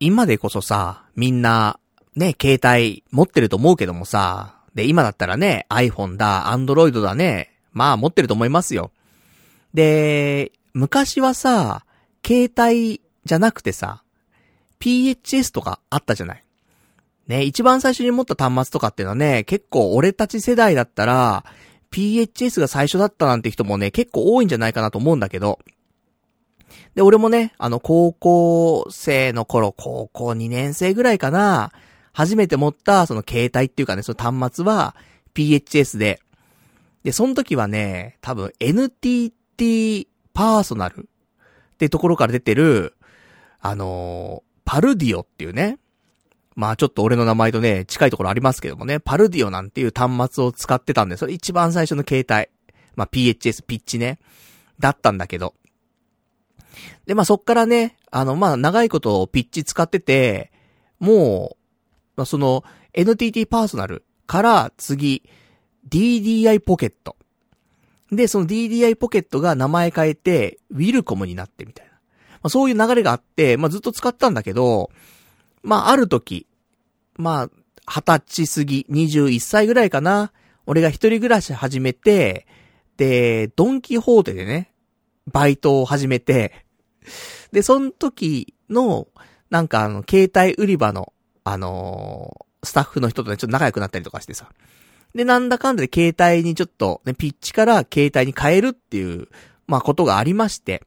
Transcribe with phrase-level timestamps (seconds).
[0.00, 1.80] 今でこそさ、みんな、
[2.14, 8.92] ね、携帯持ってると思うけどもさ、で、今だったらね、iPhone だ、Android だね、まあ持ってると思いますよ。
[9.74, 11.84] で、昔はさ、
[12.24, 14.02] 携帯じゃなくてさ、
[14.80, 16.44] PHS とかあったじゃない。
[17.26, 21.44] ね、一番最初に持った端末とかっていうのはね、結構俺たち世代だったら、
[21.90, 25.58] PHS が最初だったなんて人もね、結構多いんじゃないかなと思うんだけど。
[26.94, 31.72] で、俺もね、あの、高校生の頃、高校2年生ぐらいかな、
[32.12, 34.96] 初めて持った、その携帯っていうかね、その端末は、
[35.34, 36.20] PHS で、
[37.04, 41.08] で、その時はね、多分 NTT パーソナル
[41.74, 42.96] ってところから出てる、
[43.60, 45.78] あのー、パルディオっていうね、
[46.54, 52.50] まあちょっと俺の名前とね、近いところありますけどもね、パルディオなんていう端末を使ってたんで、それ一番最初の携帯。
[52.96, 54.18] まあ PHS、ピッチね。
[54.80, 55.54] だったんだけど。
[57.06, 60.52] で、まあそっからね、あの、まあ長いことピッチ使ってて、
[60.98, 61.56] もう、
[62.16, 65.22] まあその、NTT パーソナルから次、
[65.88, 67.16] DDI ポケット。
[68.10, 71.92] で、その DDI ポケットが名前変えて、ウィルコムになってみたいな。
[71.92, 71.98] ま
[72.44, 74.90] あそういう流れがあって、まあずっと使ったんだけど、
[75.62, 76.46] まあある時、
[77.18, 77.50] まあ、
[77.90, 80.32] 二十歳過ぎ、21歳ぐらいかな。
[80.66, 82.46] 俺が一人暮らし始めて、
[82.96, 84.70] で、ドンキホーテでね、
[85.28, 86.64] バイトを始めて、
[87.52, 89.08] で、その時の、
[89.50, 91.12] なんかあの、携帯売り場の、
[91.44, 94.50] あのー、スタッフの人とね、ちょっと仲良くなったりとかしてさ。
[95.14, 99.28] で、なんだかんだで携帯にちょっと、ね、ピッチから携帯に変えるっていう、
[99.66, 100.82] まあ、ことがありまして。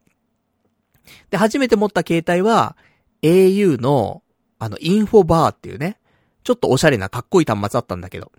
[1.30, 2.76] で、初めて持った携帯は、
[3.22, 4.24] au の、
[4.60, 5.98] あの、インフォバーっていうね、
[6.44, 8.32] ちょっとおしゃれなかっこいい端末だったんだけど。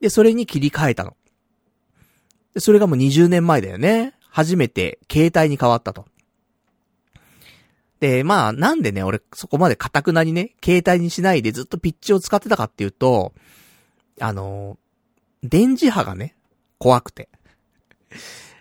[0.00, 1.16] で、それに切り替えたの。
[2.54, 4.14] で、それがもう20年前だよね。
[4.30, 6.06] 初めて携帯に変わったと。
[8.00, 13.32] で、まあ、なんでね、俺、そこまで固くなにね、携帯にしないでずっとピッチを使ってたかっていうと、
[14.20, 14.78] あの、
[15.42, 16.36] 電磁波がね、
[16.78, 17.28] 怖くて。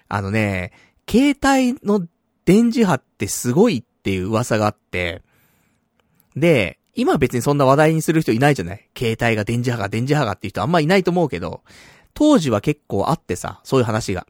[0.07, 0.71] あのね、
[1.09, 2.07] 携帯の
[2.45, 5.21] 電磁波ってすごいっていう噂があって、
[6.35, 8.87] で、今別にそんな話題にする人いないじゃない？
[8.97, 11.61] 携帯が電磁波が電磁波がっていう人あんまいないと思うけど、
[12.15, 14.25] 当時は結構あってさ、そういう話が。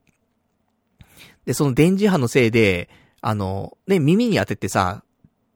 [1.48, 2.90] で、その電磁波のせいで、
[3.22, 5.04] あの、ね、耳に当ててさ、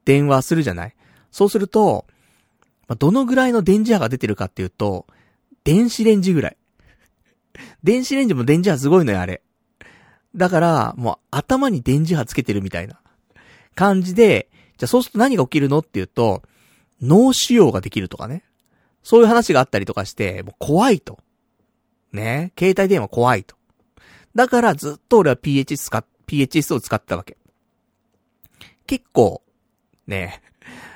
[0.06, 0.96] 電話するじゃない？
[1.30, 2.06] そうすると、
[2.88, 5.06] まあどのぐらいの電磁波が出てるかっていうと、
[5.64, 6.56] 電子レンジぐらい。
[7.84, 9.42] 電子レンジも電磁波すごいのよ、あれ。
[10.34, 12.98] だから、もう頭に電磁波つけてるみたいな
[13.74, 14.48] 感じで、
[14.78, 16.42] じゃあそうすると何が起きるのっていうと、
[17.02, 18.44] 脳腫瘍ができるとかね。
[19.02, 21.18] そういう話があったりとかして、もう怖いと。
[22.12, 22.52] ね？
[22.58, 23.56] 携帯電話怖いと。
[24.34, 27.36] だからずっと俺は PHS 使っ、PHS を使ってたわけ。
[28.86, 29.42] 結構、
[30.06, 30.42] ね。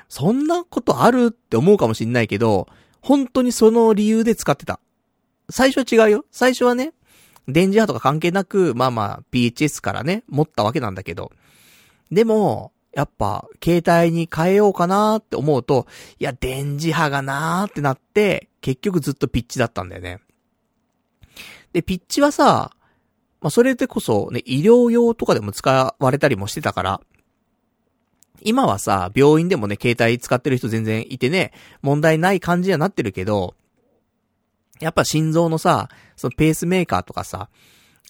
[0.09, 2.67] そんなことあるって思うかもしんないけど、
[3.01, 4.79] 本当にその理由で使ってた。
[5.49, 6.25] 最初は違うよ。
[6.31, 6.93] 最初はね、
[7.47, 11.31] 電磁波とか関係なく、まあまあ PHS からね、持ったわけなんだけど。
[12.11, 15.87] でも、やっぱ、携帯に変えようかなーって思うと、
[16.19, 20.19] いや、電磁波がなーってなって、結局ずっとピッチだったんだよね。
[21.73, 22.71] で、ピッチはさ、
[23.41, 27.01] まあ、それでこそね、医療用とかでも使われたりもしてたから、
[28.41, 33.55] 今はさ、病院でもね、携帯使ってる人全然いてね、問題ない感じにはなってるけど、
[34.79, 37.49] やっぱ心臓のさ、そのペースメーカーとかさ、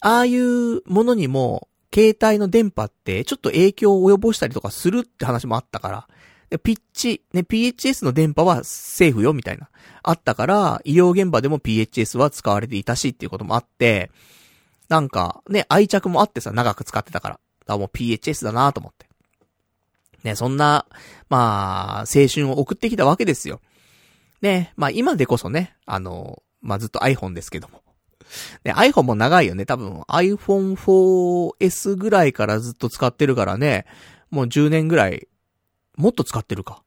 [0.02, 6.08] ああいうものにも、携帯の電波ってちょっと影響を及ぼしたりとかするって話もあったから、
[6.50, 9.70] で、ピッチ、ね、PHS の電波はセーフよ、みたいな。
[10.04, 14.12] あったから、医療現場でも PHS は使われていたしっていうこともあって、
[14.90, 17.34] なんか、ね、愛着もあってさ、長く使ってたから。
[17.36, 19.08] だからもう PHS だなと思って。
[20.24, 20.86] ね、そんな、
[21.30, 23.62] まあ、青春を送ってきたわけですよ。
[24.42, 27.82] ね、まあ今でこそね、あの、まあずっと iPhone ですけども。
[28.64, 29.66] ね、iPhone も長いよね。
[29.66, 33.86] 多分 iPhone 4S ぐらいからずっと使ってるからね、
[34.30, 35.28] もう10年ぐらい、
[35.96, 36.84] もっと使ってるか。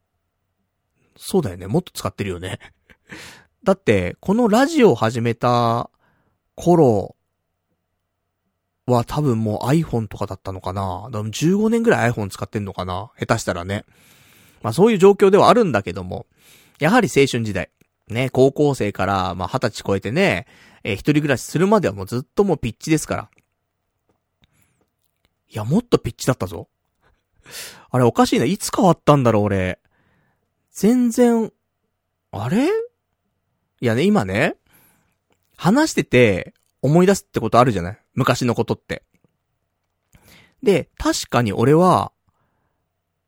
[1.16, 1.66] そうだよね。
[1.66, 2.58] もっと使ってるよね。
[3.64, 5.90] だって、このラジオを始めた
[6.54, 7.16] 頃
[8.90, 11.08] は多分もう iPhone とかだったのかな。
[11.10, 13.10] でも15年ぐらい iPhone 使ってんのかな。
[13.18, 13.84] 下手したらね。
[14.62, 16.26] まあそういう状況ではあるんだけども、
[16.78, 17.70] やはり青春時代。
[18.08, 20.46] ね、高校生から、まあ、二十歳超えてね、
[20.82, 23.30] えー、一人暮らしするまではもうずっともうピッチですから。
[25.48, 26.68] いや、もっとピッチだったぞ。
[27.90, 28.46] あれおかしいな。
[28.46, 29.78] いつ変わったんだろう、俺。
[30.72, 31.52] 全然、
[32.32, 32.66] あれ？
[32.66, 32.70] い
[33.80, 34.56] やね、今ね、
[35.56, 37.98] 話してて思い出すってことあるじゃない？
[38.20, 39.02] 昔のことって。
[40.62, 42.12] で、確かに俺は、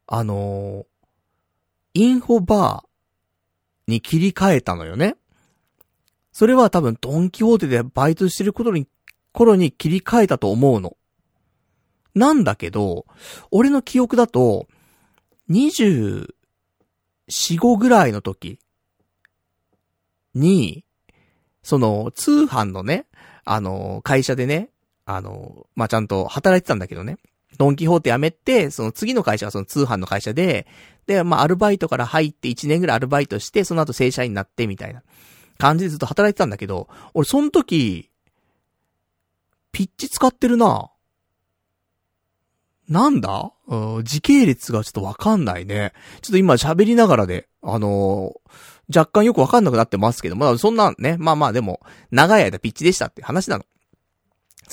[0.06, 0.84] あのー、
[1.94, 5.16] インフォバーに切り替えたのよね。
[6.30, 8.86] それは多分ドンキホーテでバイトしてる頃に、
[9.32, 10.98] 頃に切り替えたと思うの。
[12.14, 13.06] なんだけど、
[13.50, 14.68] 俺の記憶だと、
[15.48, 16.28] 24、
[17.28, 18.58] 5ぐらいの時
[20.34, 20.84] に、
[21.62, 23.06] その、通販のね、
[23.46, 24.71] あの、会社でね、
[25.04, 27.18] あの、まあ、ちゃんと働いてたんだけどね。
[27.58, 30.66] ドンキホーテ辞めて、その次の会社がその通販の会社で、
[31.06, 35.02] で、まあ、アルバイトから入って1年ぐらいアルバイトして、その後正社員になってみたいな
[35.58, 38.10] 感じでずっと働いてたんだけど、俺その時、
[39.72, 40.90] ピッチ使ってるな
[42.88, 43.52] なんだ？
[44.02, 45.92] 時系列がちょっとわかんないね。
[46.20, 53.64] ちょっと今喋りながらで、あのー、若干よくわかんなくなってますけど、まあそんなね、まあまあでも、長い間ピッチでしたって話なの。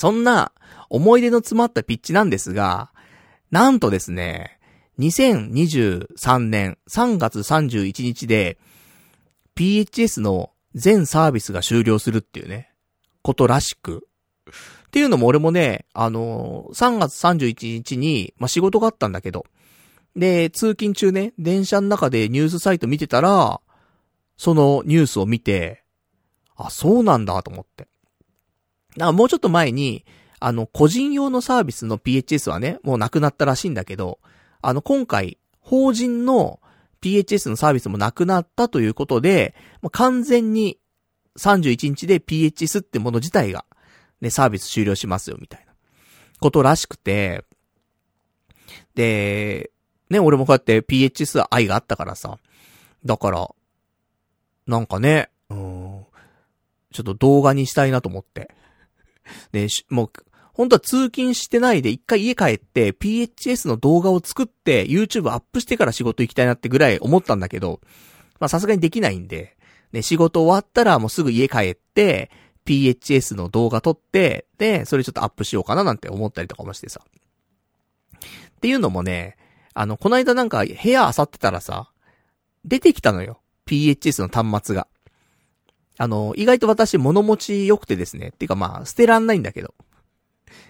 [0.00, 0.52] そんな、
[0.88, 2.90] 思い出の詰まったピッチなんですが、
[3.50, 4.58] なんとですね、
[4.98, 8.56] 2023年3月31日で、
[9.54, 12.72] PHS の全サービスが終了するっていうね、
[13.20, 14.08] ことらしく。
[14.48, 19.44] っていうのも俺もね、あのー、3月31日に、まあ、仕事があったんだけど、
[20.16, 23.60] で、通勤中ね、電車の中でニュースサイト見てたら、
[24.38, 25.84] そのニュースを見て、
[26.56, 27.86] あ、そうなんだと思って。
[28.96, 30.04] だからもうちょっと前に、
[30.40, 34.18] あの、個人用のサービスの PHS はね、もうなくなったらしいんだけど、
[34.62, 36.60] あの、今回、法人の
[37.02, 40.78] PHS のサービスもなくなったということで、もう完全に
[41.38, 43.64] 31日で PHS ってもの自体が
[44.20, 45.72] ね、サービス終了しますよ、みたいな。
[46.40, 47.44] ことらしくて、
[48.94, 49.70] で、
[50.08, 52.38] ね、俺もこうやって PHS 愛があったからさ。
[53.04, 53.48] だから、
[54.66, 56.06] なんかね、うん、
[56.92, 58.54] ちょっと動画にしたいなと思って。
[59.52, 60.10] で、もう、
[60.52, 67.80] 本当は通勤してないで一回家帰って PHS の動画を作って YouTube アップしてから仕事行きたいなってぐらい思ったんだけど、
[68.40, 69.56] まあさすがにできないんで、
[69.92, 72.30] ね、仕事終わったらもうすぐ家帰って、
[72.66, 77.00] PHS の動画撮って、で、それちょっとアップしようかななんて思ったりとかもしてさ。
[77.06, 79.36] っていうのもね、
[79.74, 81.90] あの、この間なんか部屋漁ってたらさ、
[82.64, 83.40] 出てきたのよ。
[83.66, 84.86] PHS の端末が。
[86.00, 88.28] あの、意外と私物持ち良くてですね。
[88.28, 89.74] っていうかまあ、捨てらんないんだけど。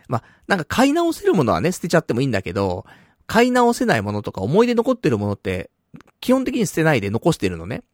[0.09, 2.85] まあ、なんか買い直せるものはね、捨てちゃってもいいんだけど、
[3.29, 5.71] 買い直せないものとか思い出残ってるものって、
[6.21, 7.85] 基本的に捨てないで残してるのね。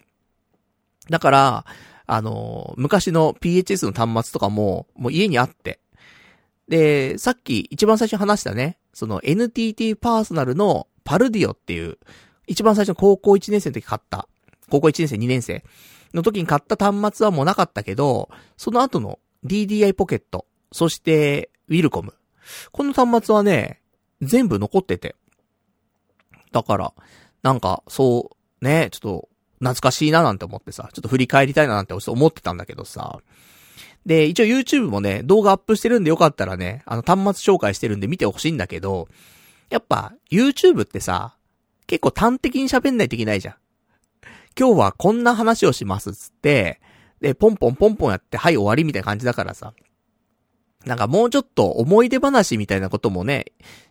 [1.10, 1.66] だから、
[2.06, 5.78] あの、昔の PHS の端末とかも、もう家にあって。
[6.68, 11.98] で、さっき一番最初に話したね、その NTT パーソナルのパルディオっていう、
[12.46, 14.26] 一番最初の高校1年生の時買った、
[14.70, 15.64] 高校1年生2年生
[16.14, 22.14] の時に買った端末はもうなかったけど、その後の DDI ポケット、そしてウィルコム。
[22.72, 23.80] この端末はね、
[24.22, 25.14] 全部残ってて。
[26.52, 26.92] だから、
[27.42, 28.30] なんか、そ
[28.60, 29.28] う、ね、ちょっと、
[29.58, 33.20] 懐かしいななんて思ってさ、ちょっと振り返りたいななんて思ってたんだけどさ。
[34.04, 39.08] で、一応 YouTube もね、動画アップしてるんでよかったらね、あの端末紹介してるんで見てほしいんだけど、
[39.70, 41.36] やっぱ YouTube ってさ、
[41.86, 43.54] 結構端的に喋んないといけないじゃん。
[44.58, 46.81] 今日はこんな話をしますっつって、
[47.20, 49.75] で、ポンポンポンポンやって、はい終わりみたいな感じだからさ。
[50.85, 53.47] なんかもうちょっと思い出話みたいなこともね、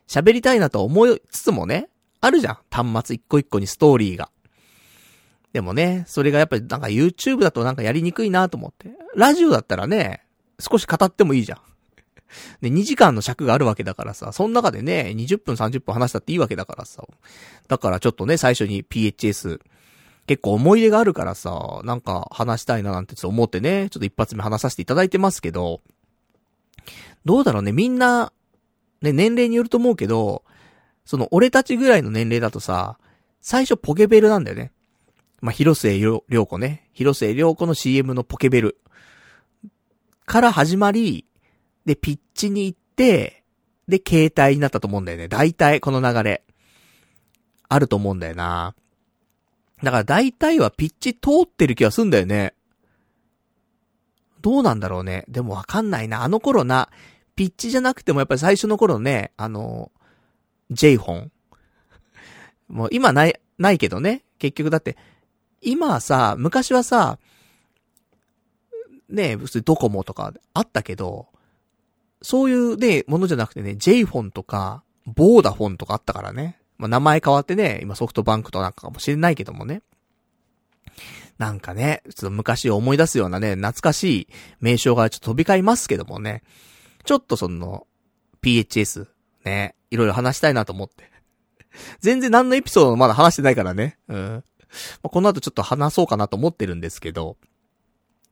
[0.08, 1.90] 喋りたいなと思いつつもね、
[2.22, 2.58] あるじゃん。
[2.72, 4.32] 端末一個一個にストーリーが。
[5.52, 8.92] でもね、それがやっぱりなんか YouTube だとなんかやりにくいなと思って。
[9.16, 10.26] ラジオだったらね、
[10.60, 11.60] 少し語ってもいいじゃん。
[12.62, 17.04] で、2時間の尺があるわけだからさ、その中でね、20分30分話したっていいわけだからさ。
[17.68, 19.60] だからちょっとね、最初に PHS、
[20.28, 25.82] 結構思い出があるからさ、なんか話したいななんてちょっと思ってね、ちょっと一発目話させていただいてますけど、
[27.26, 28.32] どうだろうね、みんな、
[29.02, 30.44] ね、年齢によると思うけど、
[31.06, 32.98] その俺たちぐらいの年齢だとさ、
[33.42, 34.72] 最初ポケベルなんだよね。
[35.42, 36.90] まあ、広末涼子ね。
[36.94, 38.78] 広末涼子の CM のポケベル。
[40.26, 41.26] から始まり、
[41.86, 43.44] で、ピッチに行って、
[43.88, 45.28] で、携帯になったと思うんだよね。
[45.28, 46.44] 大体、この流れ。
[47.70, 48.74] あると思うんだよな。
[49.84, 52.54] だから大体はピッチ通ってる気がすんだよね。
[54.42, 55.26] どうなんだろうね。
[55.28, 56.24] でもわかんないな。
[56.24, 56.90] あの頃な、
[57.36, 59.92] ピッチじゃなくてもやっぱり最初の頃ね、あの、
[60.72, 61.32] J 本。
[62.68, 64.24] もう今ない、ないけどね。
[64.40, 64.98] 結局だって、
[65.62, 67.20] 今はさ、昔はさ、
[69.10, 71.28] ね普通ドコモとかあったけど、
[72.22, 76.60] そういうね、ものじゃなくてね、J フォンとか、ボーダフォンとかあったからね。
[76.78, 79.82] まあ、名前変わってね、今ソフトバンクとなんかかもしれないけどもね。
[81.38, 84.28] なんかね、ちょっと昔を思い出すようなね、懐かしい
[84.60, 86.44] 名称がちょっと飛び交いますけどもね。
[87.04, 87.88] ちょっとその、
[88.42, 89.08] PHS、
[89.44, 91.12] ね、いろいろ話したいなと思って。
[92.00, 93.98] 全然何のエピソードもまだ話してないからね。
[94.08, 94.44] うん。
[95.04, 97.38] まあ、この後ちょっと話そうかなと思ってるんですけど、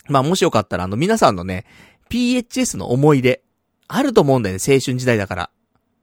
[0.08, 1.66] まあもしよかったらあの皆さんのね、
[2.10, 3.44] PHS の思い出、
[3.88, 5.50] あると思うんだよね、青春時代だか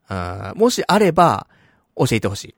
[0.08, 0.52] ら。
[0.52, 1.46] うん、もしあれば、
[1.96, 2.54] 教えてほしい。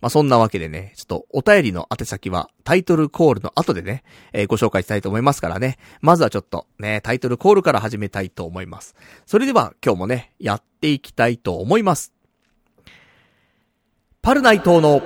[0.00, 5.78] まあ、そんなわけでね、ちょっとお便りの宛先はタイトルコールの後でね、えー、ご紹介したいと思いますからね。
[6.02, 8.94] まずはちょっとね、タイトルコールから始めたいと思います。
[9.24, 12.12] それでは今日もね、やっていきたいと思います。
[14.20, 15.02] パルナイトの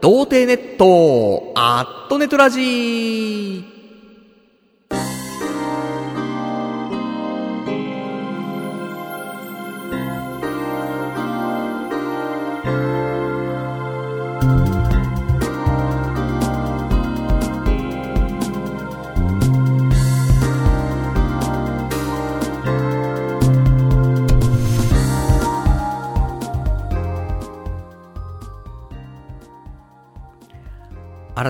[0.00, 3.73] 童貞ネット、アットネトラジー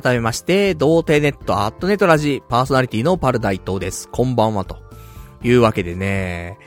[0.02, 4.08] 改めまして、童貞ネットアットネットラジパーソナリティのパルダイトです。
[4.08, 4.78] こんばんはと。
[5.44, 6.58] いうわけでね、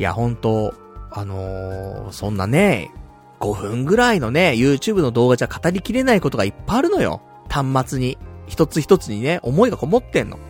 [0.00, 0.74] いや、ほんと、
[1.12, 2.90] あのー、そんなね、
[3.38, 7.22] 5分ぐらいのね、YouTube の動画じゃ語りきれないことがいっぱいあるのよ。
[7.48, 8.18] 端末に。
[8.48, 10.40] 一つ一つにね、思いがこもってんの。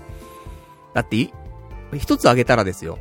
[0.94, 1.30] だって、
[1.94, 2.98] 一つあげたらですよ。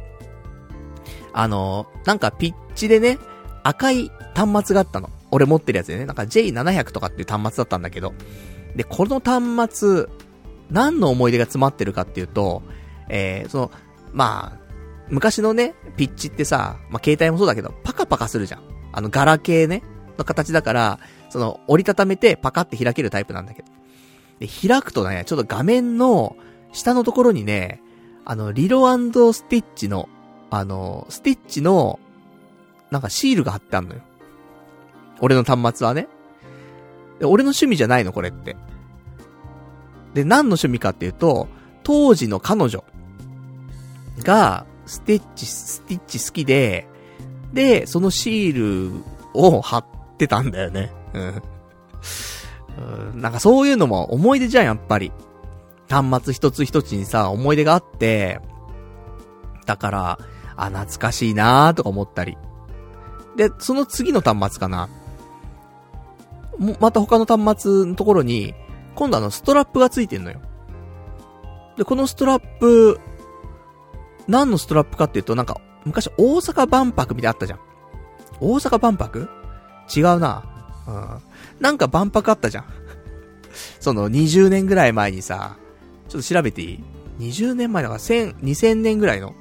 [1.32, 3.20] あのー、なんかピッチでね、
[3.64, 5.10] 赤い端末があったの。
[5.32, 8.14] 俺持ってるやつでね、なんか J700 とかっていう端末だったんだけど、
[8.76, 10.06] で、この端末、
[10.72, 12.64] 何の思い出が詰まってるかっていうと、
[13.10, 13.72] えー、その、
[14.14, 14.64] まあ、
[15.10, 18.62] 昔のね、ピッチってさ、まあ、携帯もそうだけど、パカパカするじゃん。
[18.92, 19.84] あの、ガラケーね、
[20.18, 21.00] の形だから、
[21.30, 23.68] その、折りたためてパカって開けるタイプなんだけど。
[24.40, 26.36] で、開くとね、ちょっと画面の
[26.72, 27.82] 下のところにね、
[28.26, 30.10] あの、リロスティッチの、
[30.50, 32.00] あの、スティッチの、
[32.92, 34.02] なんかシールが貼ってあんのよ。
[35.20, 36.08] 俺の端末はね。
[37.24, 38.58] で俺の趣味じゃないの、これって。
[40.14, 41.48] で、何の趣味かっていうと、
[41.84, 42.84] 当時の彼女
[44.20, 46.86] が、ステッチ、スティッチ好きで、
[47.54, 49.04] で、そのシール
[49.34, 49.86] を貼っ
[50.18, 50.92] てたんだよね。
[51.14, 51.20] う
[53.16, 53.22] ん。
[53.22, 55.14] なんかそういうのも思い出じゃん、やっぱり。
[55.90, 58.42] 端末一つ一つにさ、思い出があって、
[59.66, 60.20] だから、
[60.58, 62.38] あ、懐かしいなーとか思ったり。
[63.38, 64.90] で、その次の端末かな。
[66.80, 68.54] また他の端末のところに、
[68.96, 70.40] 今度あのストラップがついてんのよ。
[71.78, 73.00] で、このストラップ、
[74.28, 77.60] 何のストラップかっていうと、なんか、昔大阪万博みたいなあったじゃん。
[78.40, 79.30] 大阪万博？
[79.96, 80.44] 違うな。
[80.88, 81.22] うん。
[81.60, 82.66] なんか万博あったじゃん。
[83.80, 85.58] その20年ぐらい前にさ、
[86.08, 86.84] ちょっと調べていい
[87.20, 89.34] ?20 年前だから1000、2000年ぐらいの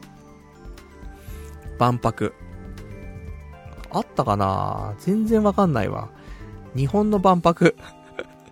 [1.79, 2.35] 万博。
[3.91, 4.95] あったかな？
[4.99, 6.09] 全然わかんないわ。
[6.75, 7.77] 日本の万博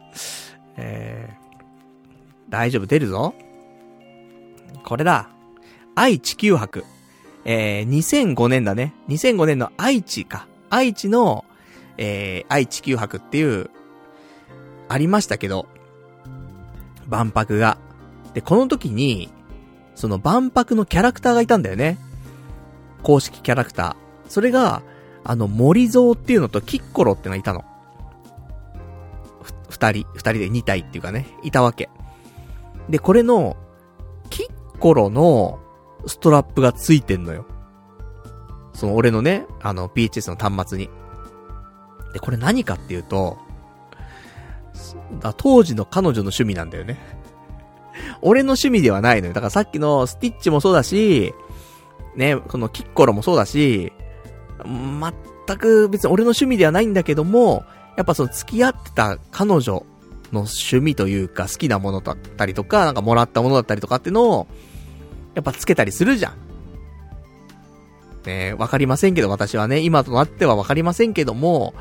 [0.77, 3.35] えー、大丈夫、出るぞ。
[4.85, 5.29] これだ。
[5.95, 6.85] 愛地球博。
[7.45, 8.95] えー、2005年だね。
[9.09, 10.47] 2005年の愛知か。
[10.69, 11.45] 愛知の、
[11.97, 13.71] えー、愛地球博っていう、
[14.89, 15.67] ありましたけど、
[17.07, 17.79] 万博が。
[18.35, 19.31] で、この時に、
[19.95, 21.99] その万博のキャラクターがいたんだよね。
[23.03, 24.31] 公式キャラクター。
[24.31, 24.83] それが、
[25.25, 27.65] あの、森蔵っていうのとキッコロってのがいたの。
[29.71, 31.89] 二人、二人で二体っていうかね、いたわけ。
[32.91, 33.57] で、これの、
[34.29, 35.59] キッコロの
[36.07, 37.47] ストラップがついてんのよ。
[38.75, 40.91] その俺のね、あの PHS の端末に。
[42.13, 43.39] で、これ何かっていうと、
[45.37, 46.99] 当時の彼女の趣味なんだよね。
[48.23, 49.35] 俺の趣味ではないのよ。
[49.35, 51.35] だからさっきのスティッチもそうだし、
[52.17, 53.93] ね、このキッコロもそうだし、
[54.65, 57.65] 全く別に俺の趣味ではないんだけども、
[58.01, 59.85] やっぱその付き合ってた彼女
[60.33, 64.47] の趣味というか好きなものだったりとか、なんかもらったものだったりとかってのを、
[65.35, 66.33] やっぱつけたりするじゃん。
[68.25, 71.75] ねわかりませんけど、私はね、今となってはわかりませんけども、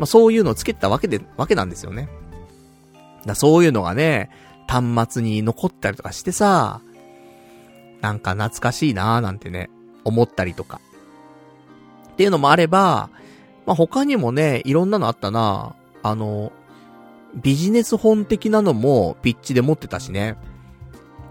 [0.00, 2.08] まあそういうのをつけたわけで、わけなんですよね。
[3.24, 4.28] だそういうのがね、
[4.66, 6.80] 端末に残ったりとかしてさ、
[8.00, 9.70] なんか懐かしいなーなんてね、
[10.02, 10.80] 思ったりとか。
[12.12, 13.08] っていうのもあれば、
[13.70, 15.76] まあ、他にもね、いろんなのあったな。
[16.02, 16.50] あの、
[17.36, 20.36] ビジネス本的なのもピッチで持ってたしね。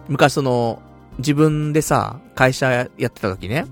[0.07, 0.81] 昔その、
[1.17, 3.65] 自分でさ、会社やってた時ね。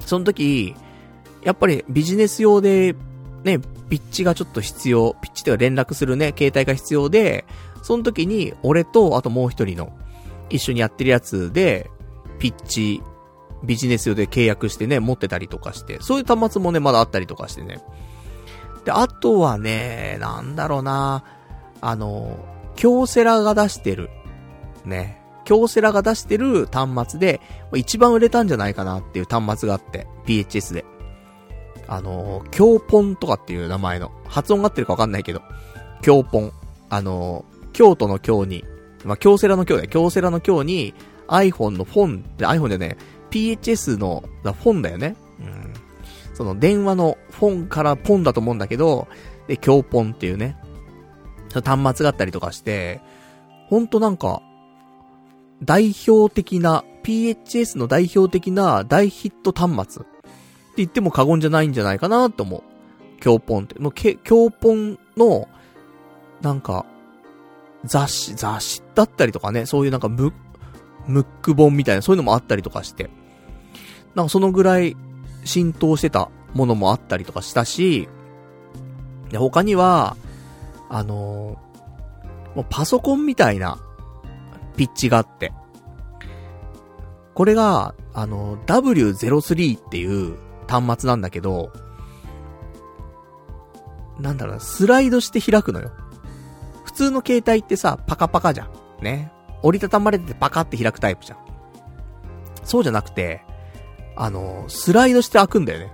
[0.00, 0.74] その時、
[1.42, 2.96] やっぱりビジネス用で、
[3.44, 3.58] ね、
[3.90, 7.44] ピッチがちょっと必要、ピッチでは連絡するね、携帯が必要で、
[7.82, 9.92] その時に、俺と、あともう一人の、
[10.48, 11.90] 一緒にやってるやつで、
[12.38, 13.02] ピッチ
[13.64, 17.80] ビジネス用で契約してね、持ってたりとかして、そういう端末もね、まだあったりとかしてね。
[18.84, 21.24] で、あとはね、なんだろうな、
[21.80, 22.38] あの、
[22.74, 24.10] 京セラが出してる、
[24.84, 27.40] ね、京セラが出してる端末で、
[27.74, 30.84] 一番売れたんじゃないかなっていう端末があって、PHS で。
[31.88, 35.42] あの、京ポンとかっていう名前の、発音が合ってるかわかんないけど、
[36.00, 36.52] 京ポン。
[36.90, 38.64] あの、京都の京に、
[39.04, 40.94] まあ、京セラの京で、京セラの京に、
[41.28, 42.96] iPhone のフォンって iPhone でね、
[43.32, 45.16] PHS の、フォンだよね。
[45.40, 45.72] うん。
[46.34, 49.08] その電話のフォンからポンだと思うんだけど、
[49.48, 50.56] で、京ポンっていうね、
[51.52, 53.00] 端末があったりとかして、
[53.68, 54.42] ほんとなんか、
[55.62, 60.12] 代表的な、PHS の代表的な大ヒット端末って
[60.76, 62.62] 言っても過言じゃないんじゃないかなと思う。
[63.20, 63.78] 京ポンって。
[63.78, 65.48] もう、け、京ポンの、
[66.40, 66.86] なんか、
[67.84, 70.32] 雑誌、雑誌だったりとかね、そういうなんかム、
[71.06, 73.10] ムック本みたいな、そういうのもあったりとかして。
[74.14, 74.96] なんかそのぐらい
[75.44, 78.08] 浸透してたものもあったりとかしたし、
[79.30, 80.16] で、他には、
[80.88, 83.78] あのー、もうパソコンみたいな
[84.76, 85.52] ピッチがあって、
[87.34, 90.36] これが、あの、W03 っていう
[90.68, 91.72] 端末なんだけど、
[94.20, 95.90] なんだろう、スライドして開くのよ。
[96.84, 99.04] 普通の携帯ってさ、パカパカじゃん。
[99.04, 99.32] ね。
[99.62, 101.38] 折りたたまれててパカって開くタイプじゃん。
[102.64, 103.42] そうじゃなくて、
[104.16, 105.92] あの、スライドして開くんだよね。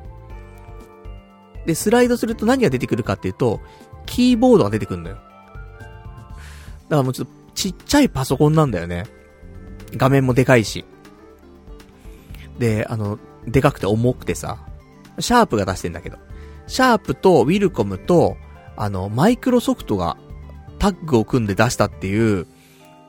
[1.66, 3.60] で、スライドすると何が出てくるかっていうと、
[4.06, 5.16] キーボードが出てくるんだよ。
[5.16, 5.28] だか
[6.88, 9.04] らもうちょっとちっちゃいパソコンなんだよね。
[9.96, 10.84] 画面もでかいし。
[12.58, 14.58] で、あの、でかくて重くてさ、
[15.18, 16.18] シャープが出してんだけど。
[16.68, 18.36] シャープとウィルコムと、
[18.76, 20.16] あの、マイクロソフトが
[20.78, 22.46] タッグを組んで出したっていう、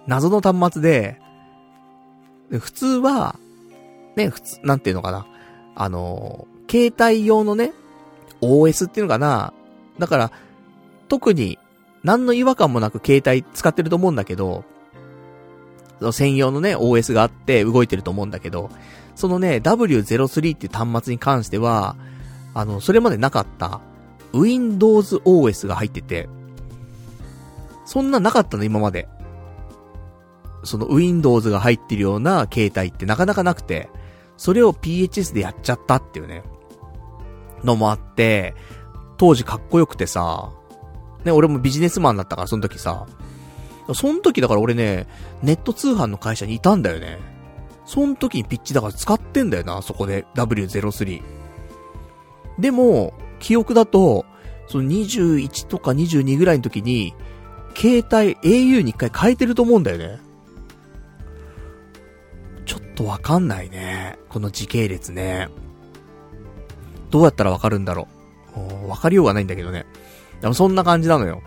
[0.07, 1.21] 謎の端末で、
[2.49, 3.35] 普通は、
[4.19, 5.25] ね、普通、なんていうのかな。
[5.75, 7.71] あの、携帯用のね、
[8.41, 9.53] OS っていうのかな。
[9.97, 10.31] だから、
[11.07, 11.57] 特に、
[12.03, 14.63] 何の違和感もなく携帯使ってると思うんだけど、
[15.99, 18.69] その専用のね、OS があって動いてると思うんだけど、
[19.15, 21.95] そのね、W03 っていう端末に関しては、
[22.53, 23.81] あの、それまでなかった、
[24.33, 26.29] Windows OS が入ってて、
[27.85, 29.09] そんななかったの、今まで。
[30.63, 33.89] その Windows が入ってるような携帯ってなかなかなくて、
[34.39, 36.43] それを PHS でやっちゃったっていうね、
[37.65, 38.55] のもあって、
[39.17, 40.53] 当時かっこよくてさ、
[41.25, 43.05] ね、俺もビジネスマンだったから、その時さ。
[43.93, 45.07] その時だから俺ね、
[45.43, 47.19] ネット通販の会社にいたんだよね。
[47.85, 50.25] その時にピッチだから使ってんだよな、そこで。
[50.35, 51.21] W03。
[52.59, 54.25] でも、記憶だと、
[54.67, 57.13] その21とか22ぐらいの時に、
[57.75, 60.28] 携帯 au に一回変えてると思うんだよね。
[62.69, 64.19] ちょっとわかんないね。
[64.29, 65.49] この時系列ね。
[67.09, 68.07] どうやったらわかるんだろ
[68.85, 68.87] う。
[68.87, 69.87] わかりようがないんだけどね。
[70.39, 71.41] でもそんな感じなのよ。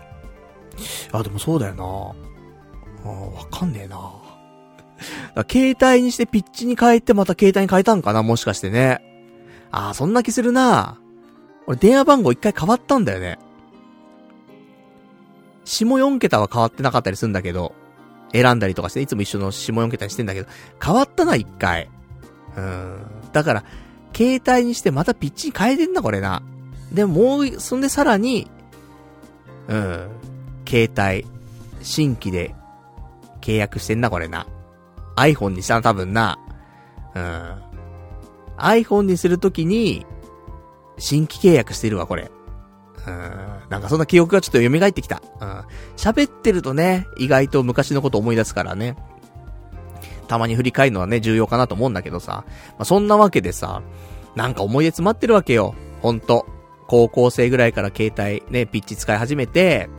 [1.13, 1.85] あ、でもそうだよな。
[1.85, 4.11] わかんねえな。
[5.49, 9.01] 携帯にしてピッチに変えてまた携帯に変えたんかなもしかしてね。
[9.71, 10.99] ああ、そんな気するな。
[11.67, 13.39] 俺電話番号一回変わったんだよね。
[15.63, 17.73] 下4桁は変わってなかったりするんだけど、
[18.33, 20.49] 選んだりとかして、いつも一緒の下4桁にしてんだけど、
[20.83, 21.89] 変わったな、一回。
[22.57, 23.01] うん。
[23.31, 23.63] だから、
[24.15, 26.41] 携帯にしてまたピッチに変えてんだ、これな。
[26.91, 28.49] でももう、そんでさらに、
[29.67, 30.09] うん。
[30.67, 31.25] 携帯、
[31.81, 32.55] 新規で
[33.41, 34.47] 契約してんな、これな。
[35.15, 36.39] iPhone にしたら多分な。
[37.15, 37.61] うん。
[38.57, 40.05] iPhone にするときに、
[40.97, 42.31] 新規契約してるわ、これ。
[43.07, 43.69] うん。
[43.69, 45.21] なんかそんな記憶がちょっと蘇ってきた。
[45.39, 45.63] うん。
[45.97, 48.95] 喋ってるとね、意外と昔のこと思い出すからね。
[50.27, 52.45] たまに振り返るのはね、重要かなと思うんだけどさ。
[52.69, 53.81] まあ、そんなわけでさ、
[54.35, 55.75] なんか思い出詰まってるわけよ。
[56.01, 56.47] ほんと。
[56.87, 59.89] 高校生ぐらいから携帯ね、ピッチ使い始めて、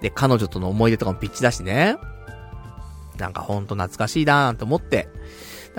[0.00, 1.96] で、彼女との思い出とかもピッチだしね。
[3.16, 5.08] なんかほんと懐かしいなーと思って。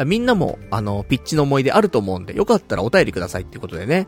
[0.05, 4.07] みんなも、あの、ピッチの思い出あると思うんで、よかったらお便りくださいっていうことでね。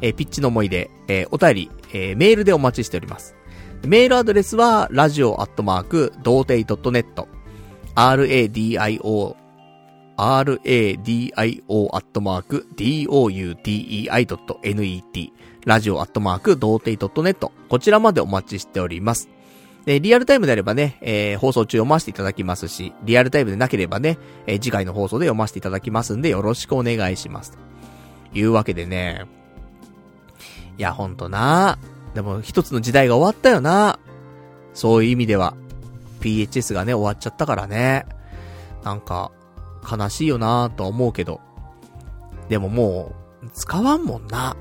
[0.00, 3.34] えー、ピッチの思い出、えー、お便り、えー、メールでお待ちしております。
[3.86, 7.26] メールアドレスは、radio アットマーク、童貞 .net、
[7.94, 9.36] radio
[10.16, 15.30] radio アットマーク doutei.net
[15.64, 19.28] ラジオアットマーク童貞 .net こちらまでお待ちしております。
[19.86, 27.52] で、リアルタイムであればね、えー、放送中読ませていただきますし、リアルタイムでなければね、えー、次回の放送で読ませていただきますんで、よろしくお願いします。
[27.52, 29.26] というわけでね、
[30.78, 31.78] いや、ほんとな
[32.14, 33.98] でも、一つの時代が終わったよな
[34.72, 35.54] そういう意味では。
[36.20, 38.06] PHS がね、終わっちゃったからね。
[38.82, 39.30] なんか、
[39.90, 41.40] 悲しいよなとは思うけど。
[42.48, 44.56] でももう、使わんもんな。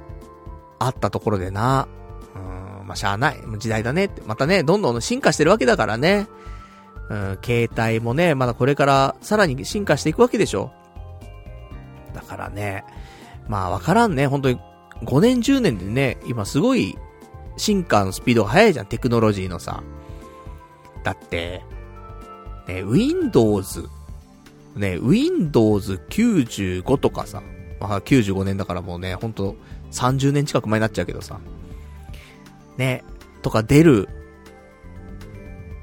[0.79, 1.87] あったところでな。
[2.35, 2.87] うん。
[2.87, 3.37] まあ、しゃあない。
[3.57, 4.21] 時代だねって。
[4.25, 6.27] またね、どんどん進化してるわけだからね。
[7.09, 10.71] うん、携帯もね、まだこれからさらに進化していくわけでしょ。
[12.13, 12.85] だからね、
[13.47, 14.59] まあわからんね、本当に
[15.05, 16.97] 5年10年でね、今すごい
[17.57, 19.83] 進化のスピードが速いじゃん、テクノロジーのさ。
[21.03, 21.63] だって、
[22.67, 23.87] ね、Windows、
[24.75, 27.41] ね、Windows 95とかさ、
[27.79, 29.55] まあ95年だからもうね、ほんと
[29.91, 31.39] 30年近く前になっちゃうけどさ、
[32.77, 33.03] ね、
[33.41, 34.09] とか出る、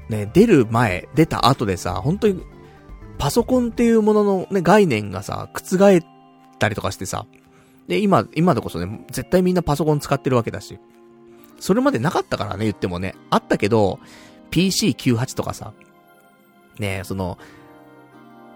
[0.09, 2.43] ね、出る前、出た後でさ、本当に、
[3.17, 6.01] パソコンっていうもののね、概念がさ、覆っ
[6.57, 7.25] たりとかしてさ、
[7.91, 10.79] で、今、今でこそね、絶対みんなパソコン使ってるわけだし、
[11.59, 13.99] それまでなかったからね、言ってもね、あったけど、
[14.49, 15.73] PC98 とかさ、
[16.79, 17.37] ねその、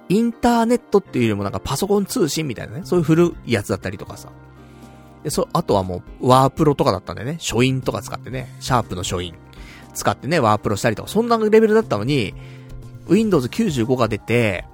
[0.07, 4.29] インターネットっていうよりもなんかパソコン通信みたいなね、そういう古いやつだったりとかさ。
[5.21, 7.35] で、そ、あとはもう、ワープロとかだったんだよね。
[7.39, 9.33] 書印とか使ってね、シャープの書印
[9.93, 12.33] 使ってね、ワープロしたりとか、そんなレベルだったのに、
[13.09, 14.65] Windows 95が出て、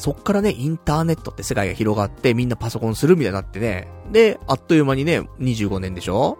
[0.00, 3.86] そっからね、インターネットって世界が広がって、みんなパソコンするみたいになってね。
[4.10, 6.38] で、あっという間にね、25年でしょ？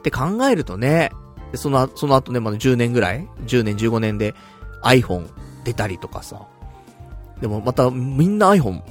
[0.00, 1.12] って考えるとね、
[1.54, 4.34] その、その後ね、まだ10年ぐらい ?10 年、15年で
[4.82, 5.28] iPhone
[5.62, 6.48] 出たりとかさ。
[7.40, 8.82] でもまたみんな iPhone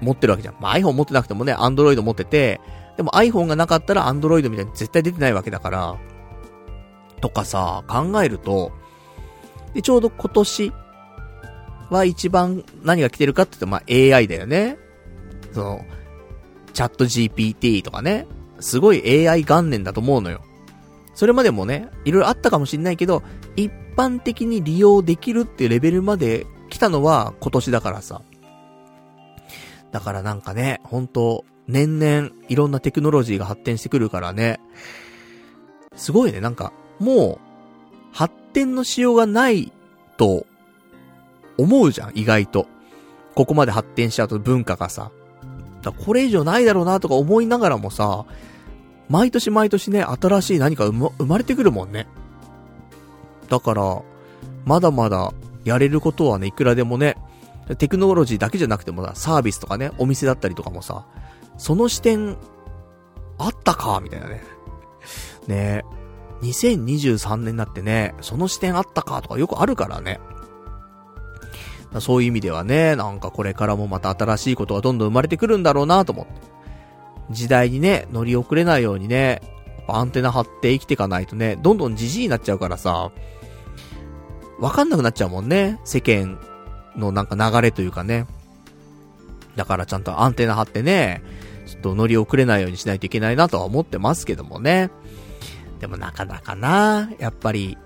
[0.00, 0.56] 持ってるわけじゃん。
[0.60, 2.60] まあ、iPhone 持ってなくてもね、Android 持ってて、
[2.96, 5.96] でも iPhone がなかったら Android みたいに絶対出てないわけだから、
[7.20, 8.72] とかさ、考えると、
[9.74, 10.72] で、ちょうど今年
[11.90, 14.76] は一番何が来てるかって言うと、まあ、AI だよね。
[15.52, 15.84] その、
[16.72, 18.26] チャット GPT とかね。
[18.60, 20.42] すごい AI 元年だと思うのよ。
[21.14, 23.22] それまでもね、いろいろあったかもしんないけど、
[23.56, 28.22] 一般的に利用できるっていうレベルまで来たのは今年だからさ。
[29.92, 34.60] だからなんかね、本当年々いろんなテクノロジーが発展してくるからね。
[35.96, 37.46] すごいね、なんか、もう、
[38.12, 39.72] 発展のしようがない
[40.16, 40.46] と
[41.58, 42.66] 思うじゃん、意外と。
[43.34, 45.10] ここまで発展しちゃうと文化がさ。
[45.82, 48.24] だこれ以上ないだろうなとか思いながらもさ、
[49.08, 52.08] 毎年毎年ね、新しい何か生まれてくるもんね。
[53.48, 54.02] だから、
[54.64, 55.32] まだまだ
[55.64, 57.16] やれることはね、いくらでもね、
[57.78, 61.06] テクノロジーだけじゃなくてもさ、サービスとかね、お店だったりとかもさ、
[61.58, 62.36] その視点、
[63.38, 64.42] あったか、みたいなね。
[65.46, 65.84] ね
[66.42, 70.20] 2023年になってね、その視点あったかとかよくあるからね。
[72.00, 76.32] そういう意味ではね、なんかこれからもまた新しいことがどんどん生まれてくるんだろうなと思って。
[77.30, 79.42] 時代にね、乗り遅れないようにね、
[79.88, 83.10] アンテナ張って生きていかないとね、どんどんじじいになっちゃうからさ、
[84.58, 85.78] わかんなくなっちゃうもんね。
[85.84, 86.38] 世間
[86.96, 88.26] のなんか流れというかね。
[89.54, 91.22] だからちゃんとアンテナ張ってね、
[91.66, 94.90] ちょっと乗り遅れないようにしないといけないなとは思ってますけどもね。
[95.80, 97.76] でもなかなかな、やっぱり、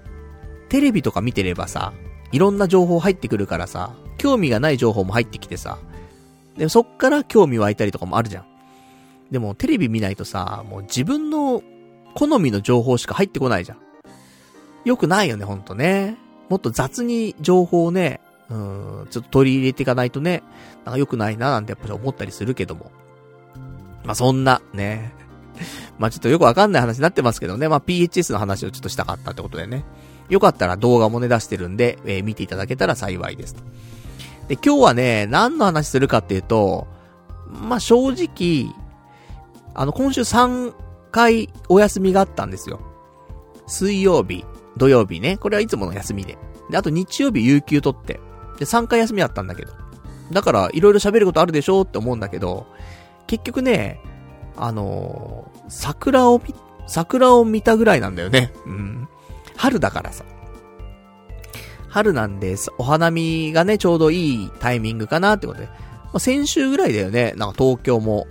[0.69, 1.93] テレビとか見てればさ、
[2.33, 5.79] いろんな情報入ってくるからさ、興味がない情報も入ってきてさ、
[6.57, 8.45] で、そっから興味湧いたりとかもあるじゃん。
[9.31, 11.63] でもテレビ見ないとさ、もう自分の
[12.15, 13.79] 好みの情報しか入ってこないじゃん。
[14.85, 16.17] よくないよね、ほんとね。
[16.49, 20.43] もっと雑に情報をね、うん、ちょっと取り入れていかないとね、
[20.85, 22.91] なんか良くないななんてやっぱり思ったりするけども。
[24.05, 25.13] まあ、そんな、ね。
[25.99, 27.69] まあ、ちょっとよくわかんない話になってますけどね。
[27.69, 29.85] まあ、PHS の話をちょっとしたかったってことでね。
[30.31, 33.57] よかったら動画もね出してるんで、えー、見ていただけたら幸いです。
[34.49, 36.89] で、今日はね、何の話するかっていうと、
[37.49, 38.75] まあ、正直、
[39.75, 40.73] あの、今週3
[41.11, 42.81] 回お休みがあったんですよ。
[43.67, 44.45] 水曜日、
[44.77, 45.37] 土曜日ね。
[45.37, 46.37] これはいつもの休みで。
[46.69, 48.21] で、あと日曜日有給取って。
[48.59, 49.73] で、3回休みだったんだけど。
[50.33, 52.67] だから、いろいろ喋ることあるでしょって思うんだけど、
[53.27, 54.01] 結局ね、
[54.57, 56.55] あのー、桜を見、
[56.87, 58.53] 桜を見たぐらいなんだよね。
[58.67, 59.09] うん。
[59.61, 60.25] 春だからさ。
[61.89, 62.71] 春なんです。
[62.79, 65.67] お花見がね、ちょうどいいタイミングかなってことで。
[65.67, 65.75] ま
[66.15, 67.35] あ、先週ぐらいだよね。
[67.37, 68.27] なんか東京も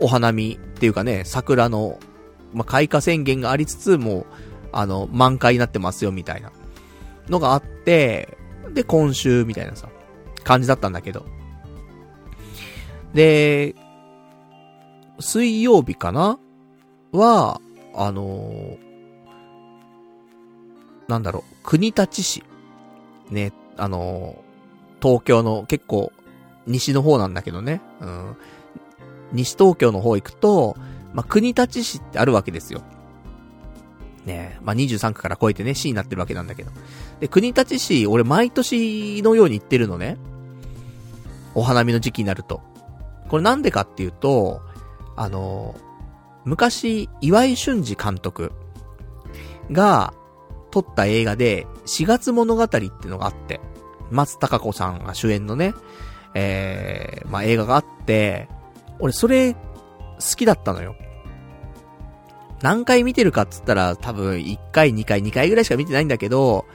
[0.00, 2.00] お花見っていうかね、桜の、
[2.52, 4.26] まあ、開花宣言がありつつ、もう、
[4.72, 6.50] あの、満開になってますよ、みたいな
[7.28, 8.36] のがあって、
[8.74, 9.88] で、今週、みたいなさ、
[10.42, 11.24] 感じだったんだけど。
[13.14, 13.76] で、
[15.20, 16.40] 水曜日かな？
[17.12, 17.60] は、
[17.94, 18.91] あのー、
[21.08, 22.44] なんだろう、国立市。
[23.30, 24.36] ね、あの、
[25.02, 26.12] 東京の結構、
[26.66, 27.80] 西の方なんだけどね。
[28.00, 28.36] うん。
[29.32, 30.76] 西東京の方行くと、
[31.12, 32.82] まあ、国立市ってあるわけですよ。
[34.24, 36.70] ねまあ、23区から超えてね、市になってるわけなんだけど。
[37.20, 40.16] で、国立市、俺毎年のように行ってるのね。
[41.54, 42.60] お花見の時期になると。
[43.28, 44.60] これなんでかっていうと、
[45.16, 45.74] あの、
[46.44, 48.52] 昔、岩井俊二監督
[49.70, 50.14] が
[50.72, 53.60] 撮った映画で、4月物語っていうのがあって、
[54.10, 55.74] 松たか子さんが主演のね、
[56.34, 58.48] えー、まあ、映画があって、
[58.98, 59.58] 俺それ、好
[60.36, 60.96] きだったのよ。
[62.62, 66.66] 何回見てるかっつったら、多分1回、2回、2回ぐらいしか見てないんだけど、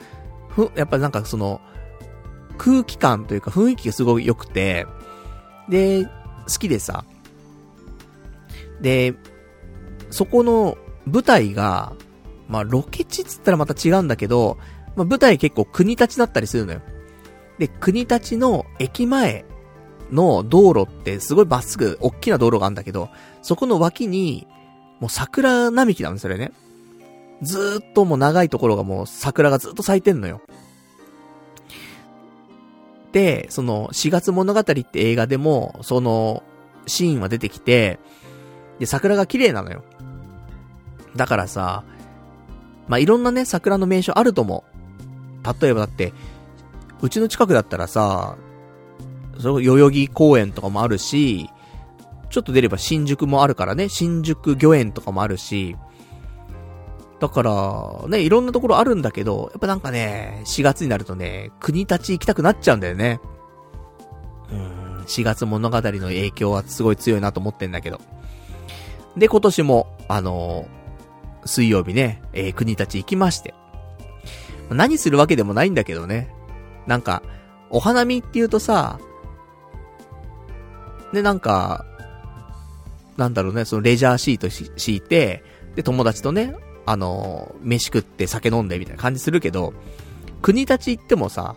[0.49, 1.61] ふ、やっぱなんかその、
[2.57, 4.85] 空気感というか雰囲気がすごい良くて、
[5.69, 6.11] で、好
[6.59, 7.05] きでさ。
[8.81, 9.15] で、
[10.09, 11.93] そこの舞台が、
[12.47, 14.57] まあ、ロケ地っつったらまた違うんだけど、
[14.95, 16.81] まあ、舞台結構国立だったりするのよ。
[17.59, 19.45] で、国立の駅前
[20.11, 23.09] の道路ってすごいまっすぐ、大きな道路があるんだけど、
[23.41, 24.47] そこの脇に、
[24.99, 26.51] もう桜並木なんですよね。
[27.41, 30.41] ずーっともう長いところがもう桜がずっと咲いてんのよ。
[33.11, 36.43] で、その、4月物語って映画でも、その、
[36.87, 37.99] シーンは出てきて、
[38.79, 39.83] で、桜が綺麗なのよ。
[41.15, 41.83] だからさ、
[42.87, 45.61] まあ、いろんなね、桜の名所あると思う。
[45.61, 46.13] 例えばだって、
[47.01, 48.37] うちの近くだったらさ、
[49.39, 51.49] その代々木公園とかもあるし、
[52.29, 55.75] ちょっと出れば新宿もあるからね、新宿御苑とかもあるし、
[57.19, 63.19] だから、ね、いろんなところあるんだけど、やっぱなんかね、4月になるとね、国立行きたくなっちゃうんだよね。
[64.51, 67.99] うん、4月物語の影響はすごい強いなと思ってんだけど。
[69.15, 70.67] で、今年も、あの、
[71.47, 73.53] 水曜日ね、えー、国立行きまして。
[74.69, 76.33] 何するわけでもないんだけどね。
[76.85, 77.23] なんか、
[77.69, 78.99] お花見って言うとさ、
[81.13, 81.85] で、なんか、
[83.17, 85.43] なんだろうね、そのレジャーシート敷いて、
[85.75, 86.55] で、友達とね、
[86.85, 89.73] あの、飯食って酒飲んでみたいな感じするけど、
[90.41, 91.55] 国立行ってもさ、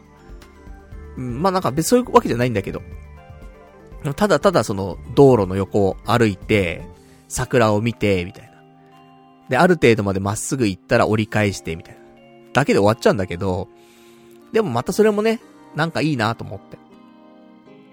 [1.16, 2.82] まあなんか別そういうわけじゃないんだけど、
[4.16, 6.82] ただただその道路の横を歩いて、
[7.28, 8.49] 桜を見て、みたいな。
[9.50, 12.00] で、ある程度までまっすぐ行ったら折り返して、みたいな。
[12.52, 13.68] だけで終わっちゃうんだけど、
[14.52, 15.40] でもまたそれもね、
[15.74, 16.78] なんかいいなと思って。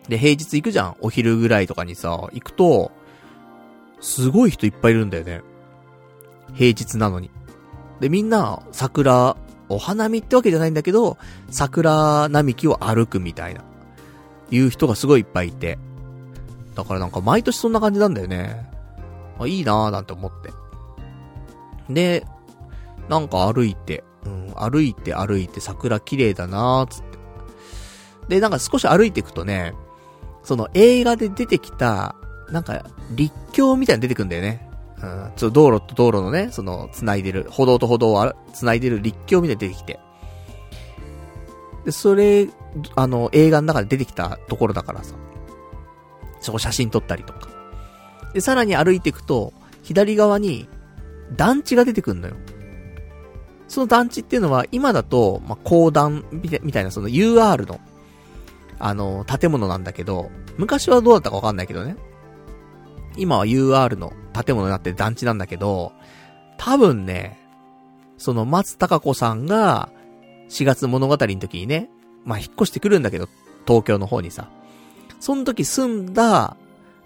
[0.08, 2.92] で、平日行くじゃんお昼ぐらいとかにさ、行くと、
[4.00, 5.42] すごい人いっぱいいるんだよね。
[6.54, 7.32] 平日なのに。
[8.00, 9.36] で、みんな、桜、
[9.68, 11.18] お花見ってわけじゃないんだけど、
[11.50, 13.64] 桜並木を歩くみたいな、
[14.52, 15.80] いう人がすごいいっぱいいて。
[16.76, 18.70] だからなんか毎年そんな感じなんだよね。
[19.40, 20.52] あ、いいなーなんて思って。
[21.90, 22.26] で、
[23.10, 27.18] なんか歩いて、うん、歩いて歩いて桜綺麗だなーつって。
[28.28, 29.74] で、なんか少し歩いていくとね、
[30.44, 32.16] その映画で出てきた、
[32.50, 34.70] なんか、立教みたいに出てくんだよね。
[35.02, 40.00] うん、ちょ、道路と道路のね、その、繋いでる、歩道と歩道を繋いでる立教みたいに出てきて。
[41.86, 42.48] で、それ、
[42.96, 45.16] あの、映画の中で出てきたところだからさ。
[46.40, 47.50] そこ写真撮ったりとか。
[48.34, 50.70] で、さらに歩いていくと、左側に、
[51.36, 52.36] 団地が出てくんのよ。
[53.68, 57.80] その団地っていうのは、今だと、まあ、公団みたいな、その UR の、
[58.80, 61.98] あの、建物なんだけど、昔はどうだったかわかんないけどね。
[63.18, 65.92] 今は UR の建物になってる団地なんだけど、
[66.58, 67.40] 多分ね、
[68.18, 69.90] その松高子さんが、
[70.50, 71.90] 4月物語の時にね、
[72.24, 73.28] まあ、引っ越してくるんだけど、
[73.68, 74.50] 東京の方にさ。
[75.20, 76.56] その時住んだ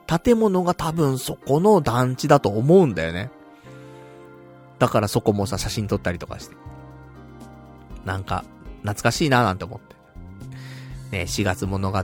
[0.06, 3.32] 建物が多分そこの団地だと思うんだよね。
[4.82, 6.56] だからそこもさ、写真撮ったりとかして。
[8.04, 8.44] なんか、
[8.80, 9.96] 懐かしいなーなんて思って。
[11.20, 12.04] ね、4月物語。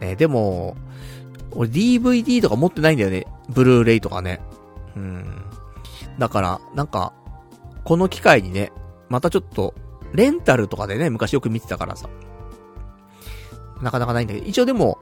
[0.00, 0.76] ね、でも、
[1.52, 3.26] 俺 DVD とか持ってないんだよね。
[3.48, 4.42] ブルーレイとかね。
[4.94, 5.44] うん。
[6.18, 7.14] だから、なんか、
[7.84, 8.70] この機会にね、
[9.08, 9.72] またちょっと、
[10.12, 12.10] レンタルとかでね、昔よく見てたからさ。
[13.80, 14.98] なかなかないんだけど、一応でも、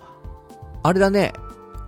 [0.85, 1.33] あれだね、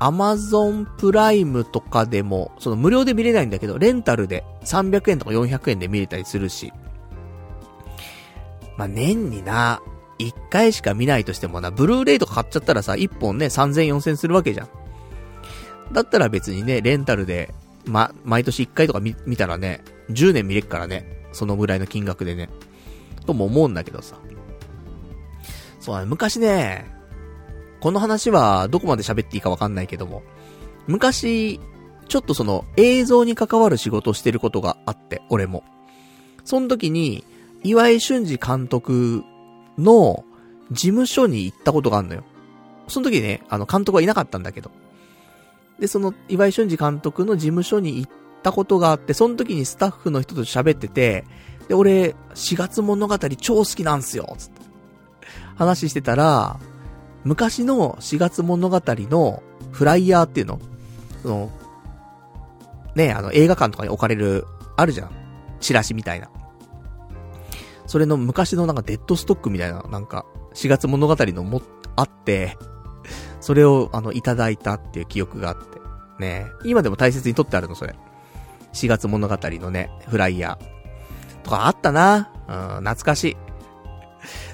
[0.04, 6.72] アマゾンプライムとかでも、その無料で見れないんだけど、レンタルで300円とか400円で見れたりするし。
[8.76, 9.80] まあ、年にな、
[10.18, 14.68] 一回しか見ないとしてもな、ブルーレイとか買っちゃったらさ、一本ね、3000、4000するわけじゃん。
[15.92, 22.48] だったら別にね、レンタルで、ま、毎年一回とか見、見たらね、10年見れっからね、そのぐらいの金額でね。
[23.24, 24.16] とも思うんだけどさ。
[25.78, 26.90] そうだね、昔ね、
[27.82, 30.22] この話はどこまで喋っていいかわかんないけども、
[30.86, 31.58] 昔、
[32.06, 35.64] ちょっとその映像に関わる仕事をしてることがあって、俺も。
[36.44, 37.24] その時に、
[37.64, 39.24] 岩井俊二監督
[39.78, 40.24] の
[40.70, 42.22] 事務所に行ったことがあるのよ。
[42.86, 44.70] その時ね、あの、監督はいなかったんだけど。
[45.80, 48.12] で、その、岩井俊二監督の事務所に行っ
[48.44, 51.24] たことがあって、その時にスタッフの人と喋ってて、
[51.66, 54.60] で、俺、4月物語超好きなんすよ、つって。
[55.56, 56.60] 話してたら、
[57.24, 60.60] 昔の4月物語のフライヤーっていうの？
[61.22, 61.50] その、
[62.94, 64.44] ね、あの、映画館とかに置かれる、
[64.76, 65.10] あるじゃん。
[65.60, 66.30] チラシみたいな。
[67.86, 71.62] それの昔のなんかデッドストックみたいな、なんか、4月物語のも、
[71.94, 72.56] あって、
[73.40, 75.80] それを、あの、いただいたっていう記憶があって。
[76.18, 77.94] ね今でも大切に取ってあるの、それ。
[78.72, 81.42] 4月物語のね、フライヤー。
[81.42, 82.30] とかあったな。
[82.48, 83.36] うん、懐かし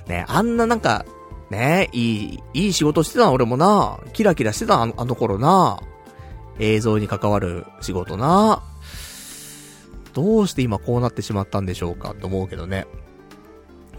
[0.07, 0.09] い。
[0.09, 1.05] ねあんななんか、
[1.51, 3.99] ねえいい、いい仕事してた、俺もな。
[4.13, 5.81] キラキラしてたあの、あの頃な。
[6.59, 8.63] 映像に関わる仕事な。
[10.13, 12.15] どうして今こうなってしまったんでしょうか？
[12.15, 12.87] と思うけどね。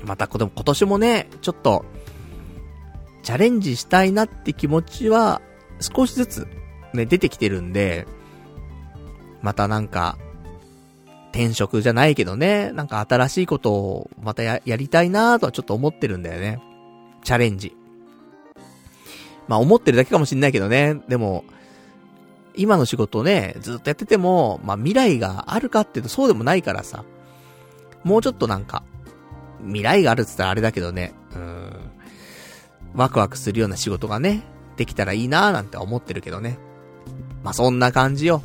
[0.03, 1.85] また、今年もね、ちょっと、
[3.23, 5.41] チャレンジしたいなって気持ちは、
[5.79, 6.47] 少しずつ、
[6.93, 8.07] ね、出てきてるんで、
[9.41, 10.17] またなんか、
[11.31, 16.61] 転職じゃないけどね、なんか新しいことをまた、やりたいなとはちょっと思ってるんだよね。
[17.29, 17.77] チャレンジ。
[19.47, 21.43] まあ思ってるだけかもしんないけどね、でも、
[22.55, 27.05] 今の仕事をね、ずっとやってても、まあ未来があるかっていうとそうでもないからさ、
[28.03, 28.81] もうちょっとなんか、
[29.63, 31.71] 未来があるって言ったらあれだけどね、うん、
[32.95, 34.41] ワクワクするような仕事がね、
[34.75, 36.57] できたらいいなーなんて思ってるけどね。
[37.43, 38.41] まあそんな感じよ。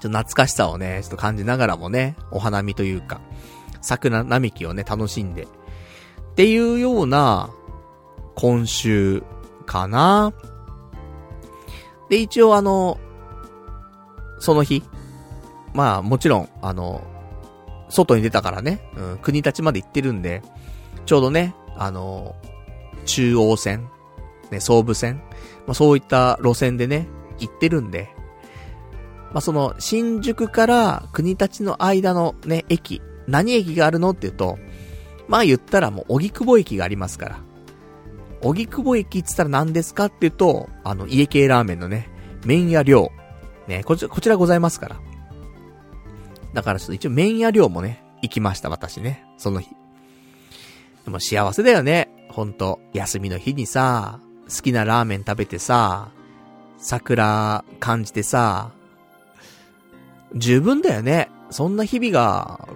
[0.00, 3.20] ちょっと懐かしさをね、ちょっと感じながらもね、お花見というか、
[3.82, 5.48] 桜並木をね、楽しんで、
[6.36, 7.48] っていうような、
[8.34, 9.22] 今週、
[9.64, 10.34] かな。
[12.10, 13.00] で、一応あの、
[14.38, 14.82] その日、
[15.72, 17.02] まあもちろん、あの、
[17.88, 20.42] 外に出たからね、うん、国立まで行ってるんで、
[21.06, 22.36] ちょうどね、あの、
[23.06, 23.88] 中央線、
[24.50, 25.22] ね、総武線、
[25.66, 28.10] まあそういった路線でね、行ってるんで、
[29.32, 34.58] まあその、新宿から国立の間のね、駅、何駅があるのって言うと、
[35.28, 37.38] まあ言ったらもう、荻窪駅がありますから。
[38.42, 42.08] 荻窪駅って言ったら何ですかって言うと、あの、家系ラーメンのね、
[42.44, 43.10] 麺屋寮。
[43.66, 45.00] ね、こちら、こちらございますから。
[46.54, 49.24] だからちょっと一応麺屋寮もね、行きました、私ね。
[49.36, 49.70] その日。
[51.04, 52.08] でも幸せだよね。
[52.30, 56.08] ほんと、休みの日にさ、好きなラーメン食べてさ、
[56.78, 58.70] 桜感じてさ、
[60.34, 61.30] 十分だよね。
[61.50, 62.68] そんな日々が、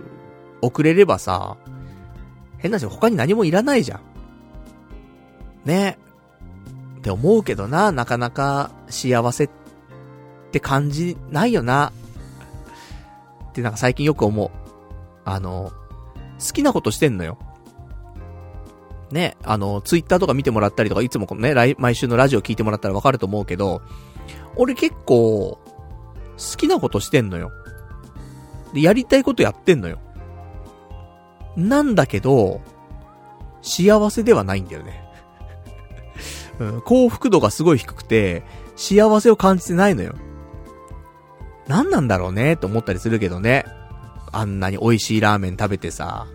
[0.63, 1.57] 遅れればさ、
[2.61, 4.01] 変な話、他に何もいらないじゃん。
[5.65, 5.99] ね。
[6.99, 9.51] って思うけどな、なかなか幸せっ
[10.53, 11.93] て感じないよな。
[13.51, 14.51] ってなんか最近よく思う。
[15.25, 15.73] あの、
[16.39, 17.39] 好きなことしてんのよ。
[19.11, 23.83] ね、あの、ツイッターとか見てもらったりとか、いつもこのね、毎週のラジオ聞いてもらったらわかると思うけど、
[24.57, 25.59] 俺結構、
[26.37, 27.51] 好きなことしてんのよ。
[28.73, 29.99] で、やりたいことやってんのよ。
[31.57, 32.61] なんだけど、
[33.63, 35.05] 幸せではないんだよね。
[36.59, 38.43] うん、幸福度がすごい低くて、
[38.77, 40.15] 幸せを感じてないのよ。
[41.69, 43.65] 何なんだろうねって思ったりするけどね。
[44.33, 46.27] あんなに美味しいラーメン食べてさ。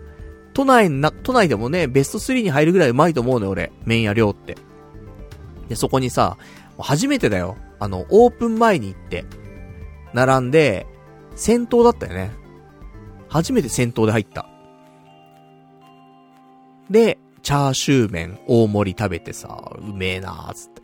[0.54, 3.72] 都内な、都内でもね、ベスト3に入るぐらいうまいと思うのよ、俺。
[3.84, 4.56] 麺屋量って。
[5.68, 6.38] で、そこにさ、
[6.78, 7.56] 初めてだよ。
[7.78, 9.24] あの、オープン前に行って、
[10.14, 10.86] 並んで、
[11.34, 12.30] 先頭だったよね。
[13.28, 14.48] 初めて先頭で入った。
[16.90, 20.82] で、チャーシュー麺大盛り食べてさ、うめえなーつって。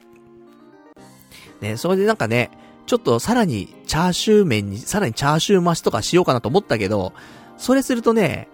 [1.60, 2.50] ね、それでなんかね、
[2.86, 7.12] ちょっとさらにチャーシュー麺に、さらにチャーシュー増しとかしようかなと思ったけど、
[7.56, 8.48] それするとね、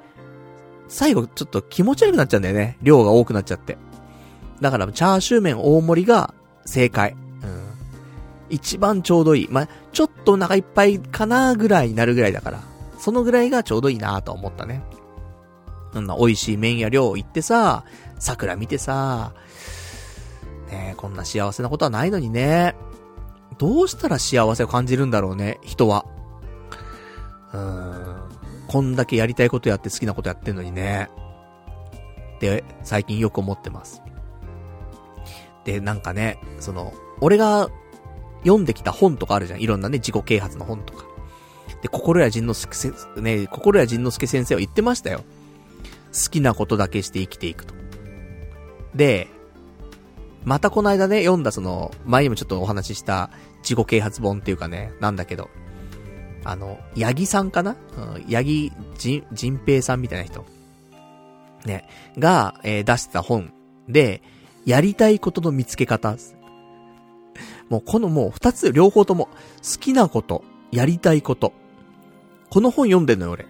[0.89, 2.79] 最後ちょっと気持ち悪くなっちゃうんだよね。
[2.83, 3.79] 量が多くなっちゃって。
[4.61, 6.35] だから、チャーシュー麺大盛りが
[6.65, 7.13] 正解。
[7.13, 7.19] うん。
[8.51, 9.49] 一番ちょうどいい。
[9.51, 12.61] ま、ちょっとお腹いっぱいかなぐらいになるぐらいだから。
[12.99, 14.83] そのぐらいがちょうどいいなと思ったね。
[15.99, 17.85] そんな美味しい麺や量行ってさ、
[18.21, 19.33] 桜見てさ、
[20.71, 22.77] ねこんな幸せなことはないのにね。
[23.59, 26.07] どうしたら幸せを感じるんだろうね、人は。
[27.53, 28.29] うーん。
[28.69, 31.09] こんだけやりたいことやって好きなことやってんのにね。
[32.39, 34.01] で、最近よく思ってます。
[35.65, 37.71] で、なんかね、その、俺が
[38.45, 39.61] 読んできた本とかあるじゃん。
[39.61, 41.05] いろんなね、自己啓発の本とか。
[41.83, 45.25] で、心や仁之助、ね、心や仁之助先生は言ってましたよ。
[46.13, 47.75] 好きなことだけして生きていくと。
[48.95, 49.29] で、
[50.45, 53.31] またこの間ね、読んだその、前にもちょっとお話しした
[53.63, 55.51] 自己啓発本っていうかね、なんだけど、
[56.45, 57.77] あの、ヤギさんかな？
[57.97, 60.47] うん、ヤギ、じ、人平さんみたいな人。
[61.67, 63.53] ね、が、えー、出してた本
[63.89, 64.23] で、
[64.65, 66.17] やりたいことの見つけ方。
[67.69, 71.53] もうこのもう二つ両方とも、好きなこと、やりたいこと。
[72.49, 73.47] この本読んでんのよ、俺。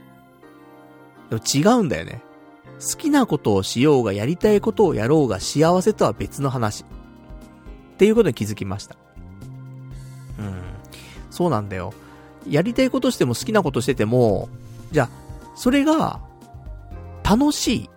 [1.30, 2.22] でも違うんだよね。
[2.80, 6.84] 好きなことをしようがやりたいことをやろうが幸せとは別の話。
[6.84, 8.96] っていうことに気づきました。
[10.38, 10.62] うん。
[11.30, 11.92] そうなんだよ。
[12.48, 14.48] やりたいことしても好きなことしてても、
[14.92, 15.10] じゃあ、
[15.56, 16.20] それが、
[17.24, 17.90] 楽しい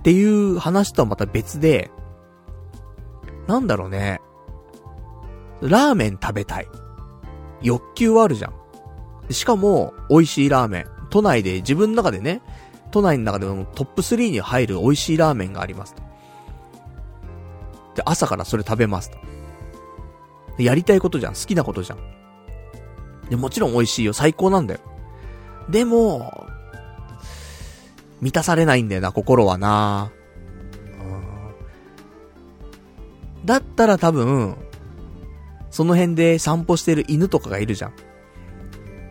[0.00, 1.90] っていう話とはまた別で、
[3.46, 4.20] なんだろうね。
[5.60, 6.68] ラーメン食べたい。
[7.60, 9.32] 欲求はあるじゃん。
[9.32, 10.86] しかも、美味しいラーメン。
[11.10, 12.40] 都内で、自分の中でね、
[12.90, 16.02] 都内の中でもトップ3に入る美味しいラーメンがありますと。
[17.96, 19.18] で、朝からそれ食べますと。
[20.58, 21.34] やりたいことじゃん。
[21.34, 21.98] 好きなことじゃん。
[23.28, 24.12] で、もちろん美味しいよ。
[24.12, 24.80] 最高なんだよ。
[25.68, 26.48] でも、
[28.20, 30.10] 満たされないんだよな、心はな。
[33.44, 34.56] だったら多分、
[35.70, 37.92] その辺で散歩してる犬とかがいるじゃん。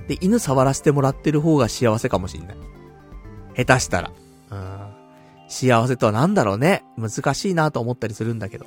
[0.07, 2.57] で、犬触らせてもらってる方が幸せかもしんない。
[3.59, 4.11] 下手したら。
[4.51, 4.89] うん。
[5.49, 6.83] 幸せとは何だろうね。
[6.97, 8.65] 難しいなと思ったりするんだけど。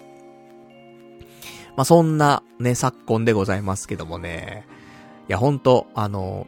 [1.77, 4.67] まあ、そんなね、昨今でございますけどもね。
[5.29, 6.47] いや、ほんと、あの、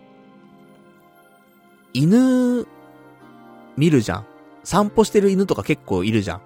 [1.94, 2.66] 犬、
[3.76, 4.26] 見るじゃん。
[4.64, 6.40] 散歩してる犬とか結構いるじゃん。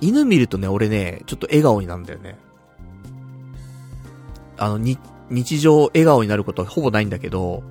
[0.00, 2.36] 犬見るとね、俺ね、ちょっと笑顔になるんだよね。
[4.56, 4.98] あの、に、
[5.30, 7.62] 日常笑顔になることはほぼないんだけど、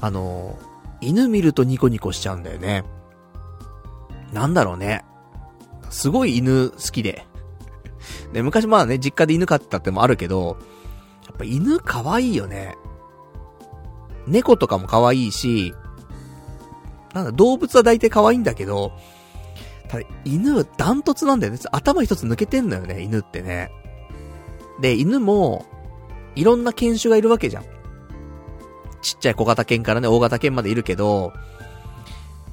[0.00, 0.56] あの、
[1.00, 2.84] 犬見るとニコニコしちゃうんだよね。
[4.32, 5.04] なんだろうね。
[5.90, 7.26] すごい犬好きで。
[8.32, 10.58] で、昔まあね、実家で犬飼ってたってもあるけど、
[11.26, 12.76] やっぱ犬可愛いよね。
[14.26, 15.74] 猫とかも可愛いし、
[17.14, 18.92] なんだ、動物は大体可愛いんだけど、
[19.88, 21.58] ただ、犬、ダントツなんだよね。
[21.72, 23.70] 頭一つ抜けてんのよね、犬ってね。
[24.80, 25.64] で、犬も、
[26.34, 27.64] いろんな犬種がいるわけじゃん。
[29.02, 31.32] ちっちゃい小型犬からね、大型犬までいるけど、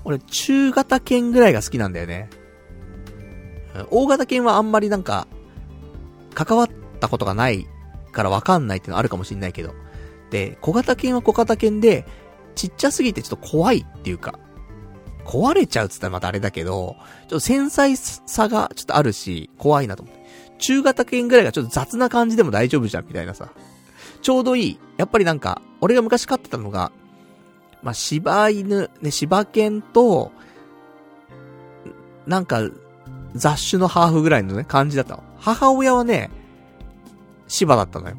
[0.03, 2.29] 俺、中型犬ぐらいが好きなんだよね。
[3.89, 5.27] 大型犬はあんまりなんか、
[6.33, 6.69] 関わっ
[6.99, 7.67] たことがない
[8.11, 9.73] からわかんないっていのあるかもしんないけど。
[10.29, 12.05] で、小型犬は小型犬で、
[12.55, 14.39] ちっちゃすぎてちょっと怖いっていうか、
[15.25, 20.23] 壊れちゃうっつったらまたあれだけど、ちょっと繊細さがちょっとあるし、怖いなと思って。
[20.59, 23.51] 中型犬ぐらいがちょっと雑な感じでも大丈夫じゃん、みたいなさ。
[24.25, 24.79] ちょうどいい。
[24.97, 26.91] やっぱりなんか、俺が昔飼ってたのが、
[27.83, 30.31] まあ、柴犬、ね、柴犬と、
[32.25, 32.67] なんか、
[33.35, 35.23] 雑種のハーフぐらいのね、感じだったの。
[35.37, 36.31] 母親はね、
[37.47, 38.15] 柴だったのよ。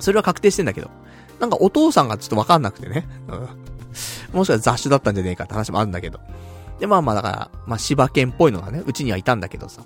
[0.00, 0.90] それは確定してんだけど。
[1.38, 3.06] なんかお父さんがちょっとわかんなくてね。
[3.28, 4.36] うん。
[4.36, 6.18] もしかしたら雑種だったんじゃねえかって話もあるんだけど。
[6.80, 9.82] で、まあまあだから、まあ柴犬っぽいのがね、うちにはいたんだけどさ。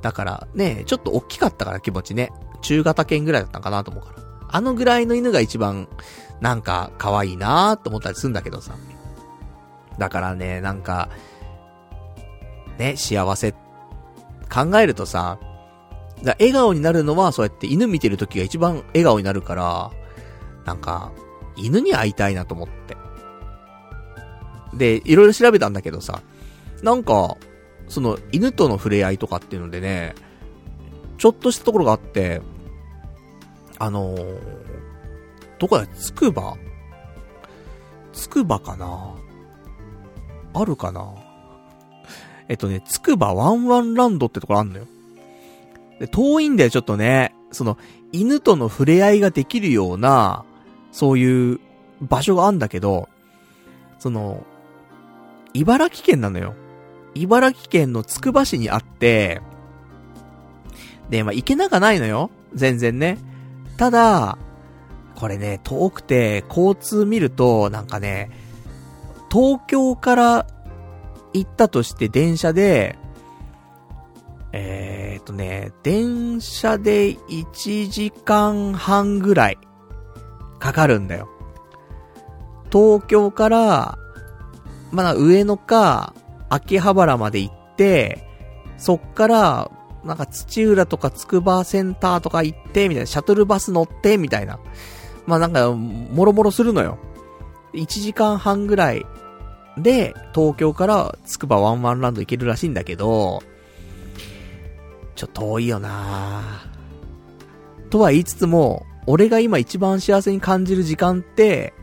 [0.00, 2.32] だからね、ちょっと大きかったから気持ちね。
[2.66, 4.22] 中型犬ぐらいだったんかなと思うから。
[4.48, 5.88] あのぐらいの犬が一番、
[6.40, 8.74] なんか可愛いなーって思ったりするんだけどさ。
[9.98, 11.08] だからね、なんか、
[12.78, 15.38] ね、幸せ、考えるとさ、
[16.24, 19.90] だ笑顔になるのはそうやって犬見てる時が一番笑顔になるから、
[20.64, 21.12] なんか、
[21.56, 22.96] 犬に会いたいなと思って。
[24.74, 26.20] で、いろいろ調べたんだけどさ、
[26.82, 27.36] なんか、
[27.88, 30.14] その犬との触れ合いとかっていうのでね、
[31.18, 32.42] ちょっとしたところがあって、
[33.78, 34.40] あのー、
[35.58, 36.56] どこだつくば？
[38.12, 39.14] つくばかな？
[40.54, 41.14] あるかな？
[42.48, 44.86] えっとね、つくばワンワンランドってところあんのよ。
[45.98, 47.34] で、遠いんだよ、ちょっとね。
[47.52, 47.78] その、
[48.12, 50.44] 犬との触れ合いができるような、
[50.92, 51.60] そういう
[52.00, 53.08] 場所があんだけど、
[53.98, 54.44] その、
[55.54, 56.54] 茨城県なのよ。
[57.14, 59.40] 茨城県のつくば市にあって、
[61.08, 62.30] で、まあ、行けなかないのよ。
[62.54, 63.18] 全然ね。
[63.76, 64.38] ただ、
[65.16, 68.30] これね、遠くて、交通見ると、なんかね、
[69.30, 70.46] 東京から
[71.32, 72.98] 行ったとして電車で、
[74.52, 79.58] えー、っとね、電車で1時間半ぐらい
[80.58, 81.28] かかるんだよ。
[82.72, 83.98] 東京から、
[84.92, 86.14] まあ、上野か、
[86.48, 88.24] 秋葉原まで行って、
[88.78, 89.70] そっから、
[90.06, 94.58] なんか土浦とか筑波センターとか行って、みたいな、シャトルバス乗って、みたいな。
[95.26, 96.98] まあなんか、もろもろするのよ。
[97.74, 99.04] 1時間半ぐらい
[99.76, 103.42] で、東京から筑波ワンワンランド行けるらしいんだけど、
[105.14, 106.42] ちょっと遠いよな
[107.90, 111.74] とは言いつつも、俺が今一番幸せに感じる時間って、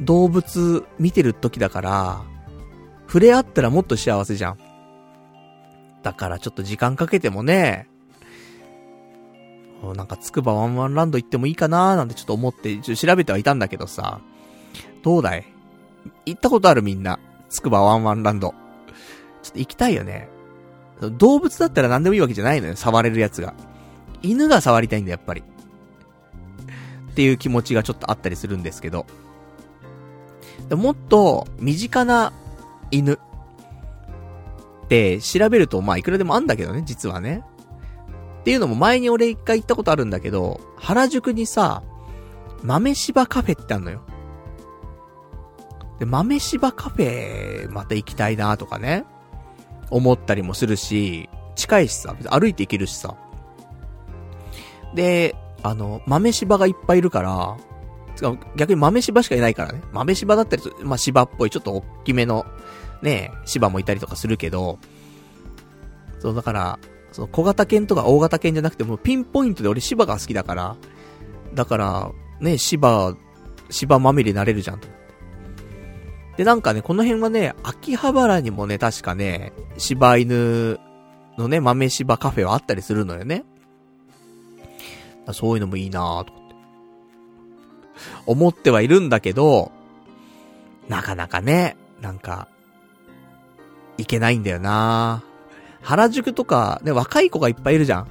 [0.00, 2.22] 動物見てる時だから、
[3.06, 4.69] 触れ合ったらもっと幸せじゃん。
[6.02, 7.88] だからちょっと時間かけてもね、
[9.94, 14.20] なんかつくばワンワンランド行ってもいいかなーなんてちょっと思って、ちょっと調べてはいたんだけどさ、
[15.02, 15.46] どうだい？
[16.26, 17.18] 行ったことあるみんな。
[17.48, 18.54] つくばワンワンランド。
[19.42, 20.28] ちょっと行きたいよね。
[21.18, 23.54] 動物だったら何でもいいわけじゃないのよ、触れるやつが。
[24.22, 25.40] 犬が触りたいんだ、やっぱり。
[25.40, 29.06] っていう気持ちがちょっとあったりするんですけど。
[30.70, 32.32] もっと身近な
[32.90, 33.18] 犬
[34.90, 37.44] って調べるとまあいくらでもあんだけどね、実はね。
[38.40, 41.84] っていうのも前に俺一回行ったことあるんだけど、原宿にさ、
[42.64, 44.02] 豆柴カフェってあんのよ。
[46.00, 49.04] で、豆柴カフェまた行きたいなとかね、
[49.90, 53.14] 思ったりもするし、近いしさ、歩いて行けるしさ。
[54.94, 57.56] で、あの、豆柴がいっぱいいるから、
[58.56, 59.82] 逆に豆柴しかいないからね。
[59.92, 62.44] 豆柴だったりまあ、柴っぽい、ちょっと大きめの、
[63.02, 64.78] ね、柴もいたりとかするけど、
[66.18, 66.78] そう、だから、
[67.12, 70.76] その小型犬とか大型犬じゃなくてもピンポイントで俺柴が好きだから、
[71.54, 73.16] だから、ね、柴、
[73.70, 74.80] 柴まみれになれるじゃん。
[76.36, 80.78] で、なんかね、この辺はね、秋葉原にもね、確かね、柴犬
[81.36, 83.44] のね、豆柴カフェはあったりするのよね。
[85.32, 86.54] そういうのもいいなぁと思って。
[88.26, 89.70] 思ってはいるんだけど、
[90.88, 92.48] なかなかね、なんか、
[94.00, 95.22] いけないんだよな
[95.82, 98.06] 原宿とか、ね、若い子がいっぱいいるじゃん。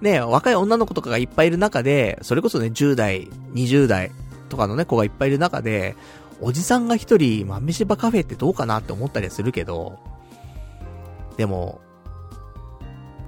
[0.00, 4.12] ね、若い女の子とかがいっぱいいる中で、それこそね、10代、20代
[4.48, 5.96] とかのね、子がいっぱいいる中で、
[6.40, 9.98] おじさんが一人、豆柴カフェってどうかなって思ったりするけど、
[11.36, 11.80] でも、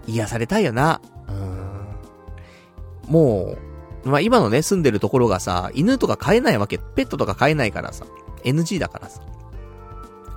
[0.06, 1.00] 癒されたいよな。
[1.28, 3.12] うん。
[3.12, 3.56] も
[4.04, 8.06] う、まあ、今のね、住んでるところがさ、犬とか飼えないわけ、ペットとか飼えないからさ、
[8.44, 9.20] NG だからさ。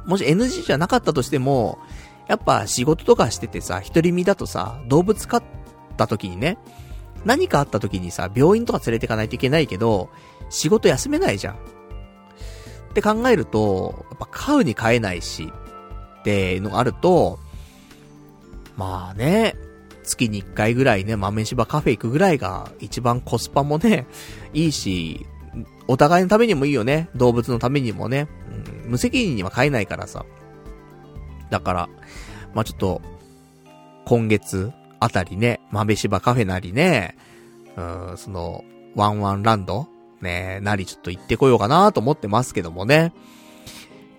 [0.05, 1.79] もし NG じゃなかったとしても、
[2.27, 5.43] やっぱ仕事とかしててさ、一人身だとさ、動物飼っ
[5.97, 6.57] た時にね、
[7.25, 10.09] 何かあった時にさ、病院とか連れてかないといけないけど、
[10.49, 11.55] 仕事休めないじゃん。
[11.55, 11.57] っ
[12.93, 15.51] て考えると、やっぱ飼うに飼えないし、
[16.19, 17.39] っていうのがあると、
[18.77, 19.55] まあね、
[20.03, 24.07] 月に1回ぐらいね、豆柴カフェ行くぐらいが一番コスパもね、
[24.53, 25.25] いいし、
[25.87, 27.09] お互いのためにもいいよね。
[27.15, 28.27] 動物のためにもね。
[28.85, 30.25] 無責任には飼えないからさ。
[31.49, 31.89] だから、
[32.53, 33.01] まあちょっと、
[34.05, 37.15] 今月あたりね、豆柴カフェなりね、
[37.75, 37.81] う
[38.13, 38.63] ん、その、
[38.95, 39.87] ワンワンランド
[40.21, 43.13] ね、なりちょっと行ってこようかなと思ってますけどもね。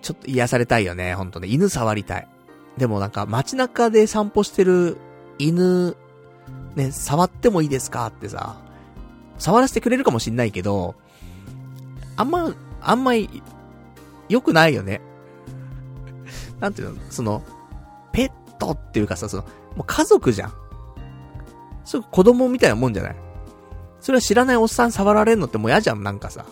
[0.01, 1.47] ちょっと癒されたいよね、ほんとね。
[1.47, 2.27] 犬触りたい。
[2.77, 4.97] でもなんか街中で散歩してる
[5.37, 5.95] 犬、
[6.75, 8.57] ね、触ってもいいですかってさ、
[9.37, 10.95] 触らせてくれるかもしんないけど、
[12.15, 13.43] あんま、あんまり、
[14.31, 15.01] 良くないよね。
[16.59, 17.43] なんていうの、その、
[18.11, 19.43] ペットっていうかさ、その、
[19.75, 20.53] もう家族じゃん。
[21.83, 23.15] そう子供みたいなもんじゃない
[23.99, 26.45] それは知らないおっさん触られんのってもう嫌じゃん、なんかさ。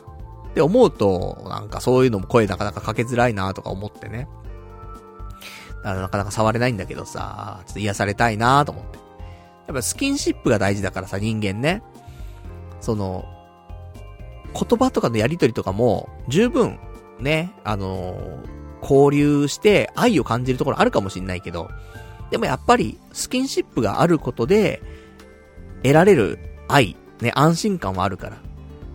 [0.50, 4.28] って思うと、なんかそういうのも声なかなかかけづらいなとか思ってね。
[5.84, 9.00] だからなかなか触れないんだけどさ、ちょっと癒されたいなと思って。
[9.68, 11.84] やっぱスキンシップが大事だからさ、人間ね。
[12.82, 13.26] その、
[14.54, 16.80] 言葉とかのやりとりとかも、十分、
[17.20, 21.70] ね、あのー、交流して愛を感じるところあるかもしんないけど、
[22.32, 24.82] でもやっぱり、スキンシップがあることで、
[25.84, 28.38] 得られる愛、ね、安心感はあるから。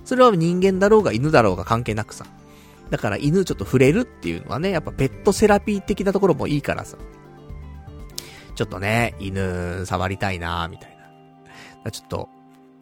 [0.05, 2.27] それは人間だろうが犬だろうが関係なくさ。
[2.91, 6.97] だから犬ちょっと触れるっていうのはね、やっぱペットセラピー的なところもいいからさ。
[8.55, 10.97] ちょっとね、犬触りたいなみたい
[11.85, 11.91] な。
[11.91, 12.29] ちょっと、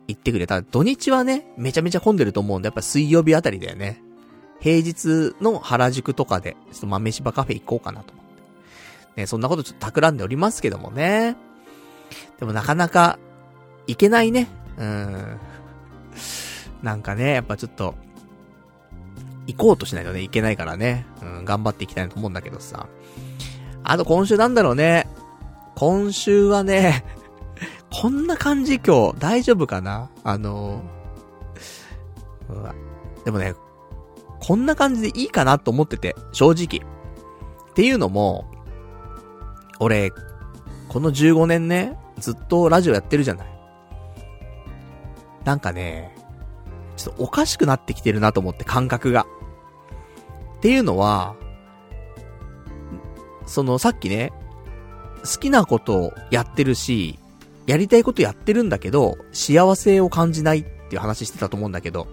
[0.08, 0.46] 行ってくれ。
[0.46, 4.02] た土日はね、めちゃめちゃ混んでると思うんで、やっぱ水曜日あたりだよね。
[4.62, 8.24] 平日の原宿とかで、ちょっと豆柴カフェ行こうかなと思っ
[9.16, 9.20] て。
[9.22, 11.36] ね、そんなことちょっと企んでおりますけどもね。
[12.38, 13.18] でもなかなか、
[13.88, 14.48] 行けないね。
[14.78, 15.38] うん。
[16.80, 17.96] なんかね、やっぱちょっと、
[19.48, 21.06] 行こうとしないとね、いけないからね。
[21.20, 22.86] うん、頑張っていきたいと思うんだけどさ。
[23.82, 25.08] あと今週なんだろうね。
[25.74, 27.04] 今週はね、
[27.90, 30.08] こんな感じ今日、大丈夫かな？
[30.22, 30.82] あの
[32.48, 32.74] うわ
[33.24, 33.54] でもね、
[34.44, 36.84] こんな感じでいいかなと思ってて、正直。
[37.70, 38.50] っていうのも、
[39.78, 40.10] 俺、
[40.88, 43.46] この15年ね、ずっとラジオやってるじゃない。
[45.44, 46.16] なんかね、
[46.96, 49.26] ちょっとおかしくなってきてるなと思って、感覚が。
[50.58, 51.36] っていうのは、
[53.46, 54.32] そのさっきね、
[55.22, 57.16] 好きなことをやってるし、
[57.66, 62.08] やりたいことやってるんだけど、幸せを感じないっていう話してたと思うんだけど、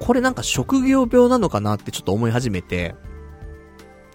[0.00, 2.96] これなんか職業病なのかなってちょっと思い始めて、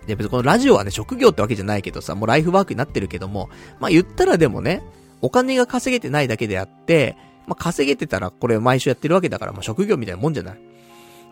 [0.07, 4.83] で、別にこのラジオはね、職業ってわけじゃないけどさ、もうライフワークになってるけども、まあ言ったらでもね、
[5.21, 7.15] お金が稼げてないだけであって、
[7.47, 10.59] まあ、稼げてたらこれ毎週やってるわけだから、まあ、職業みたいなもんじゃない。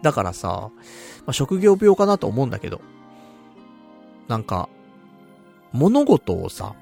[0.01, 0.69] だからさ、
[1.25, 2.81] まあ、職業病かなと思うんだけど、
[4.27, 4.69] なんか、
[5.71, 6.75] 物事をさ、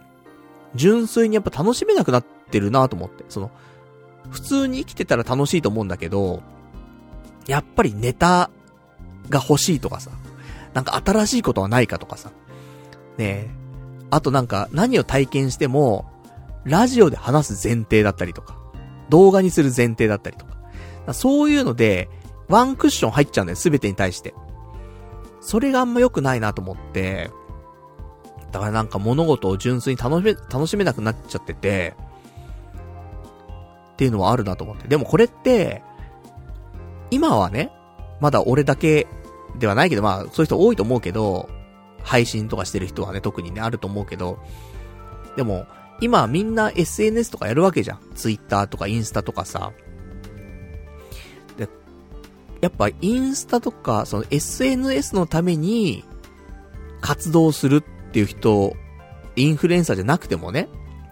[0.75, 3.23] 純粋にやっぱ楽しめなくなってるなと思って。
[3.29, 3.51] その、
[4.29, 6.41] 普通に生きてたら楽しいと思うんだけど、
[7.47, 8.49] やっぱりネタ
[9.29, 10.11] が欲しいとかさ、
[10.73, 12.31] なんか新しいことはないかとかさ、
[13.17, 13.49] ねえ、
[14.09, 16.09] あとなんか何を体験しても、
[16.63, 18.57] ラジオで話す前提だったりとか、
[19.09, 20.51] 動画にする前提だったりとか、
[21.05, 22.09] かそういうので、
[22.47, 24.33] ワンクッション入っちゃうんだよ、すべてに対して。
[25.39, 27.31] それがあんま良くないなと思って、
[28.51, 31.95] だからなんか物事を純粋に楽しめ、楽しめなくなっちゃってて、
[33.93, 34.87] っていうのはあるなと思って。
[34.87, 35.83] でもこれって、
[37.11, 37.71] 今はね、
[38.19, 39.07] まだ俺だけ
[39.59, 41.49] ではないけど、まあ、そういう人多いと思うけど、
[42.03, 44.39] 配信とかしてる人はね、特にね、あると思うけど、
[45.35, 45.67] でも、
[46.01, 47.99] 今みんな SNS とかやるわけじゃん。
[48.15, 49.71] Twitter とかインスタとかさ。
[51.57, 51.69] で、
[52.59, 56.03] やっぱインスタとか、その SNS のために
[57.01, 58.75] 活動するっていう人、
[59.35, 60.69] インフルエンサーじゃなくてもね、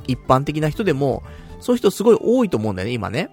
[0.07, 1.23] 一般的な人でも、
[1.59, 3.29] そういう人すごい多いと思うんだよね、今ね。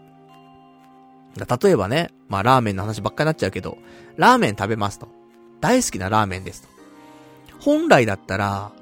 [1.44, 3.76] 例えばね、まあラーメンの話ばっかりになっちゃうけど、
[4.16, 5.08] ラーメン食べますと。
[5.60, 6.68] 大好きなラーメンですと。
[7.60, 8.72] 本来だったら、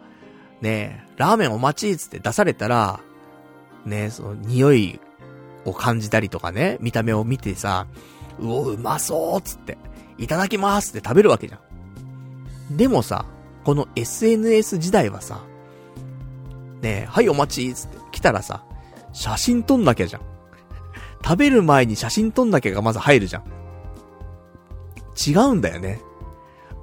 [0.61, 3.01] ねラーメンお待ちつって出されたら、
[3.85, 5.01] ねその匂い
[5.65, 7.87] を感じたりとかね、見た目を見てさ、
[8.39, 9.79] うお、うまそうつって、
[10.19, 11.59] いただきますって食べるわけじゃ
[12.71, 12.77] ん。
[12.77, 13.27] でもさ、
[13.65, 15.41] この SNS 時代はさ、
[16.83, 18.65] ねはいお待ちつって来たらさ、
[19.13, 20.34] 写真撮んなきゃじゃん。
[21.25, 23.45] 食べる前に写真撮んなきゃがまず入るじゃん。
[25.27, 26.01] 違うんだよね。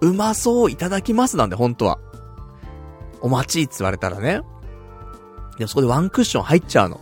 [0.01, 1.99] うまそう、いただきますなんで、本当は。
[3.21, 4.41] お待ちって言われたらね。
[5.59, 6.99] でもそこでワンクッション入っちゃうの。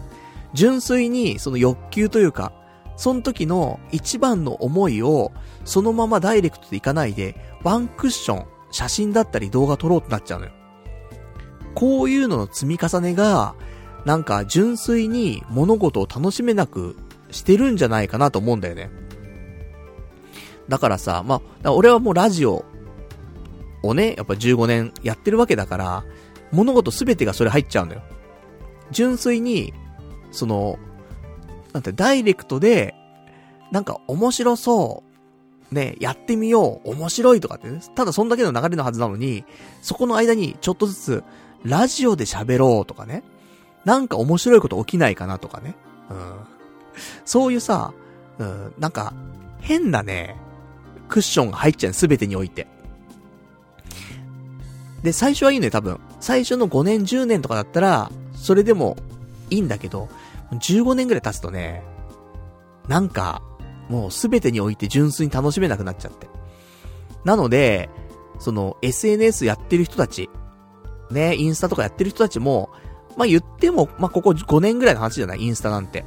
[0.53, 2.51] 純粋に、その欲求というか、
[2.97, 5.31] その時の一番の思いを、
[5.63, 10.51] そのままダイレクトでいかないで、ワンクッション、写真だったり動画撮ろうとなっちゃうのよ。
[11.73, 13.55] こういうのの積み重ねが、
[14.03, 16.97] なんか純粋に物事を楽しめなく
[17.31, 18.89] してるんじゃないかなと思うんだよね。
[20.67, 22.65] だからさ、まあ、俺はもうラジオ
[23.81, 26.03] をね、やっぱ15年やってるわけだから、
[26.51, 28.01] 物事すべてがそれ入っちゃうのよ。
[28.91, 29.73] 純粋に、
[30.31, 30.77] その、
[31.73, 32.95] なんて、ダイレクトで、
[33.71, 35.03] なんか面白そ
[35.71, 39.45] う、ね、やってみよう、面白いとかってね、ただそんだけの流れのはずなのに、
[39.81, 41.23] そこの間にちょっとずつ、
[41.63, 43.23] ラジオで喋ろうとかね、
[43.85, 45.75] なんか面白いこと起きないかなとかね、
[46.09, 46.58] うん。
[47.25, 47.93] そういうさ、
[48.37, 49.13] うん、なんか、
[49.61, 50.35] 変なね、
[51.07, 52.67] クッションが入っちゃうすべてにおいて。
[55.03, 55.99] で、最初はいいのよ、多分。
[56.19, 58.97] 最初の5年、10年とかだったら、それでも
[59.49, 60.09] いいんだけど、
[60.51, 61.83] 15年ぐらい経つとね、
[62.87, 63.41] なんか、
[63.89, 66.27] もうすべてにおいて純粋に楽しめなくなっちゃって。
[67.23, 67.89] なので、
[68.39, 70.29] その SNS やってる人たち、
[71.11, 72.69] ね、インスタとかやってる人たちも、
[73.17, 75.41] まあ、言っても、まあ、ここ5年ぐらいの話じゃない？
[75.41, 76.05] インスタなんて。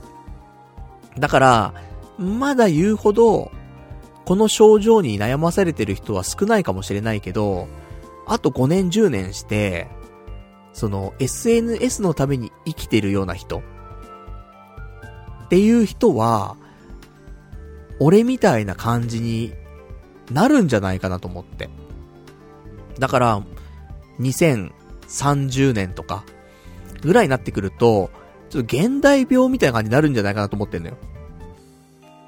[1.18, 1.74] だから、
[2.18, 3.50] まだ言うほど、
[4.24, 7.68] この症状に悩まされてる人は少ないかもしれないけど、
[8.26, 9.88] あと5年10年して、
[10.72, 13.62] その SNS のために生きてるような人
[15.44, 16.56] っていう人は、
[18.00, 19.52] 俺みたいな感じに
[20.30, 21.68] なるんじゃないかなと思って。
[22.98, 23.42] だから、
[24.20, 26.24] 2030年とか、
[27.02, 28.10] ぐらいになってくると、
[28.52, 30.98] ちょっと現代病みたいな感じになるんじゃないかなと思ってんのよ。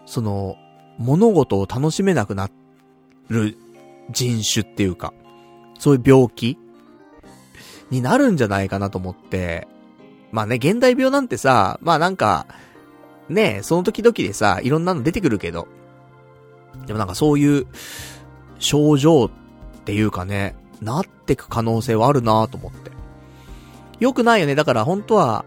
[0.06, 0.56] その、
[0.96, 2.48] 物事を楽しめなくな
[3.28, 3.58] る
[4.10, 5.12] 人種っていうか、
[5.78, 6.56] そういう病気
[7.90, 9.68] になるんじゃないかなと思って、
[10.32, 12.46] まあね、現代病なんてさ、まあなんか、
[13.28, 15.68] ねその時々でさ、いろんなの出てくるけど、
[16.86, 17.66] でもなんかそういう
[18.58, 19.30] 症状っ
[19.84, 22.92] ていうかね、なってく可能性はあるなと思って。
[24.00, 24.54] よくないよね。
[24.54, 25.44] だから本当は、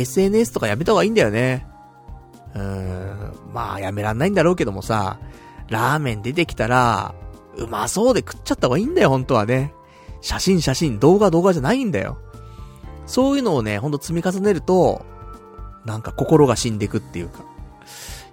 [0.00, 1.66] SNS とかやめた方がいいんだよね。
[2.54, 5.18] うーん、まあやめらんないんだろうけどもさ、
[5.68, 7.14] ラーメン出てきたら、
[7.56, 9.72] うまそうで食っちゃった方がいいんだよ、本当はね。
[10.20, 12.18] 写真写真、動画動画じゃないんだよ。
[13.06, 15.04] そういうのをね、ほんと積み重ねると、
[15.84, 17.44] なんか心が死んでくっていうか、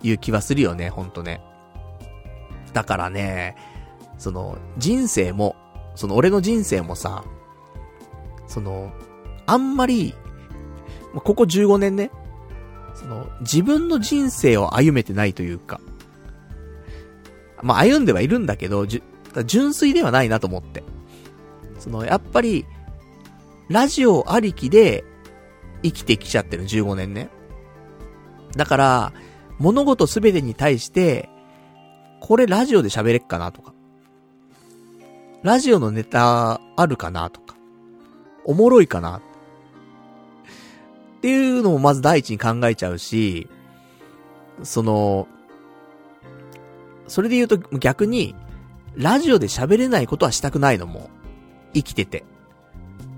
[0.01, 1.41] いう気はするよね、ほんとね。
[2.73, 3.55] だからね、
[4.17, 5.55] その、人生も、
[5.95, 7.23] その俺の人生もさ、
[8.47, 8.91] その、
[9.45, 10.15] あんまり、
[11.13, 12.11] ここ15年ね、
[12.95, 15.79] その、自分の人生を歩めてないというか、
[17.61, 19.03] まあ、歩んではいるんだけど、じ
[19.45, 20.83] 純粋ではないなと思って。
[21.79, 22.65] その、やっぱり、
[23.69, 25.03] ラジオありきで
[25.83, 27.29] 生きてきちゃってる15年ね。
[28.55, 29.13] だから、
[29.59, 31.29] 物事すべてに対して、
[32.19, 33.73] これラジオで喋れっかなとか。
[35.43, 37.55] ラジオのネタあるかなとか。
[38.43, 39.21] おもろいかな
[41.21, 43.47] っていうのもまず第一に考えちゃうし、
[44.63, 45.27] その、
[47.07, 48.33] それで言うと逆に、
[48.95, 51.11] ラジオで喋れないことはしたくないのも。
[51.75, 52.25] 生きてて。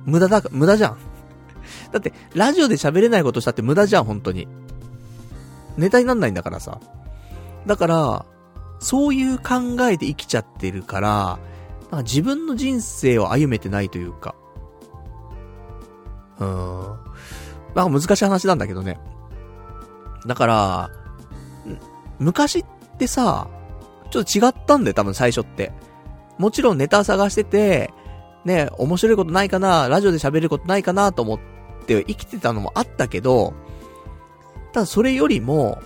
[0.03, 0.97] 無駄だ、無駄じゃん。
[1.93, 4.49] だって、ラジオで喋れないことしたって無駄じゃん、本当に。
[5.77, 6.81] ネタになんないんだからさ。
[7.65, 8.25] だから、
[8.79, 11.39] そういう考えで生きちゃってるから、
[11.89, 14.35] なんか自分の人生を歩めてないというか。
[16.39, 17.02] うーん。
[17.75, 18.99] なんか難しい話なんだけどね。
[20.25, 20.91] だから、
[22.19, 22.65] 昔っ
[22.97, 23.47] てさ、
[24.11, 25.71] ちょっと違ったんだよ、多分最初って。
[26.37, 27.93] もちろんネタ探してて、
[28.45, 31.39] ね、面白いことないかな、ラジオで喋ることないかなと思っ
[31.85, 33.53] て生きてたのもあったけど、
[34.71, 35.81] ただそれよりも、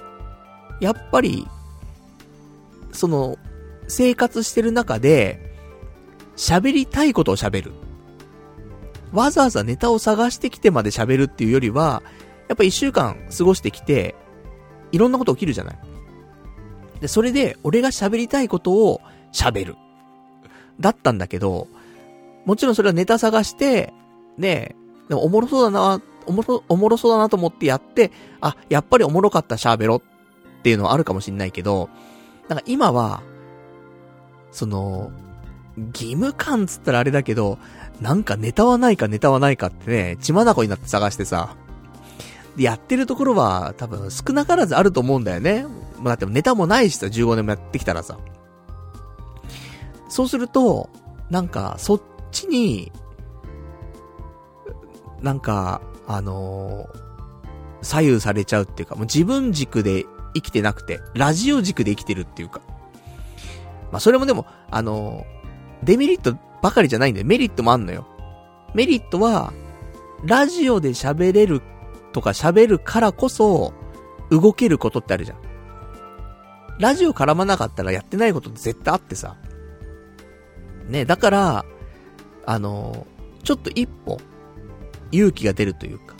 [0.80, 1.48] やっぱり、
[2.92, 3.38] その、
[3.88, 5.56] 生活してる中で、
[6.36, 7.74] 喋りたいことを喋る。
[9.18, 12.03] わざわざネタを探してきてまで喋るっていうよりは、
[12.47, 14.15] やっぱ一週間過ごしてきて、
[14.91, 15.80] いろんなこと起きるじゃない。
[17.01, 19.01] で、それで、俺が喋りたいことを
[19.34, 19.76] 喋る。
[20.80, 21.68] だったんだけど、
[22.45, 23.91] もちろんそれはネタ探して、
[24.38, 24.76] ね
[25.09, 30.01] でもおもろそうだな、おもろ、おもろそうだなと思ってやって、あ、やっぱりおもろかった喋ろっ
[30.61, 31.89] ていうのはあるかもしんないけど、
[32.49, 33.24] なんか今は、
[34.51, 35.11] その、
[35.78, 37.59] 義務感つったらあれだけど、
[38.02, 41.56] なんかネタはないかネタはないかってね、血眼になって探してさ、
[42.56, 45.66] で、やってるところは多分少なからずあると思うんだよね。
[46.00, 48.18] まあ、だってネタもないしさ、15年もやってきたらさ。
[50.10, 50.89] そうすると、
[51.30, 52.91] なんか、そっちに、
[55.22, 56.98] なんか、あのー、
[57.82, 62.62] 左右されちゃうっていうか、もう自分軸で生きてなくて、ラジオ軸で生きてるっていうか。
[63.91, 67.28] まあ、それもでも、あのー、デメリットばかりじゃないんだよ。
[67.28, 68.08] メリットもあんのよ。
[68.74, 69.53] メリットは、
[70.24, 71.62] ラジオで喋れる
[72.12, 73.74] とか喋るからこそ、
[74.30, 75.38] 動けることってあるじゃん。
[76.80, 79.36] ラジオ絡まなかったらやってないことって絶対あってさ。
[80.88, 81.66] ね、だから、
[82.45, 83.08] あの、
[83.43, 84.20] ちょっと一歩、
[85.12, 86.16] 勇気が出るというか、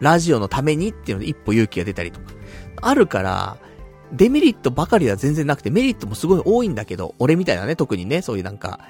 [0.00, 2.32] ラジオのためにっていうので一歩勇気が出たりとか、
[2.80, 3.56] あるから、
[4.12, 8.80] デメリットばかりは全然なくて、メリットもすごい多いんだけど、俺みたいなね、特にね、そういうなんか、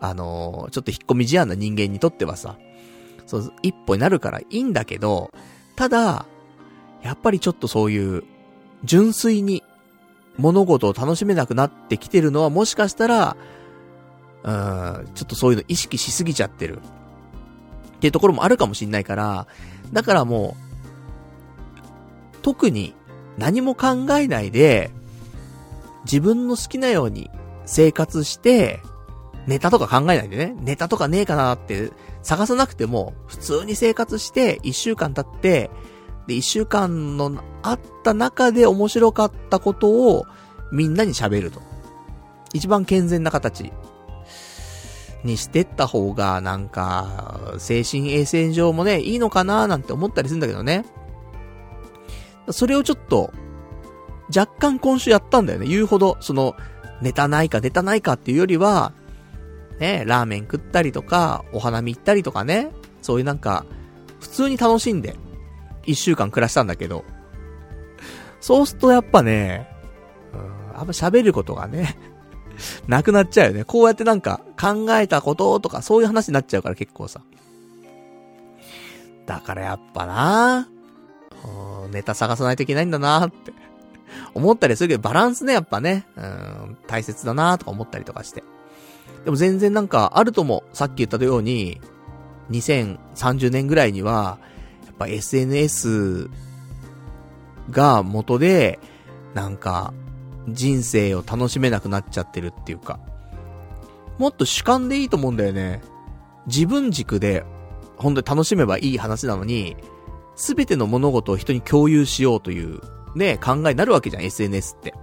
[0.00, 2.56] あのちょっと引っ込み思案な人間にとってはさ、
[3.26, 5.30] そう、一歩になるからいいんだけど、
[5.76, 6.26] ただ、
[7.02, 8.24] やっぱりちょっとそういう、
[8.84, 9.62] 純粋に
[10.36, 13.36] 物事を楽しめなくなってきてるのはもしかしたら、
[14.44, 16.78] うん、ちょっとそういうの意識しすぎちゃってる。
[16.78, 19.46] っていうところもあるかもしんないから、
[19.92, 22.94] だからもう、特に
[23.36, 24.90] 何も考えないで、
[26.04, 27.30] 自分の好きなように
[27.66, 28.80] 生活して、
[29.48, 31.90] ネタとか考えないでね、ネタとかねえかなって
[32.22, 35.70] 探さなくても、普通に生活して、一週間経って、
[36.26, 40.26] で、一週間のあった中で面白かったことを
[40.70, 41.62] みんなに喋ると。
[42.52, 43.72] 一番健全な形
[45.24, 50.84] にしてった方が、なんか、精神衛生上もね、いいのかななんて思ったりするんだけどね。
[52.50, 53.32] それをちょっと、
[54.28, 55.66] 若干今週やったんだよね。
[55.66, 56.54] 言うほど、その、
[57.00, 58.92] ネタないかネタないかっていうよりは、
[59.78, 62.70] ね、ラーメン食ったりとか、お花見行ったりとかね、
[63.02, 63.64] そういうなんか、
[64.20, 65.16] 普通に楽しんで、
[65.86, 67.04] 一週間暮らしたんだけど、
[68.40, 69.68] そうするとやっぱね、
[70.32, 70.36] う
[70.76, 71.96] ん、あんま喋ることがね、
[72.88, 73.64] なくなっちゃうよね。
[73.64, 77.20] こうやってなんか、考えたこととか、そういう話になっちゃうから結構さ。
[79.26, 80.68] だからやっぱな
[81.90, 83.52] ネタ探さないといけないんだなって
[84.34, 88.42] 思ったりするけど、バランスね、やっぱね、うん、大切だなとか思ったりとかして。
[89.24, 91.80] でも全然なんかあるとも、さっき言ったように、
[92.50, 94.38] 2030年ぐらいには、
[94.86, 96.30] やっぱ SNS
[97.70, 98.78] が元で、
[99.34, 99.92] なんか、
[100.48, 102.98] 人生を楽しめなくなっちゃってるっていうか、
[104.18, 105.82] もっと主観でいいと思うんだよね。
[106.46, 107.44] 自分軸で、
[107.96, 109.76] 本当に楽しめばいい話なのに、
[110.36, 112.80] すべての物事を人に共有しようという、
[113.14, 114.94] ね、考えになるわけじゃん、SNS って。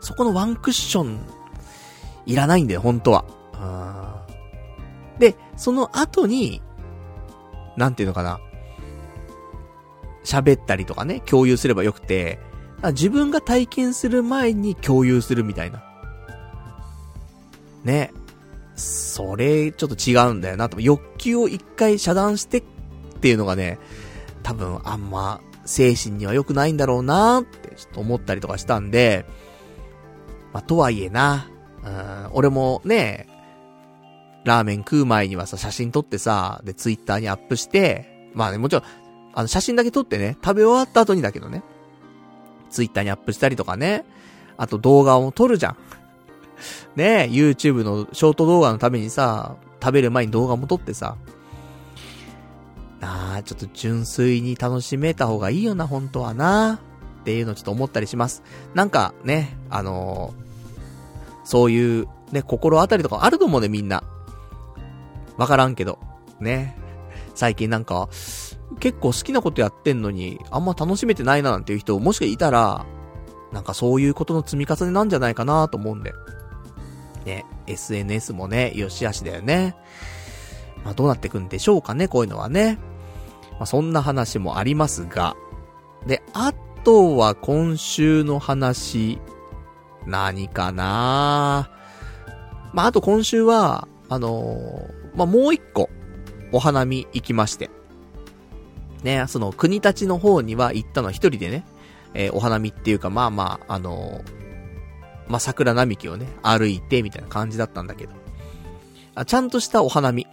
[0.00, 1.20] そこのワンクッション
[2.26, 3.24] いらないんだよ、本当は。
[5.18, 6.60] で、その後に、
[7.76, 8.40] なんていうのかな。
[10.24, 12.38] 喋ったりとかね、共有すればよくて、
[12.92, 15.82] 自分が体験する前に共有するみたいな。
[17.84, 18.12] ね。
[18.74, 20.80] それ、ちょっと違うんだよなと。
[20.80, 22.62] 欲求を一回遮断してっ
[23.20, 23.78] ていうのがね、
[24.42, 29.24] 多分あんま精神には良くないんだろうなってちょっと思ったりとかしたんで、
[30.52, 31.48] まあ、とはいえな、
[31.84, 33.26] うん、俺もね、
[34.44, 38.84] ラーメン食う前にはさ、写真撮ってさ、で、ツイッターにアップして、まあね、もちろん、
[39.34, 41.62] あの、写真だけ撮ってね、食べ終わった後にだけどね。
[42.70, 44.04] ツイッターにアップしたりとかね。
[44.56, 45.76] あと動画を撮るじゃん。
[46.96, 51.16] ね YouTube のショート動画のためにさ、食べる前に動画も撮ってさ。
[53.00, 56.80] ああ、ちょっと純粋に楽しめた方がいいよな、本当はな。
[57.20, 58.42] っていうのちょっと思ったりします。
[58.74, 60.44] なんかね、あのー、
[61.44, 64.02] そういう、ね、心当たりとかあると思うね、みんな。
[65.36, 65.98] わからんけど。
[66.40, 66.76] ね。
[67.34, 68.08] 最近なんか、
[68.80, 72.86] 結構好きなことやってんのに、あんま楽しめてないななんていう人、もしかいたら、
[73.52, 76.12] なんかそういうことの積み重ねなんじゃないかなと思うんで。
[77.24, 79.76] ね、SNS もね、よしあしだよね。
[80.84, 82.78] まあどうなってくんでしょうかね、こういうのはね。
[83.52, 85.36] まあそんな話もありますが。
[86.06, 89.18] で、あとは今週の話、
[90.06, 91.70] 何かな？
[92.72, 95.88] まああと今週は、あのー、まあもう一個、
[96.52, 97.70] お花見行きまして。
[99.02, 101.64] ね、その国立の方には行ったのは一人でね、
[102.14, 108.12] えー、お花見っていうか、まあまあ、あのー、まあ桜並木をね、歩いてみたいな感じだったんだけど。
[109.14, 110.26] あちゃんとしたお花見。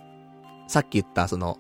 [0.68, 1.60] さっき言った、その、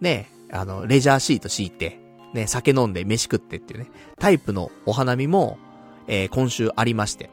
[0.00, 2.00] ね、あの、レジャーシート敷いて、
[2.32, 5.58] ね、酒飲んで飯食ってっていうね、タイプのお花見も、
[6.06, 7.30] えー、今週ありまして。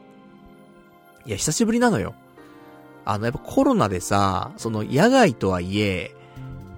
[1.26, 2.14] いや、久しぶりなのよ。
[3.04, 6.14] あの、やっぱコロナでさ、その野外とはいえ、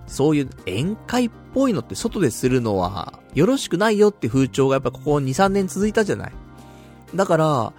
[0.07, 6.33] そういう宴会っぽいのって外でするのは、よろしくないよって風潮がやっぱここ2、3年続いたじゃない。
[7.15, 7.73] だから、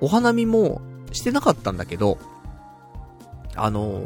[0.00, 0.80] お花見も
[1.12, 2.18] してなかったんだけど、
[3.54, 4.00] あの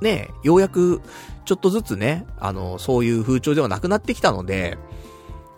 [0.00, 1.00] ー、ね、ようやく、
[1.44, 4.78] ちょっとずつね、あのー、そういう風潮ではなくなってきたので、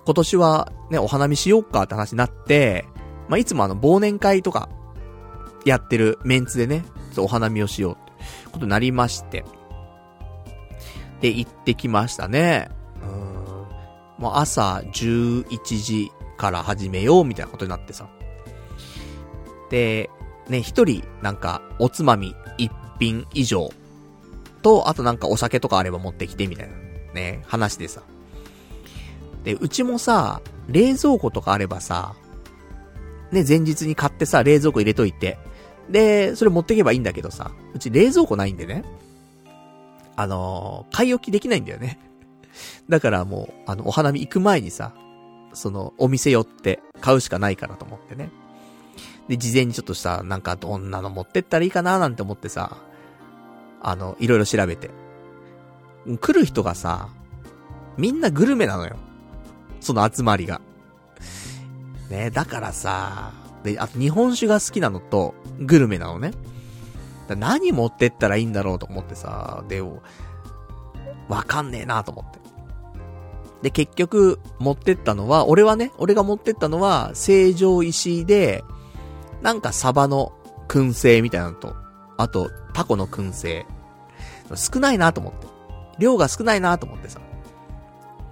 [0.04, 2.84] 今年はね、お花見しようかって話になって、
[3.28, 4.68] まあ、いつもあの、忘年会とか、
[5.64, 6.84] やってるメンツでね、
[7.16, 8.12] お花見をしようって
[8.52, 9.44] ことになりまして。
[11.20, 12.68] で、行ってきましたね。
[13.02, 13.06] う
[14.20, 14.22] ん。
[14.22, 15.46] もう朝11
[15.82, 18.08] 時から始めようみたいなことになってさ。
[19.70, 20.10] で、
[20.48, 23.70] ね、一人、なんか、おつまみ一品以上
[24.62, 26.74] と、あとなんかお酒とかあれば持ってきてみたいな、
[27.14, 28.02] ね、話でさ。
[29.44, 32.14] で、うちもさ、冷蔵庫とかあればさ、
[33.30, 35.38] ね、前日に買ってさ、冷蔵庫入れといて、
[35.90, 38.84] で、それ持ってけばいいんだけどさ、うち冷蔵庫ないんでね。
[40.16, 41.98] あのー、買い置きできないんだよね。
[42.88, 44.92] だからもう、あの、お花見行く前にさ、
[45.52, 48.30] その、お店寄って買うしかないからと思ってね。
[49.28, 52.76] で、事前にちょっとさ、なんかどんなの持ってったらいいかななんて思ってさ、
[53.80, 54.90] あの、いろいろ調べて。
[56.20, 57.08] 来る人がさ、
[57.96, 58.96] みんなグルメなのよ。
[59.80, 60.60] その集まりが。
[62.10, 63.32] ね、だからさ、
[63.62, 66.32] で、あと日本酒が好きなのと、グルメなのね。
[67.28, 70.02] 何持ってったらいいんだろうと思ってさ、でも、
[71.28, 72.38] わかんねえなと思って。
[73.62, 78.62] で、結局、持ってったのは、俺はね、俺が持ってったのは、成城石井で、
[79.40, 80.32] なんかサバの
[80.68, 81.74] 燻製みたいなのと、
[82.18, 83.66] あと、タコの燻製。
[84.54, 85.46] 少ないなと思って。
[85.98, 87.20] 量が少ないなと思ってさ。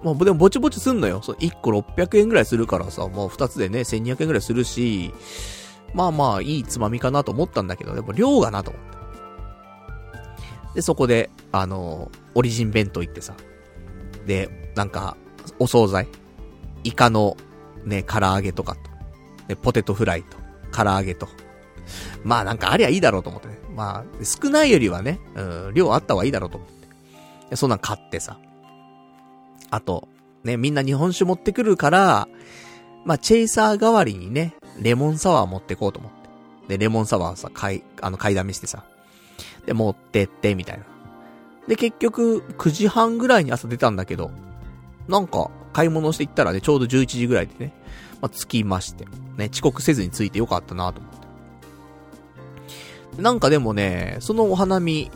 [0.03, 1.21] もう、でもぼちぼちすんのよ。
[1.23, 5.13] そう、1個600円ぐらいするからさ、もう2つでね、1200円ぐらいするし、
[5.93, 8.93] まあまあ、いいつまみかなと思ったんだけど、やっぱ量がなと思って。
[10.75, 13.35] で、そこで、あの、オリジン弁当行ってさ。
[14.25, 15.17] で、なんか、
[15.59, 16.07] お惣菜。
[16.83, 17.37] イカの、
[17.85, 18.79] ね、唐揚げとかと。
[19.47, 20.37] で、ポテトフライと、
[20.71, 21.27] 唐揚げと。
[22.23, 23.59] まあなんかありゃいいだろうと思ってね。
[23.75, 25.41] まあ、少ないよりはね、う
[25.71, 26.87] ん、量あった方がいいだろうと思って。
[27.49, 28.39] で、そんなん買ってさ。
[29.69, 30.07] あと、
[30.43, 32.27] ね、みんな日本酒持ってくるから、
[33.05, 36.17] まあ、チェイサー代わりにね、レモンサワー持ってこうと思って。
[36.69, 38.83] で、レモンサワーさ、買い、あの、買いだめしてさ。
[39.65, 40.85] で、持ってって、みたいな。
[41.67, 44.31] で、結局、9時半ぐらいに朝出たんだけど、
[45.07, 47.73] なんか、買い物して行ったらね、ちょうど11時ぐらいでね、
[48.21, 49.05] まあ、着きまして。
[49.37, 51.23] ね、遅刻せずに着いてよかったなと思って。
[53.21, 55.11] なんかでもね、そのお花見、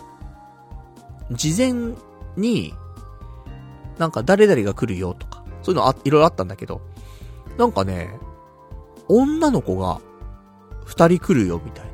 [1.31, 1.95] 事前
[2.35, 2.73] に、
[3.97, 6.81] なんか誰々が来るよとか、そういうのあ、いろいろあったんだけど、
[7.57, 8.19] なんかね、
[9.09, 10.01] 女の子が、
[10.85, 11.85] 二人来るよ、みたい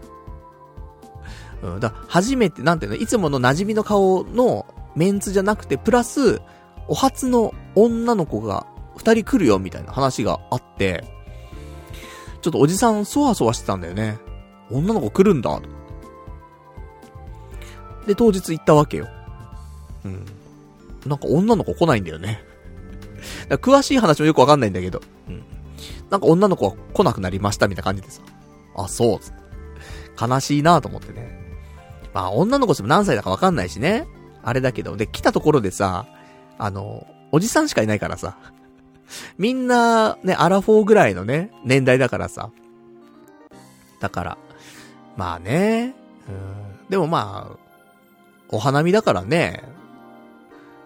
[1.64, 1.70] な。
[1.70, 6.42] うん、だ初めて、なんていうの、いつもの馴染みの顔のメンツじゃなくて、プラス、
[6.88, 11.04] お初の女の子が二人来るよ、みたいな話があって、
[12.42, 14.20] ちょっとおじさん、そわそわしてたんだよね。
[14.70, 15.60] 女の子来るんだ、
[18.06, 19.08] で、当日行ったわけよ。
[20.06, 20.26] うん。
[21.06, 22.44] なんか女の子来ないんだよね。
[23.50, 25.02] 詳しい話もよくわかんないんだけど。
[25.30, 25.44] うん。
[26.14, 28.22] なんか女の子は来なくなりましたみたいな感じでさ。
[28.76, 29.42] あ、そう、つって。
[30.24, 31.40] 悲しいなと思ってね。
[32.14, 34.06] まあ女の子しても何歳だかわかんないしね。
[34.44, 34.96] あれだけど。
[34.96, 36.06] で、来たところでさ、
[36.60, 38.38] あの、おじさんしかいないからさ。
[39.40, 42.52] みんな、ね、アラフォーぐらいのね、年代だからさ。
[44.00, 44.38] だから、
[45.18, 45.96] まあね、
[46.28, 47.58] うん、でもまあ、
[48.50, 49.64] お花見だからね、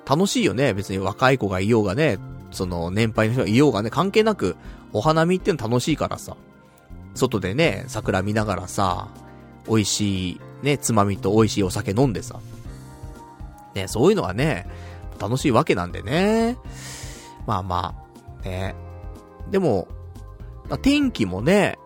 [0.09, 0.73] 楽しいよね。
[0.73, 2.17] 別に若い子がいようがね、
[2.51, 4.55] その年配の人がいようがね、関係なく、
[4.93, 6.35] お花見っての楽しいからさ。
[7.13, 9.09] 外でね、桜見ながらさ、
[9.67, 12.39] 美味しい、ね、つまみと美味しいお酒飲んでさ。
[13.73, 14.67] ね、そういうのはね、
[15.19, 16.57] 楽しいわけなんでね。
[17.45, 17.95] まあま
[18.43, 18.75] あ、ね。
[19.49, 19.87] でも、
[20.81, 21.77] 天気もね、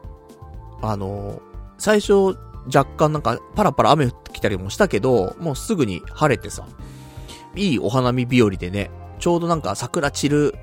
[0.81, 1.41] あの、
[1.77, 6.65] 最初、若干なんか、パラパラ雨降ってきたりもしたけど、もうすぐに晴れてさ、
[7.55, 10.55] いいお花見日和でね、ちょうどなんか桜散る、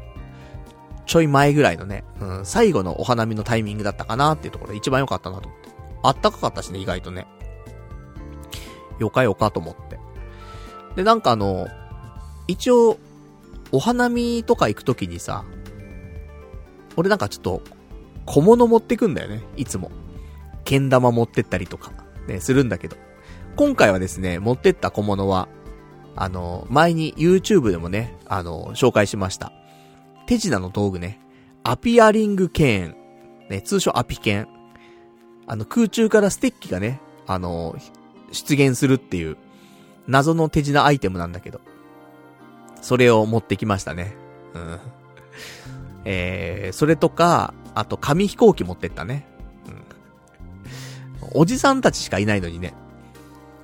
[1.09, 5.68] ちょい前ぐらいのね、うん、最後のお花見のタイミングだったかなっていうところで一番良かったなと思って。
[6.02, 7.26] あったかかったしね、意外とね。
[8.98, 9.98] よかよかと思って。
[10.96, 11.66] で、なんかあの、
[12.46, 12.98] 一応、
[13.72, 15.44] お花見とか行くときにさ、
[16.96, 17.62] 俺なんかちょっと、
[18.26, 19.90] 小物持ってくんだよね、いつも。
[20.64, 21.92] けん玉持ってったりとか、
[22.26, 22.98] ね、するんだけど。
[23.56, 25.48] 今回はですね、持ってった小物は、
[26.16, 29.52] あの、前に YouTube でもね、あの、紹介しました。
[30.29, 31.18] 手品の道具ね。
[31.64, 32.97] アピアリングケーン。
[33.49, 34.49] ね、通称アピケン。
[35.47, 37.74] あの、空中からステッキがね、あの、
[38.31, 39.39] 出現するっていう、
[40.07, 41.62] 謎の手品アイテムなんだけど。
[42.83, 44.16] それを持ってきましたね。
[44.53, 44.81] うん。
[46.05, 49.26] えー、それとか、あと紙飛行機持ってったね。
[51.33, 51.41] うん。
[51.41, 52.74] おじさんたちしかいないのにね。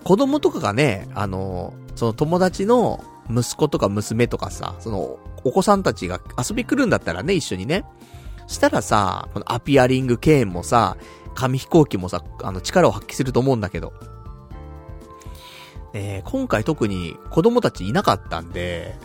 [0.03, 7.85] 子供とかがね、あの、その友達の息子とか娘とかさ、その、お子さんたちが遊び来るんだったらね、一緒にね。
[8.47, 10.97] したらさ、このアピアリングケーンもさ、
[11.35, 13.93] 紙飛行機もさ、あの、力を発揮すると思うんだけど。
[15.93, 18.97] え、今回特に子供たちいなかったんで、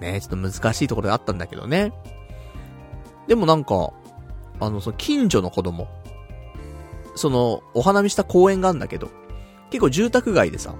[0.00, 1.92] ね、ちょっと難しいところであったんだけどね。
[3.26, 3.92] でもなんか、
[4.60, 5.88] あの、その近所の子供。
[7.14, 9.10] その、お花見した公園があるんだけど、
[9.70, 10.74] 結構住宅街でさ。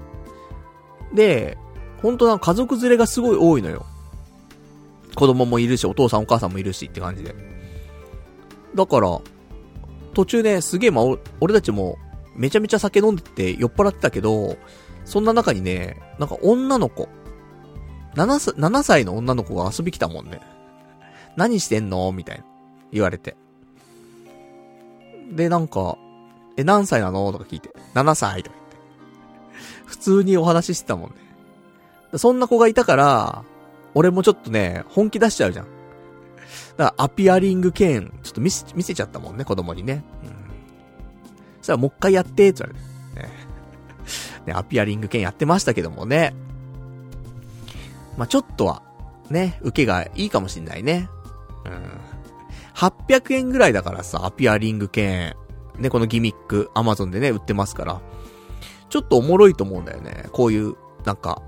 [1.13, 1.57] で、
[2.01, 3.85] 本当な家族連れがすごい多いのよ。
[5.19, 7.35] 子供もいるし、お父さんお母さんもいるしって感じで。
[8.73, 9.19] だから、
[10.13, 11.03] 途中ね、すげえま
[11.41, 11.97] 俺たちも、
[12.35, 14.55] めちゃめちゃ酒飲んでて酔っ払ってたけど、
[15.03, 17.09] そんな中にね、なんか女の子、
[18.15, 20.39] 7, 7歳の女の子が遊び来たもんね。
[21.35, 22.11] 何してんの？
[22.11, 22.45] みたいな。
[22.91, 23.35] 言われて。
[25.31, 25.97] で、なんか、
[26.57, 27.31] え、何歳なの？
[27.31, 27.69] とか聞いて。
[27.93, 28.77] 7歳とか言って。
[29.85, 31.15] 普通にお話ししてたもんね。
[32.17, 33.43] そんな子がいたから、
[33.99, 35.65] 俺もちょっとね、本気出しちゃうじゃん。
[36.77, 40.05] だから、アピアリング券、ちょっと見せ、見せちゃったもんね、子供にね。
[40.23, 40.29] うん。
[41.57, 43.27] そしたら、もう一回やって、って言われて。
[43.27, 43.29] ね。
[44.45, 46.33] ね、アピアリング券やってましたけどもね。
[48.15, 48.83] まあ、ちょっとは、
[49.29, 51.09] ね、受けがいいかもしんないね。
[51.65, 51.99] うん。
[52.75, 55.35] 800円ぐらいだからさ、アピアリング券。
[55.77, 58.01] ね、このギミック、アマゾンでね、売ってますから。
[58.87, 60.29] ちょっとおもろいと思うんだよね。
[60.31, 61.41] こういう、なんか、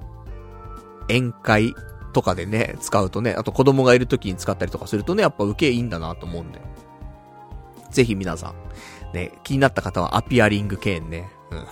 [1.08, 1.74] 宴会
[2.12, 6.62] とかでね、使うとね、あと子供がいる時に使ったりとかするとね、やっぱ受けいいんだなと思うんで。
[7.89, 8.53] ぜひ皆さ
[9.12, 11.66] ん、ね、気になった方はアピアリング券ね、うん。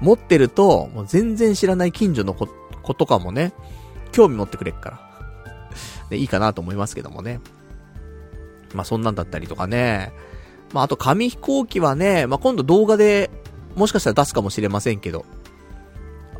[0.00, 2.46] 持ってると、もう全然知らない近所の子、
[2.94, 3.52] とかもね、
[4.12, 5.10] 興味持ってくれっから。
[6.10, 7.40] ね、いいかなと思いますけどもね。
[8.74, 10.12] まあそんなんだったりとかね。
[10.72, 13.30] まああと紙飛行機はね、まあ今度動画で
[13.76, 15.24] もしかしたら出すかもしれませんけど。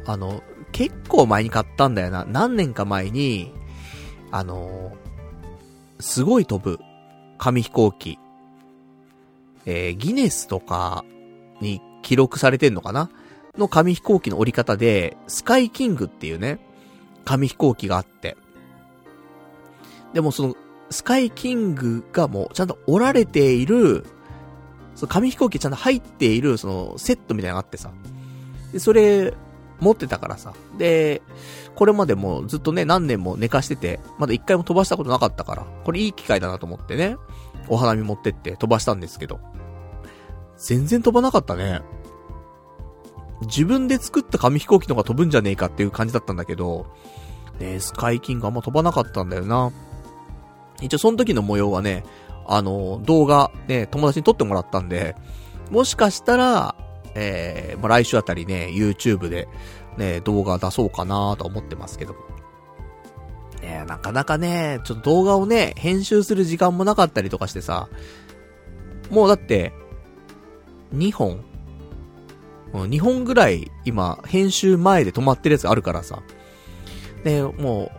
[0.07, 0.43] あの、
[0.73, 2.25] 結構前に買ったんだよな。
[2.25, 3.53] 何年か前に、
[4.31, 6.79] あのー、すごい飛ぶ
[7.39, 8.19] 紙飛行機。
[9.67, 11.05] えー、ギネスとか
[11.61, 13.11] に記録されてんのかな？
[13.59, 16.61] の紙飛行機の折り方で、スカイキングっていうね、
[17.25, 18.37] 紙飛行機があって。
[20.15, 20.57] でもその、
[20.91, 24.07] スカイキングがもうちゃんと折られている、
[24.95, 27.91] その紙飛行機ちゃんと入っている、その、セットみたいなのがあってさ。
[28.73, 29.35] で、それ、
[29.81, 30.53] 持ってたからさ。
[30.79, 31.23] で、
[31.75, 37.17] これまでもずっとね、何年も寝かしてて、まだ一回も飛ばしたことなかったから、これいい機会だなと思ってね、
[37.69, 39.41] お花見持ってって飛ばしたんですけど、
[40.57, 41.81] 全然飛ばなかったね。
[43.43, 46.87] 自分で作った紙飛行機の方が飛ぶんじゃねえかっていう感じだったんだけど、
[47.59, 49.73] ねスカイキングあんま飛ばなかったんだよな。
[50.83, 52.05] 一応その時の模様はね、
[52.47, 55.15] あの、動画、ね、友達に撮ってもらったんで、
[55.71, 56.75] もしかしたら、
[57.15, 59.49] えー、まあ、来週あたりね、YouTube で、
[59.97, 62.21] ね、動画出そうかなと思ってますけども。
[63.63, 67.89] ね、なかなかね、ちょっと動画をね、編集する時間もなかったりとかしてさ、
[69.11, 69.73] もうだって、
[70.95, 71.45] 2本
[72.73, 76.23] ?2 本ぐらい、今、編集前で止まってるやつあるからさ。
[77.25, 77.91] で、も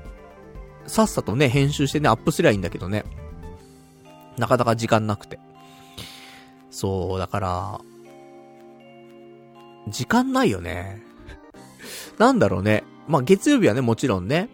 [0.86, 3.03] う、さっさとね、編集してね、アップすりゃいいんだけどね。
[4.38, 5.39] なかなか時間なくて。
[6.70, 7.82] そう、だから、
[9.91, 11.03] 時間ないよね。
[12.17, 12.83] なんだろうね。
[13.07, 14.49] まあ、月曜日はね、もちろんね、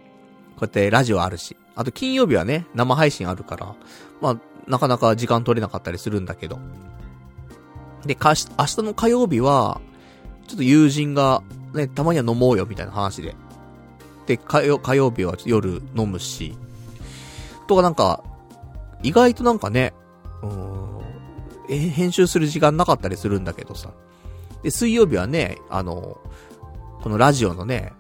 [0.56, 1.56] こうやってラジオあるし。
[1.76, 3.76] あと金曜日はね、生配信あるから、
[4.20, 6.60] まあ、なかなか時間取れなかったりするんだけど。
[8.06, 9.80] で、かし、明日の火曜日は、
[10.48, 13.36] ちょっと友人が、ね、たまには飲もうよみたいな話で。
[14.26, 16.58] で、火曜、火曜日は夜飲むし。
[17.68, 18.24] とかなんか、
[19.04, 19.94] 意外となんかね、
[20.42, 23.92] うん、編集する時間なかったりするんだけどさ。
[24.64, 26.20] で、水曜日はね、あの、
[27.02, 27.94] このラジオのね、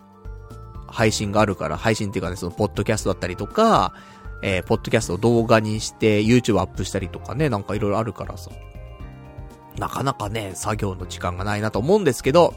[0.87, 3.93] 配信があるから、配信っていうかね、その、ポッドキャストだったりとか、
[4.41, 8.51] えー、ポッドキャストを動画にして、YouTube アップしたりとかね、なんかいろいろあるからさ。
[9.77, 12.53] なかなかね、作業の時間がないなと思うんですけど、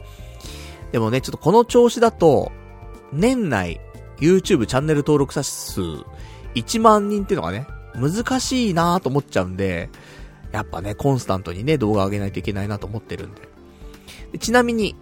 [0.91, 2.51] でもね、ちょっとこの調子だと、
[3.13, 3.79] 年内、
[4.19, 5.81] YouTube チャンネル登録者数、
[6.55, 9.89] 1万人っていうのがね、難しいなと思っちゃうんで、
[10.51, 13.50] やっぱね、コンスタントにね、動画上げないといけないなと思ってるんで。
[14.39, 14.95] ちなみに、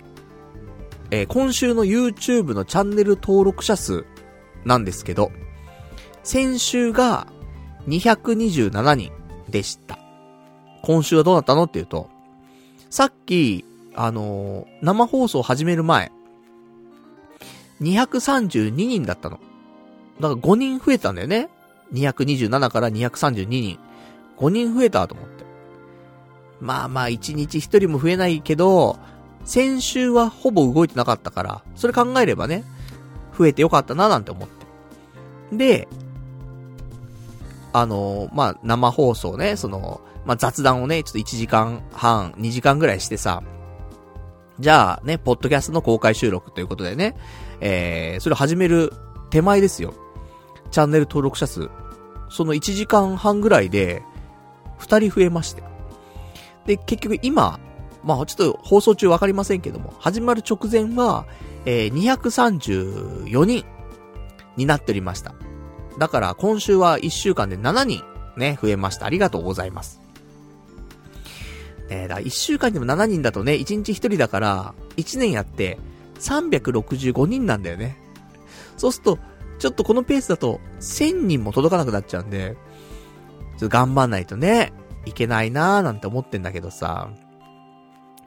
[1.11, 4.05] えー、今週の YouTube のチャンネル登録者数
[4.65, 5.31] なんですけど、
[6.23, 7.27] 先週が
[7.87, 9.11] 227人
[9.49, 9.97] でした。
[10.81, 12.09] 今週はどうなったのっていうと、
[12.89, 16.11] さっき、あのー、生放送始める前、
[17.81, 19.39] 232人だったの。
[20.19, 21.49] だから5人増えたんだよね。
[21.93, 23.79] 227から232人。
[24.37, 25.38] 5人増えたと思って。
[26.61, 28.97] まあまあ1日1人も増えないけど、
[29.45, 32.63] 先週はほぼ動いてなかったから、それ考えればね、
[33.37, 35.57] 増えてよかったななんて思って。
[35.57, 35.87] で、
[37.73, 43.43] あの、まあ、生放送ね、その、まあ、雑談をね、ちょっと1時間半、2時間ぐらいしてさ、
[44.59, 47.15] じゃあね、ポッドキャストの公開収録ということでね、
[47.61, 48.91] えー、それ始める
[49.29, 49.93] 手前ですよ。
[50.71, 51.69] チャンネル登録者数。
[52.29, 54.03] その1時間半ぐらいで、
[54.79, 55.63] 2人増えまして。
[56.65, 57.59] で、結局今、
[58.03, 61.25] まあちょっと放送中わかりませんけども、始まる直前は、
[61.65, 63.65] えー、234人
[64.55, 65.33] になっておりました。
[65.97, 68.03] だから今週は1週間で7人
[68.37, 69.05] ね、増えました。
[69.05, 70.01] ありがとうございます。
[71.89, 75.77] ねだ1週間でも7人だとね、1日1人だから、1年やって
[76.19, 77.97] 365人なんだよね。
[78.77, 79.19] そうすると、
[79.59, 82.55] ちょっとこのペースだと1000人も届かなくなっちゃうんで、
[83.57, 84.71] ちょっと頑張んないとね、
[85.05, 87.09] いけないなーなんて思ってんだけどさ。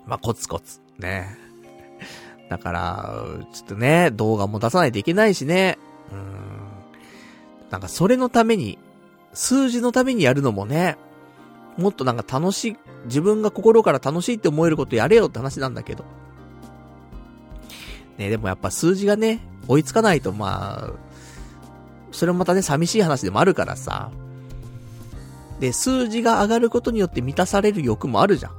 [0.07, 0.81] まあ、コツコツ。
[0.99, 1.37] ね。
[2.49, 5.79] だから、ちょっとね、動画も出さないといけないしね。
[6.13, 7.71] うん。
[7.71, 8.79] なんかそれのために、
[9.33, 10.99] 数字のためにやるのもね、
[11.79, 16.05] もっとなんか楽しい、自分が心から楽しいって思えることやれよって話なんだけど。
[18.19, 21.13] ね、でもやっぱ数字がね、追いつかないとまあ、
[22.11, 24.11] それもまたね、寂しい話でもあるからさ。
[25.63, 28.53] で、数字が上がることによって満たされる欲もあるじゃん。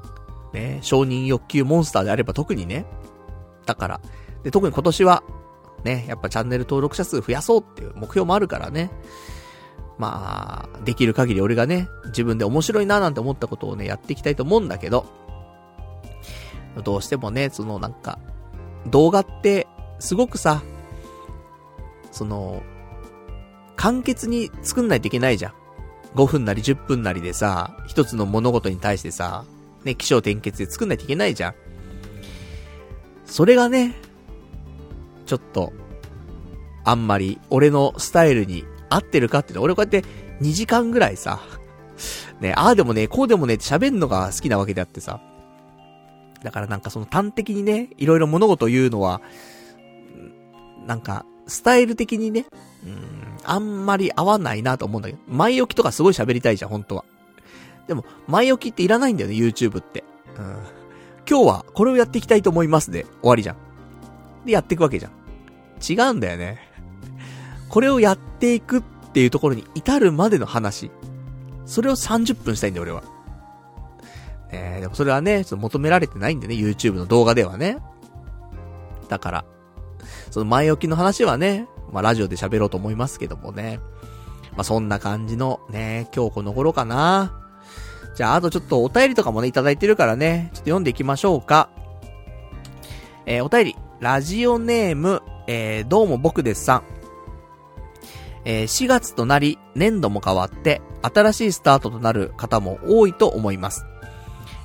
[0.53, 2.85] ね、承認欲求モンスターであれば特にね。
[3.65, 4.01] だから。
[4.43, 5.21] で、特に今年は、
[5.83, 8.89] ね、やっぱチャンネル登録者数増やそうっていう目標もあるからね。
[9.97, 15.05] まあ、できる限り俺がね、自分で面白いななんて思ったことをね、やっていきたいと思うんだけど、
[16.85, 18.17] どうしてもね、そのなんか、
[18.88, 19.67] 動画って、
[19.99, 20.63] すごくさ、
[22.13, 22.63] その、
[23.75, 25.62] 簡潔に作んないといけないじゃん。
[26.15, 29.45] 5分なり10分なりでさ、一つの物事に対してさ、
[29.84, 31.56] ね、気象転結で作んないといけないじゃん。
[33.26, 33.95] それがね、
[35.26, 35.73] ちょっと、
[36.85, 40.03] あんまり俺のスタイルに合ってるかっていうの俺こうやって
[40.41, 41.40] 2時間ぐらいさ、
[42.41, 45.22] ね、ああでもね、こうでもねって喋んのが好きなわけであってさ。
[46.44, 49.22] だからなんかその端的にね、いろいろ物事を言うのは、
[50.85, 52.45] なんか、スタイル的にね、
[52.85, 57.05] うん、あんまり合わないなと思うんだけど、前置きとかすごい喋りたいじゃん、本当は。
[57.88, 60.03] でも、前置きっていらないんだよね、YouTube って。
[60.38, 60.57] うん。
[61.30, 63.55] 今日はこれをやっていきたいと思いますで、終わりじゃん。
[64.45, 65.11] で、やっていくわけじゃん。
[65.81, 66.60] 違うんだよね。
[67.69, 68.84] これをやっていくっ
[69.14, 70.91] ていうところに至るまでの話。
[71.65, 73.03] それを30分したいんだよ、俺は。
[74.51, 77.77] え、でもそれはね、ちょっと求められてないんでね、YouTube の動画ではね。
[79.10, 79.45] だから、
[80.30, 83.80] その前置きの話はね、まあラジオで喋ろうと思いますけどもね。
[84.52, 87.40] まあそんな感じのね、今日この頃かな。
[88.15, 91.70] じゃあ、あとちょっとお便りとかもね、いただいてるからね、ちょっと読んでいきましょうか。
[93.26, 96.84] えー、お便り、ラジオネーム、えー、どうも僕ですさん。
[98.45, 103.86] えー、4月となり、年度も変わって、新しいスタートとなる方も多いと思います。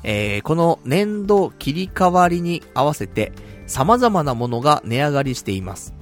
[0.03, 3.33] えー、この年度切り替わりに合わせて、
[3.67, 5.95] 様々なものが値上がりしています。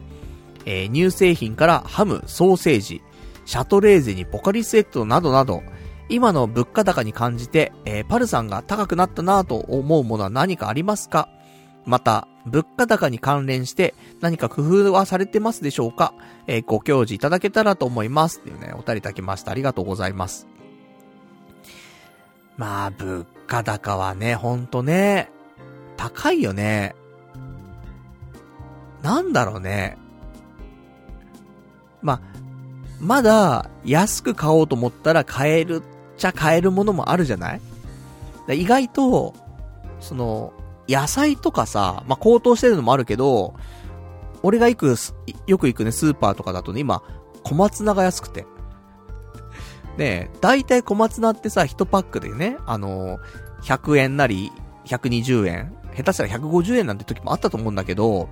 [0.67, 3.03] えー、乳製品からハム、ソーセージ、
[3.47, 5.63] シャトレーゼにポカリスエットなどなど、
[6.09, 11.29] 今の物価高に感じて、えー、パルさんが高くなったなぁと思うものは何かありますか？
[11.85, 16.15] また、物価高に関連して何か工夫はされてますでしょうか？
[16.47, 18.41] えー、ご教示いただけたらと思います。
[18.41, 19.51] っていうね、お便りいただきました。
[19.51, 20.47] ありがとうございます。
[22.57, 25.31] まあ、物価高はね、ほんとね、
[25.97, 26.95] 高いよね。
[29.03, 29.99] なんだろうね。
[32.07, 32.21] まあ、
[33.01, 35.83] まだ安く買おうと思ったら買えるっ
[36.17, 37.61] ちゃ買えるものもあるじゃない？
[38.49, 39.35] 意外と、
[40.01, 40.53] その、
[40.89, 43.55] 野菜とかさ、まあ、高騰してるのもあるけど、
[44.43, 44.95] 俺が行く、
[45.49, 47.03] よく行くね、スーパーとかだとね、今、
[47.43, 48.47] 小松菜が安くて。
[49.97, 53.21] ねえ、だいたい小松菜ってさ、1パックでね、あのー、
[53.63, 54.53] 100円なり、
[54.85, 58.29] 120円、下手したら150円なんて時もあったと思うんだけど、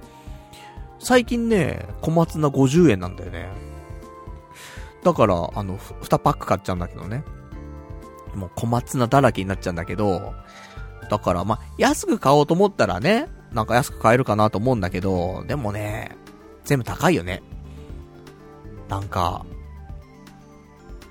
[1.04, 3.48] 最近ね、小松菜50円なんだよね。
[5.04, 7.24] だから、あの、2パック買っちゃうんだけどね。
[8.34, 10.32] もう小松菜だらけになっちゃうんだけど、
[11.10, 16.16] だから、ま、安く買おうと思ったらね、なんか安く買えるかなと思うんだけど、でもね、
[16.64, 17.42] 全部高いよね。
[18.88, 19.44] なんか、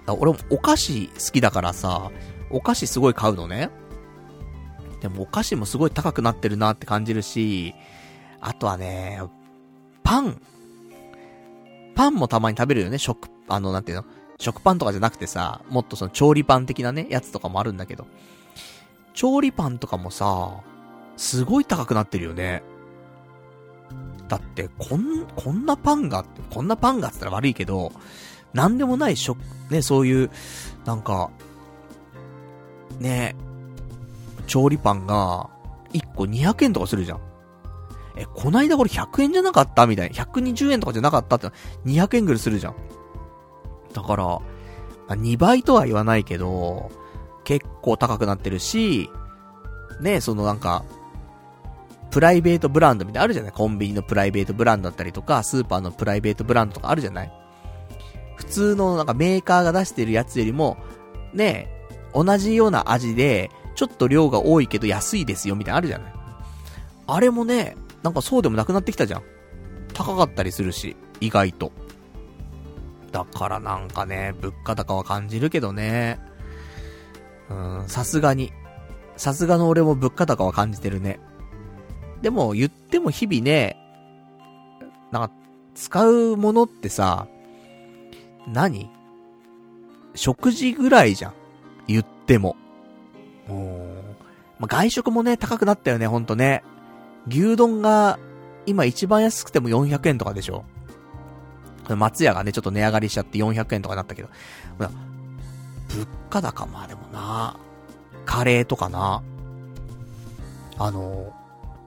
[0.07, 2.09] 俺もお菓子好きだからさ、
[2.49, 3.69] お菓子すごい買うのね。
[5.01, 7.75] でもお菓子もすごい高くなってるなって感じるし、
[8.41, 9.21] あとはね、
[10.03, 10.41] パン。
[11.95, 14.05] パンもたまに食べるよね、食、あの、なんていうの？
[14.39, 18.07] 食パンとかじゃなくてさ、もっとその調理パン的なね、やつとかもあるんだけど。
[19.13, 20.61] 調理パンとかもさ、
[21.17, 22.63] すごい高くなってるよね。
[24.27, 27.91] だって、こん、こんなパンが、こんなパンがって言ったら悪いけど、
[28.53, 29.37] なんでもない食、
[29.69, 30.31] ね、そういう、
[30.85, 31.29] なんか、
[32.99, 33.35] ね、
[34.47, 35.49] 調理パンが、
[35.93, 37.19] 1個200円とかするじゃん。
[38.15, 39.87] え、こないだこれ100円じゃなかった？
[39.87, 40.15] みたいな。
[40.15, 41.47] 120円とかじゃなかったって、
[41.85, 42.75] 200円ぐらいするじゃん。
[43.93, 44.39] だから、
[45.15, 46.91] 2倍とは言わないけど、
[47.43, 49.09] 結構高くなってるし、
[50.01, 50.83] ね、そのなんか、
[52.11, 53.51] プライベートブランドみたいなあるじゃない？
[53.51, 57.33] コンビニのプライベートブランドだったりとか、スーパーのプライベートブランドとかあるじゃない？
[58.35, 60.77] 普通のなんかメーカーが出してるやつよりも、
[61.33, 61.69] ね、
[62.13, 66.13] 同じような味で、ちょっと量が多いけど安いですよみたいなあるじゃない？
[67.07, 69.23] あれもね、なんかそうでもなくなってきたじゃん。
[69.93, 71.71] 高かったりするし、意外と。
[73.11, 76.19] だからなんかね、物価高は感じるけどね。
[77.49, 78.51] うん、さすがに。
[79.15, 81.19] さすがの俺も物価高は感じてるね。
[82.21, 83.77] でも言っても日々ね、
[85.11, 85.31] なんか、
[85.75, 87.27] 使うものってさ、
[88.47, 88.89] 何？
[90.15, 91.33] 食事ぐらいじゃん。
[91.87, 92.55] 言っても。
[93.47, 94.15] うん。
[94.59, 96.63] まあ、外食もね、高くなったよね、ほんとね。
[97.27, 98.19] 牛丼が、
[98.65, 100.63] 今一番安くても400円とかでしょ？
[101.89, 104.29] 松屋がね、ちょっと値上がりしちゃって400円とかになったけど。
[104.77, 104.91] 物
[106.29, 107.57] 価高、まあでもな。
[108.25, 109.21] カレーとかな。
[110.77, 111.33] あの、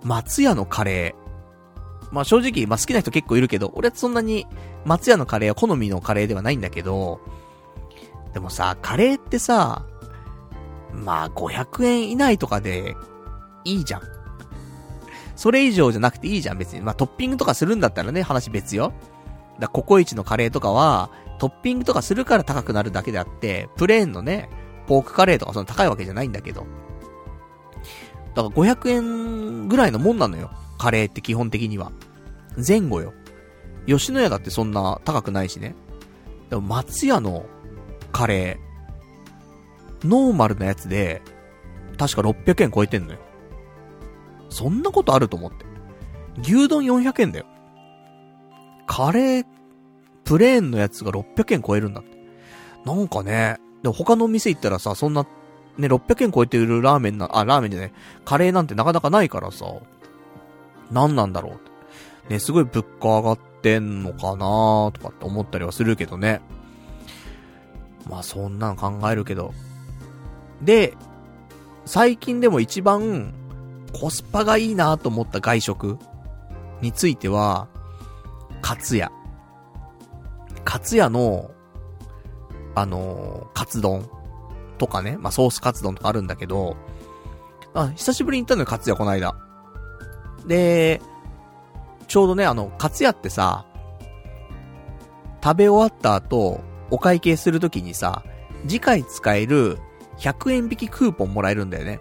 [0.04, 2.14] 松屋のカレー。
[2.14, 4.46] まあ正直、まあ好きな人結構いるけど、俺はそんなに
[4.84, 7.20] 松屋のカレーは好みのカレーではないんだけど、
[8.34, 9.86] でもさ、カレーってさ、
[10.92, 12.94] まあ500円以内とかで
[13.64, 14.02] いいじゃん。
[15.36, 16.80] それ以上じゃなくていいじゃん、別に。
[16.80, 18.92] まあトッピングとかするんだったらね、話別よ。
[19.60, 24.48] だココイチのカレーとかは、トッピングとかするから高くなるだけであって、プレーンのね、
[24.86, 26.66] ポークカレーとかその高いわけじゃないんだけど。
[28.34, 30.50] だから500円ぐらいのもんなのよ。
[30.78, 31.92] カレーって基本的には。
[32.66, 33.12] 前後よ。
[33.86, 35.74] 吉野家だってそんな高くないしね。
[36.50, 37.46] でも松屋の
[38.12, 41.22] カレー、ノーマルなやつで、
[41.98, 43.18] 確か600円超えてんのよ。
[44.56, 45.66] そんなことあると思って。
[46.40, 47.44] 牛丼400円だよ。
[48.86, 49.46] カレー、
[50.24, 52.16] プレーンのやつが600円超えるんだって。
[52.86, 55.26] なんかね、でも他の店行ったらさ、そんな、
[55.76, 57.92] ね、600円超えてるラーメンな、あ、ラーメンじゃね
[58.24, 59.66] カレーなんてなかなかないからさ、
[60.90, 61.56] 何なんだろうっ
[62.28, 62.32] て。
[62.32, 66.40] ね、すごい物価上がってんのかなーとかって思ったりはするけどね。
[68.08, 69.52] まあそんなの考えるけど。
[70.62, 70.94] で、
[71.84, 73.34] 最近でも一番
[73.98, 75.98] コスパがいいなと思った外食
[76.82, 77.68] については、
[78.62, 79.10] カツヤ。
[80.64, 81.50] カツヤの
[82.76, 84.08] あのー、カツ丼
[84.76, 86.76] とかね、まあ、ソースカツ丼とかあるんだけど、
[87.72, 89.34] あ、久しぶりに行ったのよ、カツヤこの間。
[90.46, 91.00] で、
[92.06, 93.64] ちょうどね、あの、カツヤってさ、
[95.42, 96.60] 食べ終わった後、
[96.90, 98.22] お会計するときにさ、
[98.68, 99.78] 次回使える
[100.18, 101.98] 100円引きクーポンもらえるんだよね。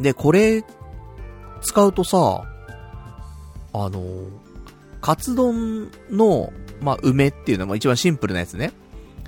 [0.00, 0.64] で、これ、
[1.62, 2.44] 使うとさ、
[3.72, 4.02] あの、
[5.00, 8.72] カツ丼の、まあ、梅っていうのが一番シンプルなやつね。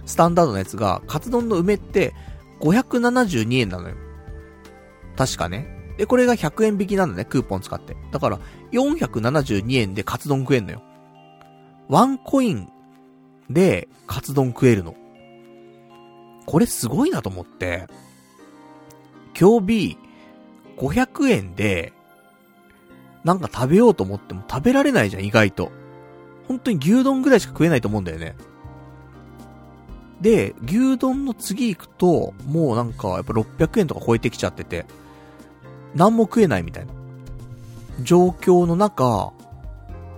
[0.04, 2.14] スタンダードなやつが、カツ丼の梅って
[2.60, 3.96] 572円なのよ。
[5.16, 5.94] 確かね。
[5.98, 7.96] で、これが100円引きなんだね、クーポン使って。
[8.12, 8.38] だから、
[8.72, 10.82] 472円でカツ丼食えんのよ。
[11.88, 12.68] ワンコイン
[13.48, 14.94] でカツ丼食えるの。
[16.44, 17.86] これすごいなと思って、
[19.38, 19.98] 今日日
[20.76, 21.92] 500円で、
[23.24, 25.72] なんか食べようと思っても食べられないじゃん、意外と。
[26.46, 28.36] 本当に牛丼ぐらいしか食えないと思うんだよね。
[30.20, 34.86] で、牛丼の次行くと、もうなんか、やっぱ600円とか超えてきちゃってて、
[35.94, 36.92] 何も食えないみたいな。
[38.02, 39.32] 状況の中、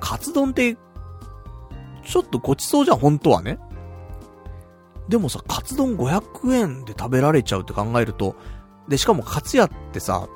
[0.00, 0.76] カツ丼って、
[2.04, 3.58] ちょっとごちそうじゃん、本当はね。
[5.08, 8.36] でもさ、カツ丼500円で食べられちゃうって考えると、
[8.88, 10.28] で、しかもカツヤってさ、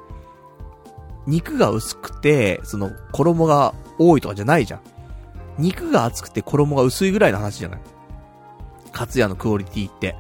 [1.27, 4.81] 肉が薄くて、その、衣が多いとかじゃないじゃん。
[5.59, 7.81] 肉が厚くて衣が薄いぐらいの話じゃない？
[8.91, 10.17] カツヤのクオリティって。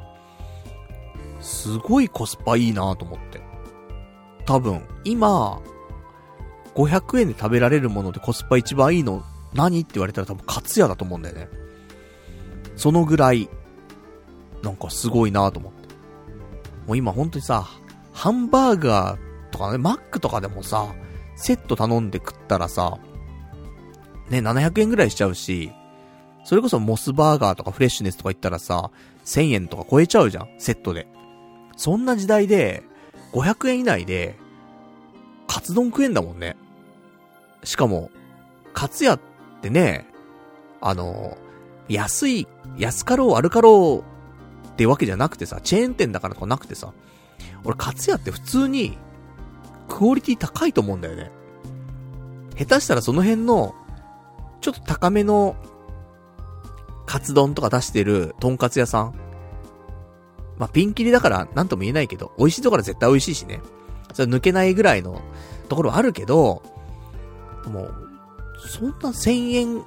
[1.40, 3.40] すごいコスパいいなと思って。
[4.46, 5.60] 多分、今、
[6.74, 9.22] 500円で食べられるものでコスパ一番いいの
[9.52, 11.48] 何って言われたら多分カツヤだと思うんだよね。
[12.76, 13.48] そのぐらい、
[14.62, 15.88] なんかすごいなと思って。
[16.86, 17.66] もう今本当にさ、
[18.12, 20.92] ハンバーガーとかね、マックとかでもさ、
[21.36, 22.98] セット頼んで食ったらさ、
[24.30, 25.72] ね、700円ぐらいしちゃうし、
[26.44, 28.90] それこそモスバーガーとかフレッシュネスとか言ったらさ、
[29.24, 31.06] 1000円とか超えちゃうじゃん、セットで。
[31.76, 32.82] そんな時代で、
[33.32, 34.36] 500円以内で、
[35.46, 36.56] カツ丼食えんだもんね。
[37.64, 38.10] しかも、
[38.72, 39.20] カツヤっ
[39.60, 40.06] てね、
[40.80, 41.36] あの、
[41.88, 44.04] 安い、安かろう悪かろ
[44.66, 46.92] うってわけじゃなくてさ、チェーン店だからとかなくてさ、
[47.64, 48.98] 俺カツヤって普通に
[49.92, 51.30] クオリティ高いと思うんだよね。
[52.56, 53.74] 下手したらその辺の、
[54.62, 55.54] ちょっと高めの、
[57.04, 59.14] カツ丼とか出してる、とんかつ屋さん。
[60.56, 63.60] まあ、ピンキリだからなんとも言えないけど、美味しいところは絶対美味しいしね。
[64.14, 65.20] それ抜けないぐらいの
[65.68, 66.62] ところはあるけど、
[67.66, 67.94] もう、
[68.66, 69.82] そんな1000円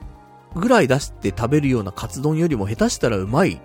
[0.54, 3.60] ぐらい出して食べるようなカツ丼よりも下手したらうまい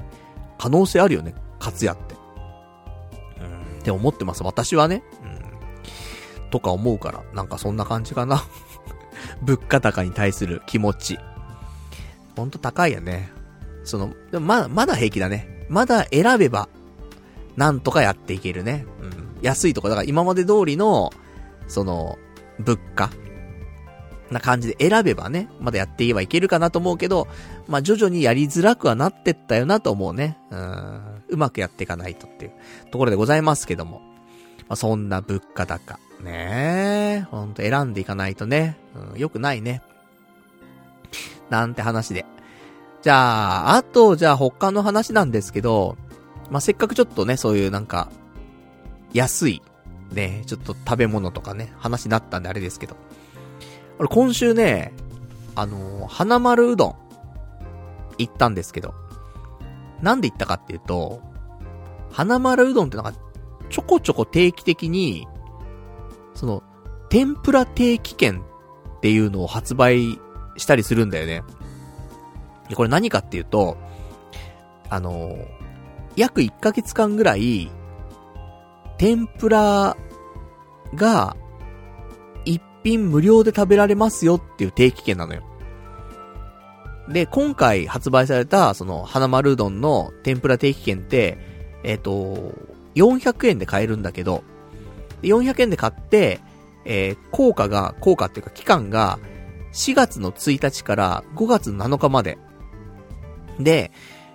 [0.59, 2.15] 可能性あるよね、カツ屋って。
[3.41, 5.03] うん、って思ってます、私はね。
[6.51, 8.45] とか思うから、なんかそんな感じかな
[9.43, 11.19] 物価高に対する気持ち。
[12.37, 13.33] ほんと高いよね。
[13.85, 15.67] その、でもまだ、まだ平気だね。
[15.69, 16.69] まだ選べば、
[17.57, 18.87] なんとかやっていけるね。
[19.03, 19.39] うん。
[19.43, 21.11] 安いとこ、だから今まで通りの、
[21.67, 22.19] その、
[22.59, 23.11] 物価
[24.31, 27.27] な感じで選べばね、まだやっていけばいけるかなと思うけど、
[27.69, 30.39] まあ徐々にやりづらくはなってったよなと思うね。
[30.51, 31.23] うん。
[31.29, 32.53] うまくやっていかないとっていう
[32.91, 34.01] ところでございますけども。
[34.69, 35.99] まあそんな物価高。
[36.23, 38.77] ねえ、ほんと選んでいかないとね、
[39.13, 39.83] うん、よくないね。
[41.49, 42.25] なんて話で。
[43.03, 45.97] じゃあ、あと、じゃあ他の話なんですけど、
[46.51, 48.11] まあ、せっかくちょっとね、そういうなんか、
[49.13, 49.63] 安い、
[50.13, 52.97] ね、ちょっと食べ物とかね、話になったんであれですけど。
[53.99, 54.93] 俺今週ね、
[55.55, 56.97] あのー、花丸うどん、
[58.19, 58.95] 行ったんですけど、
[60.03, 61.23] なんで行ったかっていうと、
[62.11, 63.15] 花丸うどんってなんか、
[63.69, 65.27] ちょこちょこ定期的に、
[66.35, 66.63] その、
[67.09, 70.19] 天ぷら定期券っていうのを発売
[70.57, 71.43] したりするんだよね。
[72.75, 73.77] これ何かっていうと、
[74.89, 75.37] あの、
[76.17, 77.71] 約1ヶ月間ぐらい、
[78.99, 79.97] 天ぷら
[80.95, 81.37] が、
[82.45, 85.43] 一品無料で食べられますよっていう定期券なのよ。
[87.09, 91.39] で、今回発売された、その、花丸うどんの天ぷら定期券って、
[91.83, 92.55] えっ、ー、と、
[92.95, 94.45] 400円で買えるんだけど、
[95.23, 96.41] で400円で買って、
[96.85, 99.19] えー、効果が、効果っていうか期間が、
[99.73, 102.39] 4月の1日から5月7日まで。
[103.59, 103.93] で、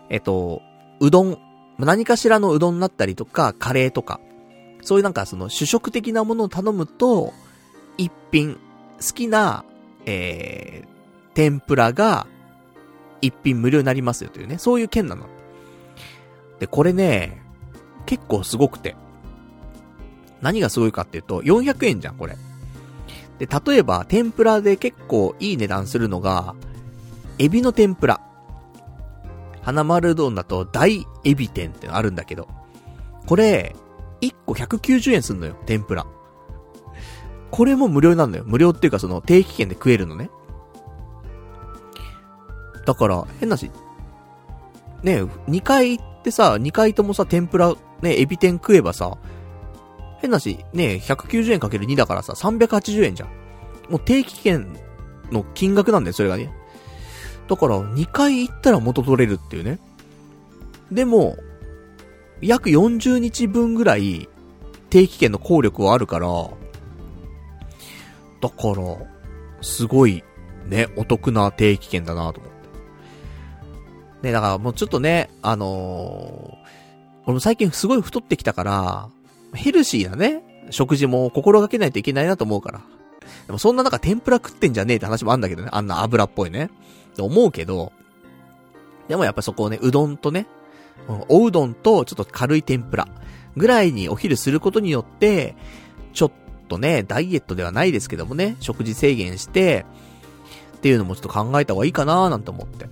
[0.09, 0.61] えっと、
[0.99, 1.37] うどん、
[1.77, 4.19] 何かしらのうどんになったりとか、カレーとか、
[4.81, 7.33] そういうなんかその主食的なものを頼むと、
[7.97, 8.59] 一品、好
[9.13, 9.65] きな、
[10.05, 10.87] えー、
[11.33, 12.27] 天ぷらが、
[13.21, 15.27] 一品無料になりますよというね、そういう件なの。
[16.59, 17.41] で、これね、
[18.05, 18.95] 結構すごくて。
[20.45, 22.37] 何がすごいかっていうと、400円じゃん、これ。
[23.39, 26.53] で、例えば、天ぷらで結構いい値段するのが、
[27.39, 28.21] エビの天ぷら。
[29.63, 32.47] 花丸うどんだと大エビ天ってのあるんだけど、
[33.25, 33.75] これ、
[34.21, 36.05] 1個190円すんのよ、天ぷら。
[37.49, 38.43] これも無料なんだよ。
[38.45, 40.29] 無料っていうかその定期券で食えるのね。
[42.85, 43.71] だから、変なし、
[45.01, 47.73] ね2回行ってさ、2回ともさ、天ぷら、
[48.03, 49.17] ね、エビ天食えばさ、
[50.25, 53.29] 変なし、ね、190円かける2だからさ、380円じゃん。
[53.89, 54.75] もう定期券
[55.31, 56.51] の金額なんだよ、それがね。
[57.47, 59.79] だから、2回行ったら元取れるっていうね。
[60.91, 61.37] でも、
[62.41, 64.27] 約40日分ぐらい、
[64.89, 66.27] 定期券の効力はあるから、
[68.41, 68.97] だから、
[69.61, 70.23] すごい、
[70.67, 72.51] ね、お得な定期券だなと思っ
[74.21, 74.27] て。
[74.27, 79.09] ね、だからもうちょっとね、あのー、俺も最近すごい太ってきたから、
[79.55, 82.81] ヘルシーなね、食事も心がけないといけないなと思うから。
[83.47, 85.69] でもそんな中天ぷら食ってんじゃねえって話もあんだけどね。
[85.71, 86.69] あんな油っぽいね。
[87.15, 87.91] と思うけど、
[89.07, 90.47] でもやっぱそこをね、うどんとね、
[91.29, 93.07] おうどんとちょっと軽い天ぷら
[93.55, 95.55] ぐらいにお昼することによって、
[96.13, 96.31] ちょっ
[96.67, 99.85] とね、ダイエットではないですけどもね、食事制限して、
[100.77, 102.87] っていうのもちょっと考えた方がいいかなーなんて思って。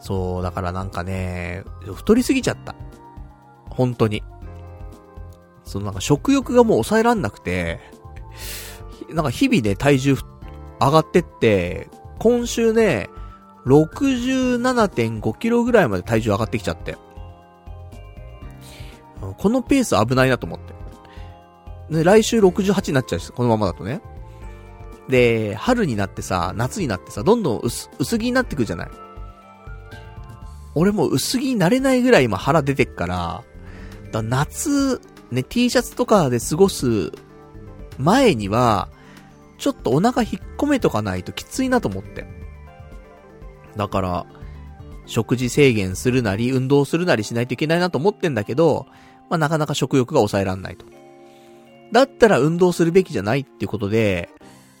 [0.00, 1.64] そう、だからなんかね、
[1.94, 2.74] 太りすぎちゃった。
[3.70, 4.22] 本当に。
[5.64, 7.80] そのなんか食欲がもう抑えらんなくて、
[9.10, 10.16] なんか日々ね、体重
[10.80, 11.88] 上がってって、
[12.18, 13.08] 今週ね、
[13.66, 16.96] 67.5キロぐらいまで体重上がってきちゃって。
[19.38, 20.74] このペース危ないなと思って。
[21.96, 24.00] ね、来週68になっちゃうし、このままだとね。
[25.08, 28.90] で、春になってさ、夏になってさ、どんどん薄、薄着になってくるじゃない。
[30.74, 33.44] 俺も薄着になれないぐらい今腹出てっから、
[34.12, 37.12] だ夏、ね、T シャツとかで過ごす
[37.98, 38.88] 前には、
[39.58, 42.26] ちょっとお腹引っ込めとかないときついなと思って。
[43.76, 44.26] だから、
[45.06, 48.86] 食事制限するなり、運動するなりしないといけないなと思ってんだけど、
[49.30, 50.86] まあ、なかなか食欲が抑えらんないと。
[51.92, 54.30] だったら運動するべきじゃないっていうことで、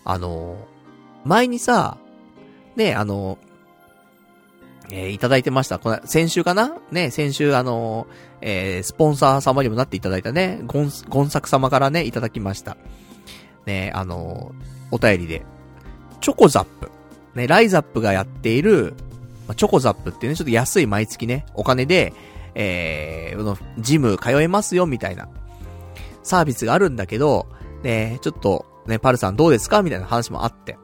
[0.04, 0.66] あの、
[1.24, 1.98] 前にさ、
[2.76, 3.38] ね、あの、
[4.90, 5.78] えー、いただいてました。
[5.78, 6.76] この、先週かな？
[6.90, 8.06] ね、先週あの、
[8.40, 12.76] えー、スポンサー様にもなっていただいたね、ゴン、ゴンサク様からね、いただきました。
[13.66, 14.52] ね、あの、
[14.90, 15.42] お便りで、
[16.20, 16.90] チョコザップ。
[17.34, 18.94] ね、ライザップがやっている、
[19.48, 22.12] ま、チョコザップってね、ちょっと安い毎月ね、お金で、
[22.54, 25.28] えー、の、ジム通えますよ、みたいな、
[26.22, 27.46] サービスがあるんだけど、
[27.82, 29.82] ね、ちょっと、ね、パルさんどうですか？
[29.82, 30.76] みたいな話もあって。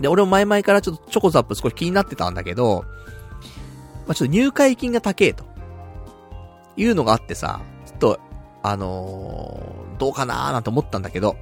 [0.00, 2.84] で、俺も前々からちょっとチョコザップ少し気になってたんだけど、
[4.06, 5.50] まあ、ちょっと入会金が高えと。
[6.76, 8.20] いうのがあってさ、ちょっと、
[8.62, 11.36] あのー、どうかなーなんて思ったんだけど、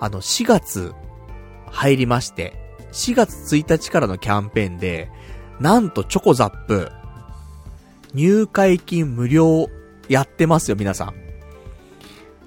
[0.00, 0.92] あの、4月、
[1.70, 2.52] 入りまして、
[2.92, 5.10] 4月1日からのキャンペーンで、
[5.58, 6.90] なんとチョコザップ、
[8.14, 9.68] 入会金無料
[10.08, 11.14] やってますよ、皆さん。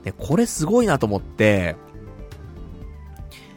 [0.03, 1.75] ね、これすごいなと思って、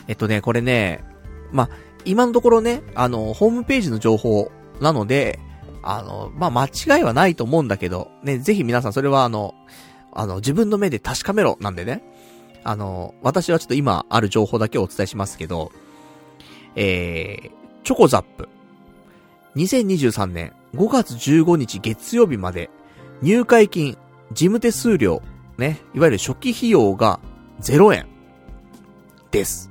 [0.07, 1.05] えっとね、これね、
[1.53, 1.71] まあ、
[2.05, 4.51] 今のところね、あの、ホームページの情報
[4.81, 5.39] なので、
[5.83, 9.55] あの、まあ、間違いはないと思うんだけど、ね、ぜひ皆さんそれはあの、
[10.13, 12.03] あの、自分の目で確かめろなんでね。
[12.65, 15.71] あの、私はちょっと今ある情報だけお伝えしますけど、
[16.75, 17.51] えー、
[17.85, 18.49] チョコザップ。
[19.57, 22.71] 2023年5月15日月曜日まで、
[23.23, 23.97] 入会金、
[24.33, 25.23] 事務手数料、
[25.57, 27.21] ね、いわゆる初期費用が
[27.61, 28.07] 0円
[29.31, 29.68] です。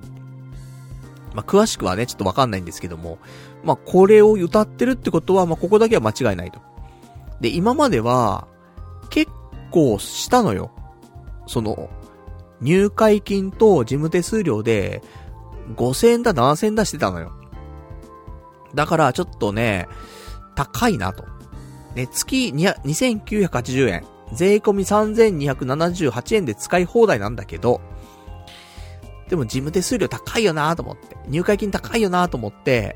[1.37, 3.19] まあ、詳しくはね、ちょっとわかんないんですけども、
[3.63, 6.59] まあ、これを歌ってるってことは、まあ、ここだけは間違いないと。
[7.41, 8.47] で、今までは、
[9.11, 9.31] 結
[9.69, 10.71] 構したのよ。
[11.45, 11.91] その、
[12.59, 15.03] 入会金と事務手数料で、
[15.75, 17.33] 5000円だ、7000円だしてたのよ。
[18.73, 19.87] だから、ちょっとね、
[20.55, 21.23] 高いなと。
[21.93, 24.05] ね、月2980円。
[24.33, 27.79] 税込み3278円で使い放題なんだけど、
[29.29, 31.17] でも事務手数料高いよなと思って。
[31.27, 32.95] 入会金高いよなと思って、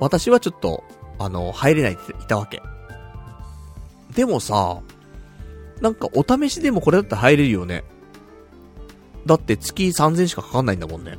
[0.00, 0.84] 私はちょっと、
[1.18, 2.62] あの、入れないっていたわけ。
[4.14, 4.80] でもさ、
[5.80, 7.84] なんかお試しでもこれだったら入れるよね。
[9.26, 11.18] だって月3000しかかかんないんだもんね。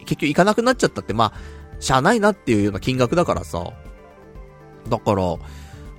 [0.00, 3.72] 結局行かなくなっちゃったって、まあ、しゃあないなっていうような金額だからさ。
[4.88, 5.36] だから、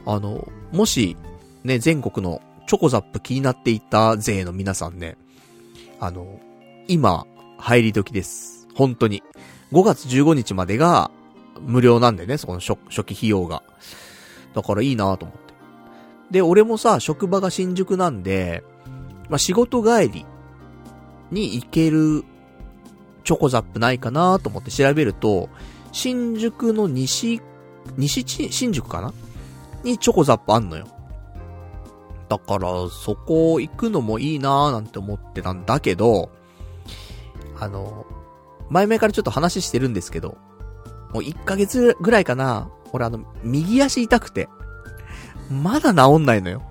[0.05, 1.15] あの、もし、
[1.63, 5.17] ね、全国のチョコザップ気になっていた勢の皆さんね、
[5.99, 6.39] あの、
[6.91, 7.25] 今、
[7.57, 8.67] 入り時です。
[8.75, 9.23] 本当に。
[9.71, 11.09] 5月15日までが
[11.61, 13.63] 無料なんでね、そこの初期費用が。
[14.53, 15.53] だからいいなと思って。
[16.31, 18.65] で、俺もさ、職場が新宿なんで、
[19.29, 20.25] まあ、仕事帰り
[21.31, 22.25] に行ける
[23.23, 25.47] チョコザップないかなと思って調べると、
[25.93, 27.41] 新宿の西、
[27.95, 29.13] 西新宿かな？
[29.85, 30.87] にチョコザップあんのよ。
[32.27, 36.29] だから、そこ行くのもいいなーなんて思ってたんだけど、
[37.61, 38.07] あの、
[38.71, 40.37] 前々からちょっと話してるんですけど、
[41.13, 44.49] もう1ヶ月ぐらいかな、俺あの、右足痛くて、
[45.51, 46.63] まだ治んないのよ。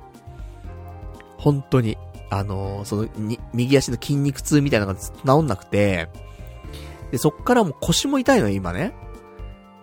[1.38, 1.96] 本当に。
[2.32, 6.08] あのその、に、右足の筋肉痛みたいなのがずっと治んなくて、
[7.12, 8.92] で、そっからもう腰も痛いのよ、今ね。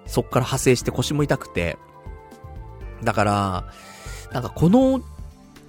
[0.06, 1.78] そっから派生して腰も痛くて。
[3.02, 3.66] だから、
[4.34, 5.02] なんかこの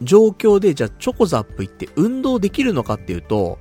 [0.03, 3.59] 状況でじゃあチョコザップ行って運動できるのかっていうと、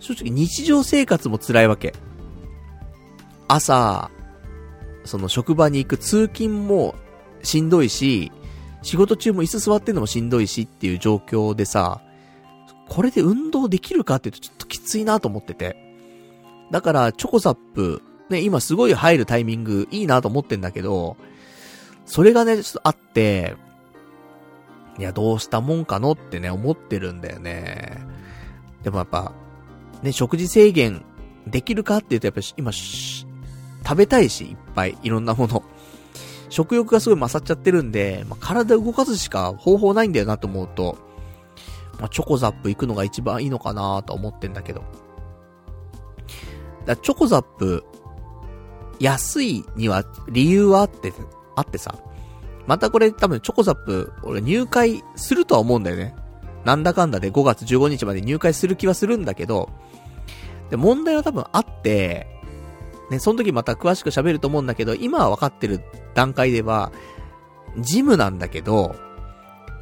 [0.00, 1.94] 正直日常生活も辛いわけ。
[3.48, 4.10] 朝、
[5.04, 6.94] その職場に行く通勤も
[7.42, 8.32] しんどいし、
[8.82, 12.00] 仕事中も椅子座ってんのもしんどいしっていう状況でさ、
[12.88, 15.76] これで運動できるかっていうとちょっときついなと思ってて。
[16.70, 21.16] だから、チョコザップ、ね、今すごい入るタイミングいいなと思ってんだけど、
[22.06, 23.56] それがね、ちょっとあって、
[24.98, 27.98] いや、どうしたもんかのってね、思ってるんだよね。
[28.82, 29.32] でもやっぱ、
[30.02, 31.04] ね、食事制限
[31.46, 33.26] できるかって言うとやっぱ今、食
[33.96, 35.62] べたいし、いっぱい、いろんなもの。
[36.48, 40.98] 食欲がすごい勝っちゃってるんで、まあ、体動かすしか方法ないんだよなと思うと、
[41.98, 44.82] まあ、チョコザップ行くのが一番いいのかなと思ってんだけど。
[46.86, 47.84] だチョコザップ、
[48.98, 51.12] 安いには理由はあって、
[51.56, 51.94] あってさ。
[52.66, 56.14] またこれ多分チョコザップ、俺入会するとは思うんだよね。
[56.64, 59.70] なんだかんだで5月15日まで入会する気はするんだけど、
[60.70, 62.26] で、問題は多分あって、
[63.10, 65.80] ね、その時また詳しく喋ると思うんだけど、今は分かってる
[66.14, 66.92] 段階では、
[67.78, 68.94] ジムなんだけど、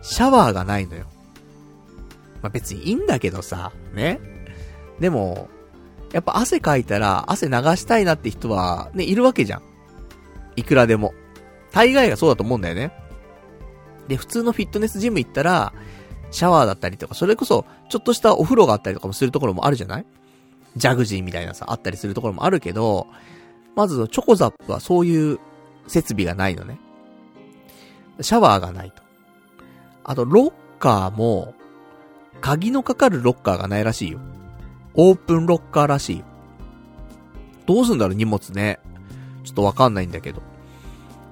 [0.02, 1.06] シャワーがないのよ。
[2.42, 4.20] まあ、別にいいんだけどさ、ね。
[5.00, 5.48] でも、
[6.12, 9.62] やっぱ汗かいたら汗流したいなって人は、ね、いるわけじゃん。
[10.56, 11.12] いくらでも。
[11.70, 12.92] 大概がそうだと思うんだよね。
[14.08, 15.72] で、普通のフィットネスジム行ったら、
[16.30, 20.06] シャワーだったりとか、それこそ、ちょっとしたお風呂があったりとかもするところもあるじゃない？
[20.76, 23.06] ジャグジーみたいなさ、あったりするところもあるけど、
[23.74, 25.38] まず、チョコザップはそういう
[25.86, 26.78] 設備がないのね。
[28.20, 29.02] シャワーがないと。
[30.04, 31.54] あと、ロッカーも、
[32.40, 34.20] 鍵のかかるロッカーがないらしいよ。
[34.94, 36.24] オープンロッカーらしいよ。
[37.66, 38.80] どうすんだろう、荷物ね。
[39.44, 40.42] ちょっとわかんないんだけど。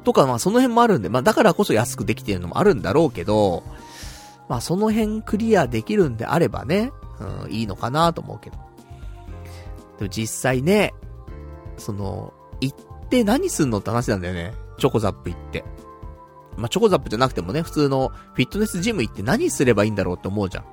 [0.04, 3.64] とか、まあその辺もあるんで、まあだからこそ安くできてるのもあるんだろうけど、
[4.48, 6.92] まあその辺クリアできるんであればね、
[7.44, 8.56] うん、いいのかなと思うけど。
[9.98, 10.94] でも実際ね、
[11.78, 14.54] その、行って何すんのって話なんだよね。
[14.78, 15.64] チョコザップ行って。
[16.56, 20.64] まあ、チョコザップじゃなくてもね、普通のフィットネスジム行って何すればいいんだろうって思うじゃん。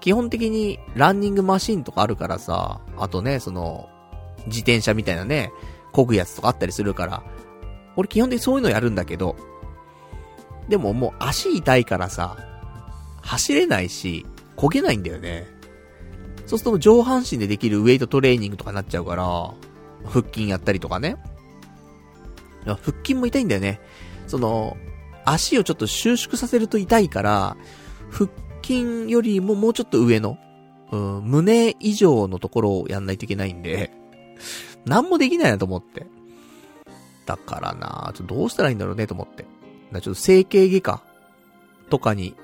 [0.00, 3.88] 基本的にランニングマシンとかあるからさ、あとね、その、
[4.46, 5.50] 自転車みたいなね、
[5.92, 7.22] 漕ぐやつとかあったりするから、
[7.96, 9.36] 俺基本的にそういうのやるんだけど、
[10.68, 12.36] でももう足痛いからさ、
[13.22, 14.26] 走れないし、
[14.56, 15.46] 漕げないんだよね。
[16.46, 19.24] そうすると上半身でできるウェイトトレーニングとかになっちゃうから、
[20.04, 21.16] 腹筋やったりとかね。
[22.64, 23.80] 腹筋も痛いんだよね。
[24.26, 24.76] その、
[25.24, 27.56] 足をちょっと収縮させると痛いから、
[28.10, 28.30] 腹
[28.62, 30.38] 筋よりももうちょっと上の、
[30.92, 33.92] うん、胸以上のところをやんないといけないんで、
[34.84, 36.06] なんもできないなと思って。
[37.26, 39.44] だからなちょっとどうしたらいいんだろうねと思って。
[39.92, 41.02] だちょっと整形外科
[41.90, 42.34] とかに、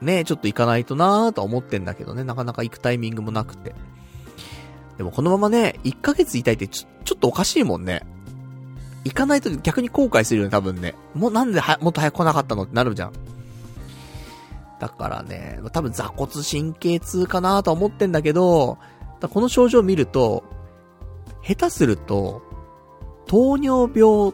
[0.00, 3.74] ね、ちょっと行かないとなーとは思ってんだけどね、なかなか行くタイミングもなくて。
[4.98, 8.02] でもこのままね、1ヶ月痛いってちょ、ちょっとおかしいもんね。
[9.04, 10.94] 行かないと逆に後悔するよね、多分ね。
[11.14, 13.12] もうなんでは、もっと早く来なかったのってなるじゃん。
[14.80, 18.78] だからね、多分座骨神経痛かなとは思ってんだけど、
[19.20, 20.44] この症状を見ると、
[21.42, 22.42] 下手すると、
[23.26, 24.32] 糖尿病、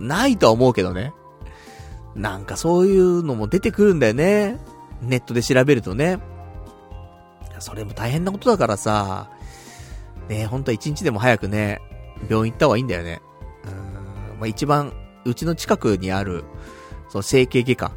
[0.00, 1.12] ないとは思うけどね。
[2.14, 4.58] なんかそういうのも出てくるんだよね。
[5.02, 6.18] ネットで調べるとね。
[7.58, 9.30] それも大変なことだからさ、
[10.28, 11.80] ね本当は一日でも早くね、
[12.28, 13.20] 病院行った方がいいんだよね。
[13.64, 14.92] うん、まあ、一番、
[15.24, 16.44] うちの近くにある、
[17.08, 17.92] その整形外科。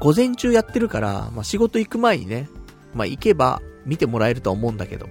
[0.00, 2.48] 午前中やってるから、まあ、仕事行く前にね、
[2.94, 5.08] まあ、行けば見てもらえるとは思うんだけど。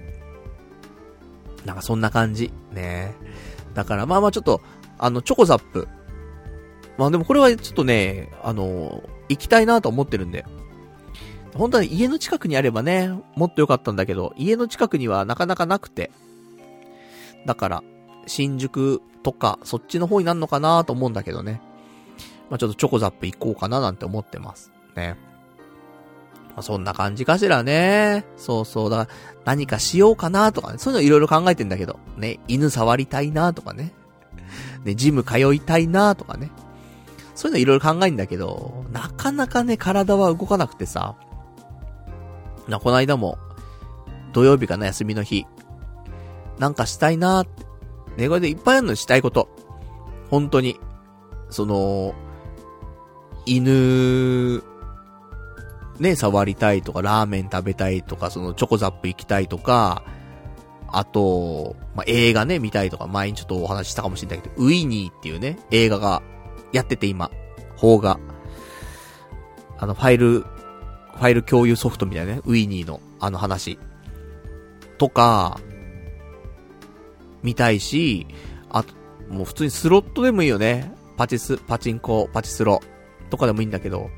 [1.64, 2.52] なんかそんな感じ。
[2.72, 3.14] ね
[3.74, 4.60] だからまあまあちょっと、
[4.98, 5.88] あの、チョコザップ。
[6.96, 10.44] まあでもこれはちょっとね、あの、行きたいなと思ってるんで。
[11.54, 16.10] 本当は家の近くにあればね、もっと良かったんだけど、家の近くにはなかなかなくて。
[17.46, 17.82] だから、
[18.26, 21.60] 新宿とか、そっちの方になるのかなと思うんだけどね。
[22.50, 24.72] まあちょっとチョコザップ行こうかななんて思ってます。
[24.96, 25.16] ね。
[26.50, 28.24] まあそんな感じかしらね。
[28.36, 28.90] そうそう。
[28.90, 30.78] だから、何かしようかなとかね。
[30.78, 31.98] そういうのいろいろ考えてんだけど。
[32.16, 32.40] ね。
[32.48, 33.92] 犬触りたいなとかね。
[34.84, 36.50] ね、ジム通いたいなとかね。
[37.34, 41.14] そういうのいろいろ考えんだけど、なかなかね、体は動かなくてさ。
[42.66, 43.38] な、この間も、
[44.32, 45.46] 土曜日かな、休みの日。
[46.58, 47.64] なんかしたいなって。
[48.16, 49.48] ね、これでいっぱいあるのしたいこと。
[50.30, 50.80] 本当に。
[51.50, 52.14] その、
[53.46, 54.62] 犬、
[55.98, 60.02] ね、触りたいとか、ラーメン食べたいとか、そのチョコザップ行きたいとか、
[60.90, 66.22] あと、まあ、映画ね、見たいとか、前にちょっとお話ししたかもしれないけど、ウィニーっていうね、映画が
[66.72, 67.30] やってて今、
[67.78, 68.18] 邦画。
[69.78, 73.78] あの、ファイル、ファイル共有ソフトみたいなね、ウィニーの、あの話。
[74.96, 75.60] とか、
[77.42, 78.26] 見たいし、
[78.70, 78.94] あと、
[79.28, 80.92] もう普通にスロットでもいいよね。
[81.16, 82.80] パチス、パチンコ、パチスロ。
[83.30, 84.10] とかでもいいんだけど、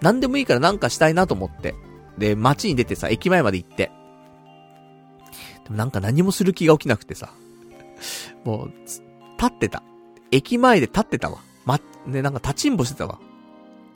[0.00, 1.74] なんでもいいからなんかしたいなと思って。
[2.18, 3.90] で、街に出てさ、駅前まで行って。
[5.76, 7.30] なんか何もする気が起きなくてさ。
[8.44, 9.02] もう、立
[9.46, 9.82] ってた。
[10.30, 11.38] 駅前で立ってたわ。
[11.64, 13.18] ま、ね、なんか立ちんぼしてたわ。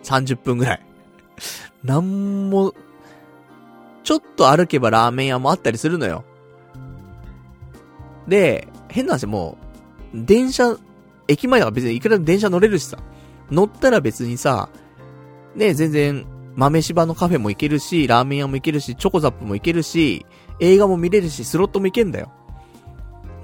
[0.04, 0.86] 30分ぐらい。
[1.82, 2.74] なんも、
[4.02, 6.24] ちょっと歩けばラーメン屋もあったりするのよ。
[8.28, 9.58] で、変な話も
[10.14, 10.76] う、電車、
[11.28, 12.98] 駅前だから別にいくらでも電車乗れるしさ。
[13.50, 14.68] 乗ったら別にさ、
[15.54, 20.24] ね、全然、豆柴のカフェも行けるし、ラーメン屋も行けるし、チョコザップも行けるし、
[20.60, 22.32] 映画も見れるし、スロットも行けんだよ。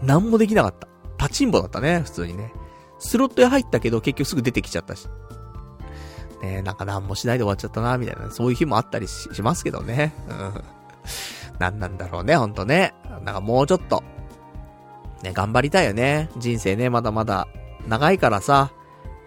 [0.03, 0.89] なんもできなかった。
[1.25, 2.53] 立ちんぼだったね、普通にね。
[2.99, 5.09] スロット屋入ったけど、結局すぐ出てきちゃったし。
[6.43, 10.13] ねえなんか何もしないで終わっちゃったな、みたいな、そういう日もあったりしますけどね。
[10.29, 10.65] うん。
[11.59, 12.95] なんなんだろうね、ほんとね。
[13.25, 14.03] なんかもうちょっと、
[15.23, 16.29] ね、頑張りたいよね。
[16.37, 17.47] 人生ね、まだまだ、
[17.87, 18.73] 長いからさ、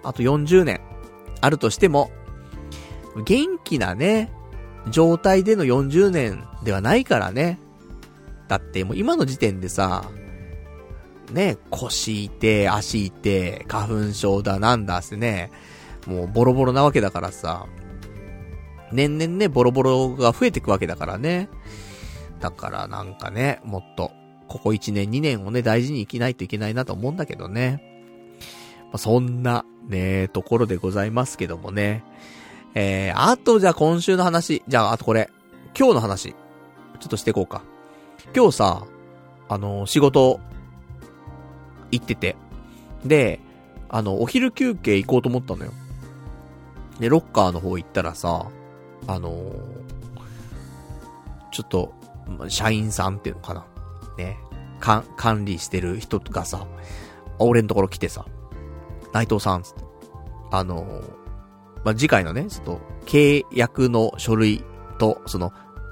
[0.03, 0.82] あと40年、
[1.41, 2.12] あるとしても、
[3.26, 4.32] 元気なね、
[4.90, 7.60] 状態での40年ではないからね。
[8.47, 10.09] だってもう今の時点でさ、
[11.31, 15.51] ね、腰痛足痛花粉症だなんだってね、
[16.05, 17.67] もうボロボロなわけだからさ、
[18.91, 21.49] 年々ね、ボロボロが増えてくわけだからね。
[22.39, 24.11] だからなんかね、もっと、
[24.47, 27.81] ここ1年2年をね、大事に生きないといけないなと思うんだけどね。
[28.85, 32.03] まあ、そんな、ね、ところでございますけどもね。
[32.76, 34.63] えー、あとじゃあ今週の話。
[34.67, 35.30] じゃあ、あとこれ。
[35.77, 36.31] 今日の話。
[36.31, 36.35] ちょ
[37.05, 37.63] っとしていこうか。
[38.34, 38.85] 今日さ、
[39.47, 40.39] あの、仕事、
[41.91, 42.35] 行ってて。
[43.03, 43.39] で、
[43.89, 45.72] あの、お昼休憩行こうと思ったのよ。
[46.99, 48.47] で、ロッカーの方行ったらさ、
[49.07, 49.43] あのー、
[51.52, 51.93] ちょっと、
[52.47, 53.65] 社員さんっていうのかな。
[54.18, 54.38] ね。
[54.80, 56.65] か、管理してる人がさ、
[57.39, 58.26] 俺のところ来てさ、
[59.14, 59.84] 内藤さんつって、
[60.52, 61.26] あのー
[61.85, 64.64] まあ、次回のね、ちょっと、契約の書類
[64.97, 65.52] と、その、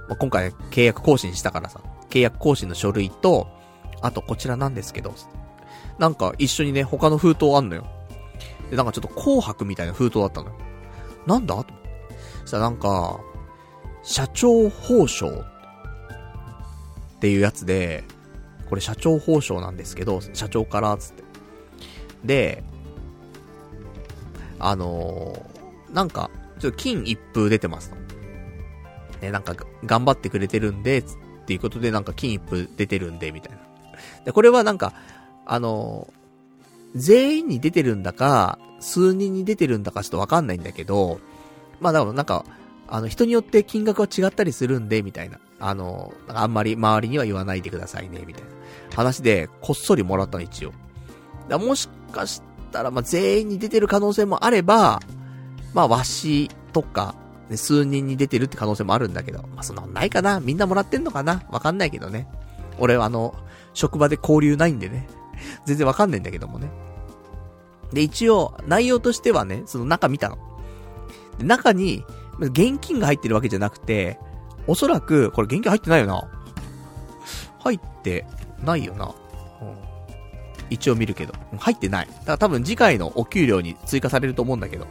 [0.09, 1.79] まあ、今回契約更新したからさ、
[2.13, 3.47] 契約更新の書類と、
[4.01, 5.15] あとこちらなんですけど、
[5.97, 7.87] なんか一緒にね、他の封筒あんのよ。
[8.69, 10.55] で、なんかちょっと紅白みたいな封筒だったのよ。
[11.25, 11.73] なんだと思って。
[12.41, 13.19] そしたらなんか、
[14.03, 18.03] 社長報奨っていうやつで、
[18.69, 21.23] これ社長報奨なんですけど、社長から、つって。
[22.23, 22.63] で、
[24.59, 26.29] あのー、なんか、
[26.59, 27.95] ちょっと金一封出てますと。
[29.21, 33.59] ね、なんか、頑張ってくれてるんで、つっっていうことでなんか金一封出てるんで、みたいな。
[34.25, 34.93] で、これはなんか、
[35.45, 36.07] あの
[36.95, 41.19] 全員に出てるんだか、数人に出てるんだかちょっとわかんないんだけど、
[41.79, 42.45] まあだからなんか、
[42.87, 45.39] あの、人によって金額は違ったりするんで、みたいな。
[45.59, 48.49] あの、あんまり周りには言わないでくださいね、みたいな
[48.95, 50.73] 話で、こっそりもらったの、一応。
[51.49, 52.41] だもしかし
[52.71, 54.99] たら、まあ、全員に出てる可能性もあれば、
[55.73, 57.15] まあ、わしとか、
[57.53, 62.27] ね、数人に出てるって可能性もあるんだけど、まあ、そんなないかなみんなもらってんのかなわかんないけどね。
[62.79, 63.35] 俺はあの、
[63.73, 65.07] 職場で交流ないんでね。
[65.65, 66.69] 全然わかんないんだけどもね。
[67.91, 70.37] で、一応、内容としてはね、その中見たの。
[71.39, 72.03] 中に、
[72.39, 74.17] 現金が入ってるわけじゃなくて、
[74.65, 76.27] おそらく、これ現金入ってないよな。
[77.59, 78.25] 入って
[78.63, 79.05] ないよな。
[79.05, 79.13] うん、
[80.71, 81.33] 一応見るけど。
[81.59, 82.07] 入ってない。
[82.07, 84.87] だから多分次回のお給料に追加されると思うんだけど。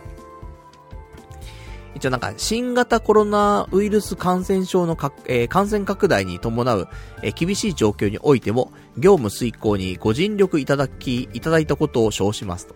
[2.02, 6.88] 一応なんか、新型コロナウイルス感染症のか、えー、感染拡大に伴う、
[7.22, 12.74] えー、厳しい状況においても、業務遂行にご尽力いただき、いただいたことを称しますと。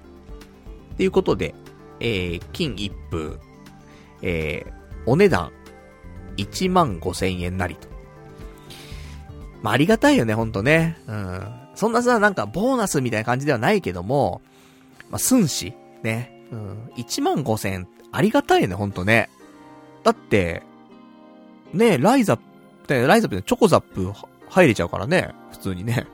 [0.97, 1.57] ということで、
[1.99, 3.41] えー、金一封、
[4.23, 4.73] えー、
[5.11, 5.51] お値段、
[6.37, 7.89] 1万5千円なりと。
[9.61, 10.99] まあ、ありがたいよね、ほんとね。
[11.09, 11.43] うん。
[11.75, 14.41] そんなさ、なんか、ボーナスみたいな感じではないけども、
[15.11, 15.75] まあ、寸志、
[16.05, 16.47] ね。
[16.53, 16.91] うん。
[16.97, 19.29] 1万5千ありがたいね、ほんとね。
[20.03, 20.63] だって、
[21.75, 22.37] ねライザッ
[22.87, 24.11] プ、ライザップでチョコザップ
[24.49, 26.07] 入れちゃうからね、普通にね。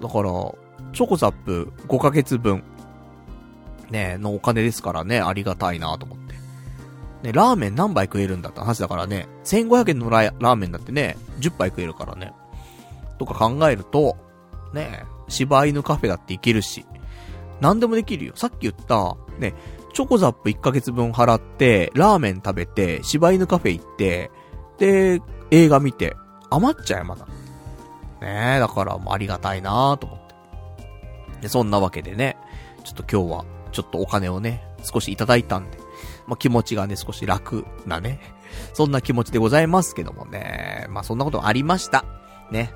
[0.00, 0.30] だから、
[0.92, 2.62] チョコザップ5ヶ月分、
[3.90, 6.34] ねのお金ですからね、ありがたいなと思って。
[7.24, 12.32] ね、ラーメン何杯食えるんだって話だからね、1500円のラーメンだってね、10杯食えるからね。
[13.18, 14.16] とか考えると、
[14.72, 16.86] ね、柴犬カフェだって行けるし、
[17.60, 18.34] 何でもできるよ。
[18.36, 19.54] さっき言った、ね、
[19.94, 24.30] チョコザップ1ヶ月分払って、ラーメン食べて、柴犬カフェ行って、
[24.78, 25.22] で、
[25.52, 26.16] 映画見て、
[26.50, 27.26] 余っちゃう、まだ。
[28.20, 30.34] ねえだからもうありがたいなと思って。
[31.42, 32.36] で、そんなわけでね、
[32.82, 35.78] ちょっと今日は、ちょっとお金をね、少しいただいたんで、
[36.26, 38.20] まあ、気持ちがね、少し楽なね、
[38.72, 42.04] そんな気持ちでございますけどもね、まあ、そんなことありました。
[42.50, 42.72] ね。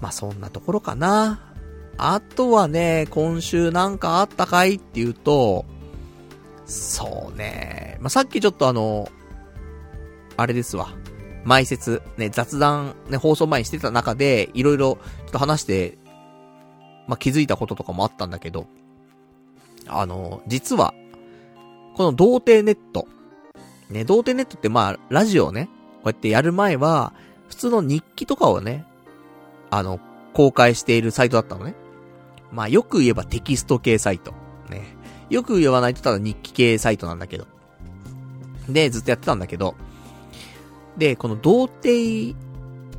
[0.00, 1.52] まあ、そんなところかな。
[1.98, 5.64] あとはね、今週なんかあったかいっていうと、
[6.72, 9.10] そうね、まあ、さっきちょっとあの、
[10.38, 10.94] あれですわ。
[11.44, 15.98] 前説、ね、雑談、ね、放送前にしてた中で、いろいろ、ちょっと話して、
[17.06, 18.68] まあ、気づいたこととかもあったんだけど、
[19.86, 20.94] あの、実は、
[21.94, 23.06] この童貞ネット。
[23.90, 25.66] ね、童貞ネットってまあ、ラジオね、
[25.96, 27.12] こうやってやる前は、
[27.48, 28.86] 普通の日記とかをね、
[29.68, 30.00] あの、
[30.32, 31.74] 公開しているサイトだったのね。
[32.50, 34.32] まあ、よく言えばテキスト系サイト。
[35.32, 37.46] よく言わないとただ日記系サイトなんだけど。
[38.68, 39.74] で、ずっとやってたんだけど。
[40.98, 42.36] で、この童貞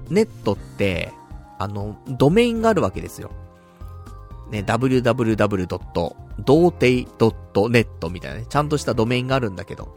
[0.09, 1.13] ネットって、
[1.59, 3.29] あの、ドメインがあるわけですよ。
[4.49, 6.15] ね、www.
[6.39, 7.07] 童貞
[7.69, 9.95] .net みたいなね、ちゃんとしたドメインがあるんだけど、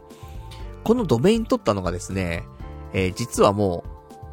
[0.83, 2.43] このドメイン取ったのがですね、
[2.93, 3.83] えー、実はも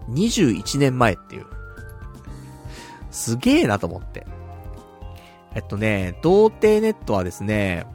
[0.09, 1.47] う、21年前っていう。
[3.11, 4.27] すげえなと思って。
[5.55, 7.87] えっとね、童貞ネットはですね、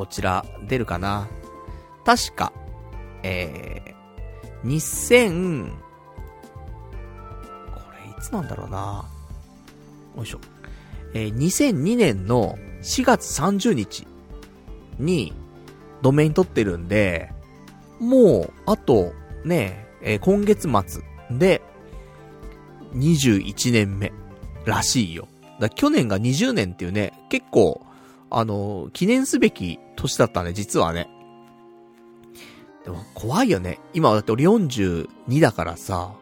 [0.00, 1.28] こちら、出るかな？
[2.06, 2.54] 確か、
[3.22, 5.76] えー、2000、こ
[7.92, 9.04] れいつなんだろうな？
[10.16, 10.38] よいしょ。
[11.12, 14.06] えー、2002年の4月30日
[14.98, 15.34] に
[16.00, 17.30] ドメイン取ってるんで、
[17.98, 19.12] もう、あと、
[19.44, 21.60] ね、えー、今月末で、
[22.94, 24.14] 21年目
[24.64, 25.28] らしいよ。
[25.60, 27.84] だ去年が20年っていうね、結構、
[28.30, 31.08] あの、記念すべき年だったね、実はね。
[32.84, 33.80] でも怖いよね。
[33.92, 36.12] 今だって俺42だからさ、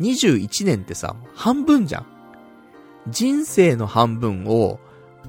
[0.00, 2.06] 21年ってさ、半分じゃん。
[3.08, 4.80] 人生の半分を、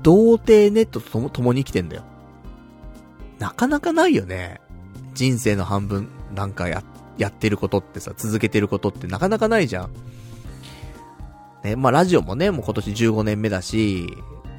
[0.01, 2.03] 童貞ネットと共に生きてんだよ。
[3.39, 4.61] なかなかないよね。
[5.13, 6.83] 人生の半分、なんかや、
[7.17, 9.89] やってることってさ、続けてることってなかなかないじゃん。
[11.63, 14.07] ね、まあラジオもね、もう今年15年目だし、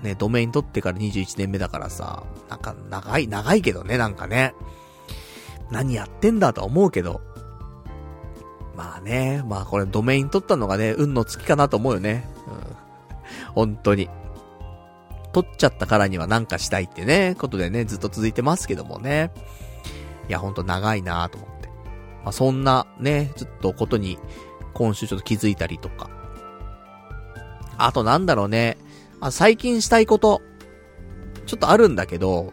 [0.05, 4.55] ね、ドメイン取ってから21年目だからさ、なんか長い、長いけどね、なんかね。
[5.71, 7.21] 何やってんだと思うけど。
[8.77, 12.29] まあね、まあこれドメイン取ったのがね、運の月かなと思うよね。
[12.47, 12.85] うん
[13.55, 14.11] 本当に。
[15.33, 19.33] 取っちゃったからにはなんかしたいってね、ことでね、ずっと続いてますけどもね。
[20.29, 21.69] いや、ほんと長いなと思って。
[22.25, 24.19] まあ、そんなね、ちょっとことに、
[24.75, 26.11] 今週ちょっと気づいたりとか。
[27.79, 28.77] あとなんだろうね。
[29.25, 30.43] あ、最近したいこと、
[31.47, 32.53] ちょっとあるんだけど、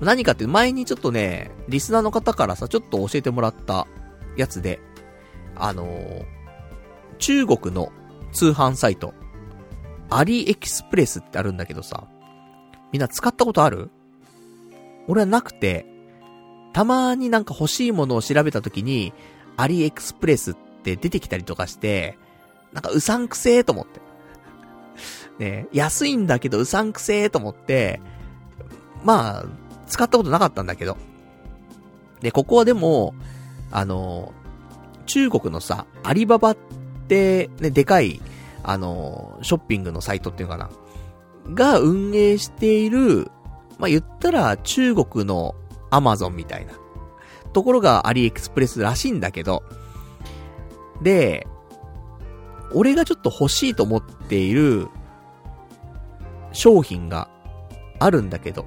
[0.00, 3.86] 何かって前にちょっとね、リスナーの方からさ、ちょっと教えてもらった
[4.38, 4.80] やつで、
[5.56, 6.24] あのー、
[7.18, 7.92] 中国の
[8.32, 9.12] 通販サイト、
[10.08, 12.08] アリエキスプレスってあるんだけどさ、
[12.90, 13.90] みんな使ったことある？
[15.08, 15.84] 俺はなくて、
[16.72, 19.12] たまになんか欲しいものを調べた時に、
[19.58, 22.16] アリエクスプレスって出てきたりとかして、
[22.72, 24.00] なんかうさんくせーと思って。
[25.40, 28.00] ね安いんだけどうさんくせーと思って、
[29.04, 29.44] まあ、
[29.88, 30.96] 使ったことなかったんだけど。
[32.20, 33.14] で、ここはでも、
[33.70, 34.32] あの、
[35.06, 36.56] 中国のさ、アリババっ
[37.08, 38.20] て、ね、でかい
[38.62, 40.70] あの、ショッピングのサイトっていうのか
[41.46, 43.30] な、が運営している、
[43.78, 45.54] まあ、言ったら中国の
[45.90, 46.74] アマゾンみたいな、
[47.52, 49.62] ところがアリエクスプレスらしいんだけど、
[51.02, 51.46] で、
[52.74, 54.88] 俺がちょっと欲しいと思っている
[56.52, 57.28] 商品が
[57.98, 58.66] あるんだけど、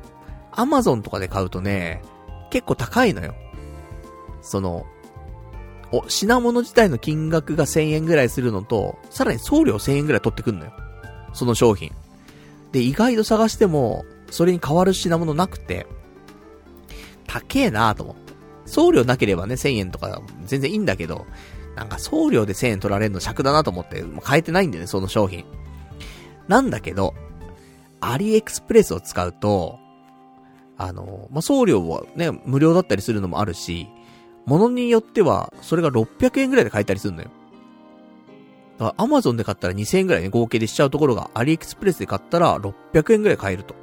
[0.52, 2.02] アマゾンとかで買うとね、
[2.50, 3.34] 結構高いのよ。
[4.42, 4.86] その、
[5.92, 10.72] お、品物自体の金額が1000円ぐらいするのと、さらに送料1000円ぐらい取ってくんのよ。
[11.34, 11.92] その商品。
[12.72, 15.86] で、意外と探しても、それに変わる品物なくて、
[17.28, 18.34] 高えなと思って。
[18.66, 21.26] 送料なければね、1000円とか全然いいんだけど、
[21.76, 25.46] なんか送料で1000円取られるの尺だなと思って、もう変えてないんだよね、その商品。
[26.48, 27.14] なんだけど、
[28.12, 29.80] アリエクスプレスを使うと、
[30.78, 33.88] あの、まあ、送料はね、無料だったりするのもあるし、
[34.46, 37.30] ものによっては、それが600円ぐらいで買えたりするのよ。
[38.78, 43.76] だから、アマゾンで買ったら2000円ぐらいね、合計でしちゃうところが、アリエクスプレスで買ったら600円ぐらい買えると。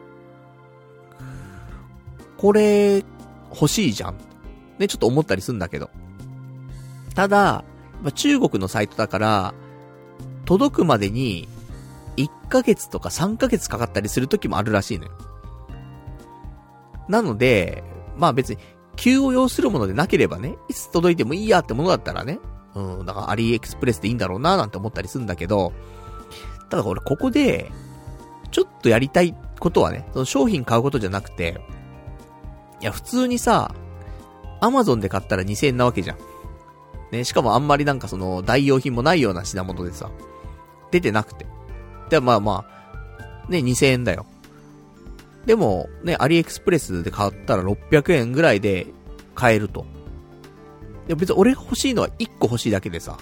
[2.37, 3.05] これ、
[3.51, 4.17] 欲しいじゃん。
[4.79, 5.91] ね、ちょっと思ったりするんだけど。
[7.15, 7.65] ただ、
[8.03, 9.55] ま中国のサイトだから、
[10.45, 11.49] 届くまでに、
[12.51, 15.13] ヶ月とか3ヶ月かかったりする時もあるらしいのよ。
[17.09, 17.83] なので、
[18.19, 18.59] まあ別に、
[18.97, 22.39] 急を要するものでなければね、いつ届いてもいいやってものだったらね、
[22.75, 25.73] うん、だからアリエクスプレスでいいんだろうななんて思ったりするんだけど、
[26.69, 27.71] ただ俺ここで、
[28.51, 31.61] ちょっとやりたいことはね、その商品買うことじゃなくて、
[32.81, 33.75] いや普通にさ、
[34.61, 36.19] アマゾンで買ったら2000円なわけじゃん。
[37.11, 40.11] ね、しかもあんまりなんかその代用品もないような品物でさ、
[40.91, 41.47] 出てなくて。
[42.11, 42.65] で、まあま
[43.49, 44.27] あ、ね、2000円だよ。
[45.47, 48.87] でも、ね、アリエクスプレスで買ったら600円ぐらいで
[49.35, 49.87] 買えると。
[51.09, 53.19] で別に俺欲しいのは1個欲しいだけでさ、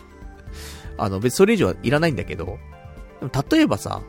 [0.97, 2.59] あの別にそれ以上はいらないんだけど、
[3.21, 4.03] でも例えばさ、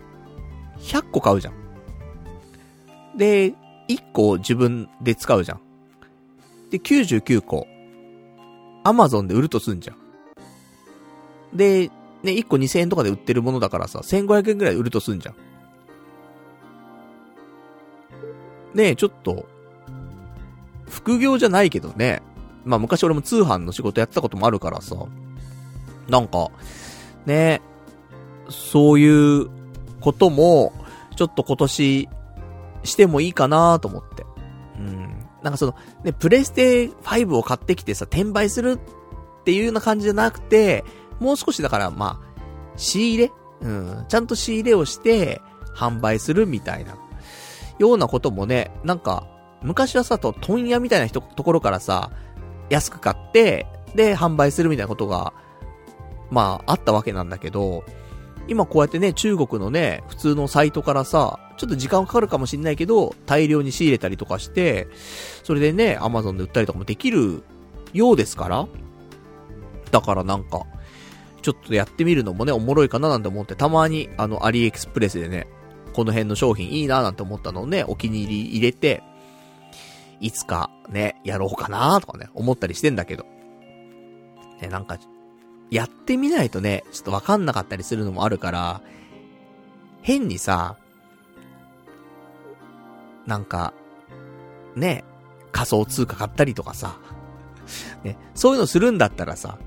[0.79, 1.53] 100個買うじゃん。
[3.17, 3.53] で、
[3.87, 5.61] 1個自分で使うじゃん。
[6.71, 7.67] で、99個、
[8.83, 9.97] アマゾンで売るとすんじゃん。
[11.55, 11.91] で、
[12.23, 15.35] ね、1個2000円とかで売ってるものだからさ、1500円ぐらい売るとすんじゃん。
[18.75, 19.45] ねえ、ちょっと、
[20.87, 22.21] 副業じゃないけどね。
[22.65, 24.95] まあ昔俺も通販の仕事やってたこともあるからさ。
[26.07, 26.49] なんか、
[27.25, 27.61] ね
[28.49, 29.49] そういう
[30.01, 30.73] ことも、
[31.15, 32.09] ちょっと今年、
[32.83, 34.25] してもいいかなと思って。
[34.77, 35.25] うん。
[35.43, 38.79] なんかその、ね、プレステ5を買ってきてさ、転売する
[39.41, 40.83] っていうような感じじゃなくて、
[41.19, 42.41] もう少しだから、まあ、
[42.75, 43.31] 仕入れ？
[43.61, 44.05] うん。
[44.07, 45.41] ちゃんと仕入れをして、
[45.75, 46.97] 販売するみたいな。
[47.77, 49.27] ようなこともね、なんか、
[49.61, 52.11] 昔はさ、と、問屋みたいな人、ところからさ、
[52.69, 55.33] 安く買って、で、販売するみたいなことが、
[56.29, 57.83] まあ、あったわけなんだけど、
[58.47, 64.87] 今こうやってね、中国のね、普通のサイトからさ、ちょっと時間かかるかもしんないけど、大量に仕入れたりとかして、
[65.43, 67.43] それでね、アマゾンで売ったりとかもできる
[67.93, 68.67] ようですから、
[69.91, 70.65] だからなんか、
[71.41, 75.47] ちょっとやってみるのもね、おもろいかななんて思って、たまに、あの、アリエクスプレスでね、
[75.93, 79.03] この辺の商品いいななんて思ったのをね、お気に入り入れて、
[80.19, 83.25] いつかね、やろうかなとかね、思ったりしてんだけど。
[84.61, 84.97] ね、なんか、
[85.71, 88.81] やってみないとね、ちょっとわかんなかったりするのもあるから、
[90.01, 90.77] 変にさ、
[93.25, 93.73] なんか、
[94.75, 95.03] ね、
[95.51, 96.97] 仮想通貨買ったりとかさ、
[98.03, 99.57] ね、そういうのするんだったらさ、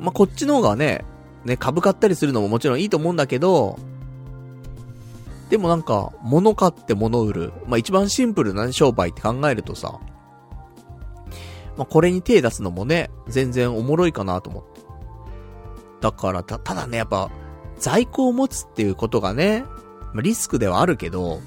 [0.00, 1.04] まあ、こっちの方がね、
[1.44, 3.78] ね、株買ったりするのももちろんいいと思うんだけど、
[5.50, 7.52] でもなんか、物買って物売る。
[7.66, 9.98] まあ、一番シンプルな商売って考えるとさ、
[11.76, 14.80] まあ、これに手出すのもね、全然おもろいかなと思って。
[16.00, 17.30] だからた、ただね、やっぱ、
[17.78, 19.64] 在庫を持つっていうことがね、
[20.12, 21.40] まあ、リスクではあるけど、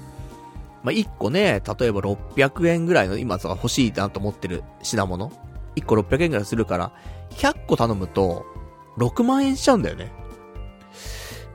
[0.82, 5.32] まあ、1個ね、例えば600円ぐらいの今さ、欲しいなと思ってる品物。
[5.76, 6.92] 1個600円ぐらいするから、
[7.36, 8.44] 100個頼むと、
[8.98, 10.12] 6万円しちゃうんだよね。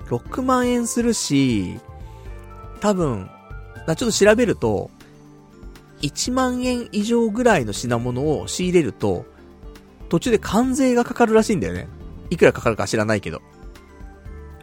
[0.07, 1.79] 6万円するし、
[2.79, 3.29] 多分、
[3.87, 4.89] ちょっと調べると、
[6.01, 9.25] 1万円以上ぐらいの品物を仕入れると、
[10.09, 11.87] 途中で関税がかかるらしいんだよね。
[12.29, 13.41] いくらかかるか知らないけど。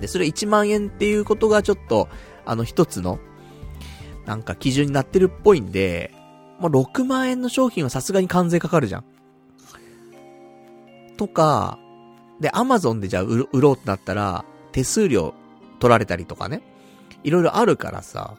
[0.00, 2.08] で、それ1万円っていうことがちょっと、
[2.44, 3.18] あの一つの、
[4.24, 6.12] なんか基準になってるっぽいんで、
[6.58, 9.04] もう6万円の商品はさすがに関税かかるじゃん。
[11.16, 11.78] とか、
[12.40, 15.34] で、アマゾンでじゃあ売ろうってなったら、手数料
[15.78, 16.62] 取られたりとかね。
[17.24, 18.36] いろいろあるからさ、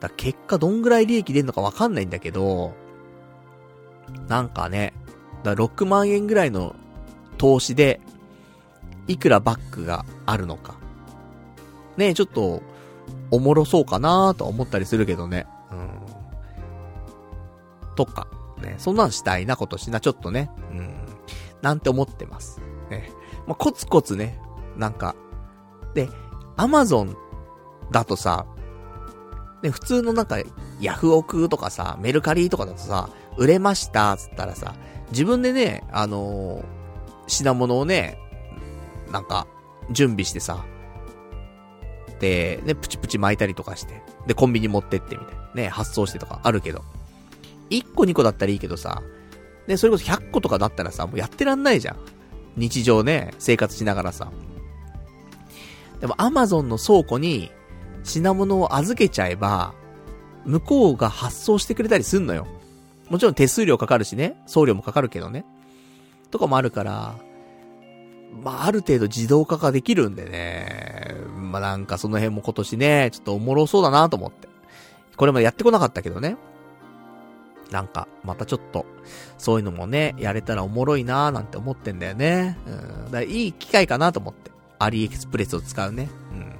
[0.00, 2.74] だ結果どんぐらい利益出るのかわかんないんだけど、
[4.28, 4.92] なんかね、
[5.42, 6.74] だ6万円ぐらいの
[7.38, 8.00] 投資で、
[9.08, 10.74] いくらバックがあるのか。
[11.96, 12.62] ねちょっと、
[13.30, 15.46] おもろそうかなと思ったりするけどね。
[15.70, 17.94] うん。
[17.96, 18.26] とか、
[18.60, 20.50] ね、そんなんしたいな、今年な、ちょっとね。
[20.70, 21.01] うん。
[21.62, 22.60] なんて思ってます。
[22.90, 23.10] ね。
[23.46, 24.38] まあ、コツコツね、
[24.76, 25.14] なんか、
[25.94, 26.08] で、
[26.56, 27.16] アマゾン
[27.90, 28.46] だとさ、
[29.62, 30.38] ね、普通のなんか、
[30.80, 33.08] ヤフオクとかさ、メルカリとかだとさ、
[33.38, 34.74] 売れましたつったらさ、
[35.10, 36.64] 自分でね、あのー、
[37.28, 38.18] 品物をね、
[39.10, 39.46] なんか、
[39.90, 40.64] 準備してさ、
[42.18, 45.42] で、ね、プチプチ巻いたりとかして、で、コンビニ持ってってみたいな。
[45.54, 46.82] ね、発送してとかあるけど。
[47.70, 49.02] 1個2個だったらいいけどさ、
[49.66, 51.96] ね、それこそ100個とかだったらさ、もうやってらんないじゃん。
[52.56, 54.30] 日常ね、生活しながらさ。
[56.00, 57.50] でも、アマゾンの倉庫に、
[58.04, 59.74] 品物を預けちゃえば、
[60.44, 62.46] 向こうが発送してくれたりすんのよ。
[63.08, 65.44] もちろん手数料かかるしね、送料もかかるけどね。
[66.30, 67.14] とかもあるから、
[68.42, 74.48] まあ、ある程度自動化ができるんでね、まあなんかその辺も今年ね、ちょっとおもろそうだなと思って。
[75.16, 76.36] これもやってこなかったけどね。
[77.72, 78.86] なんか、またちょっと、
[79.38, 82.58] そういうのもね、やれたらおもろいなーなんて思ってんだよね。
[82.66, 83.10] うん。
[83.10, 84.50] だいい機会かなと思って。
[84.78, 86.08] アリエクスプレスを使うね。
[86.32, 86.54] うん。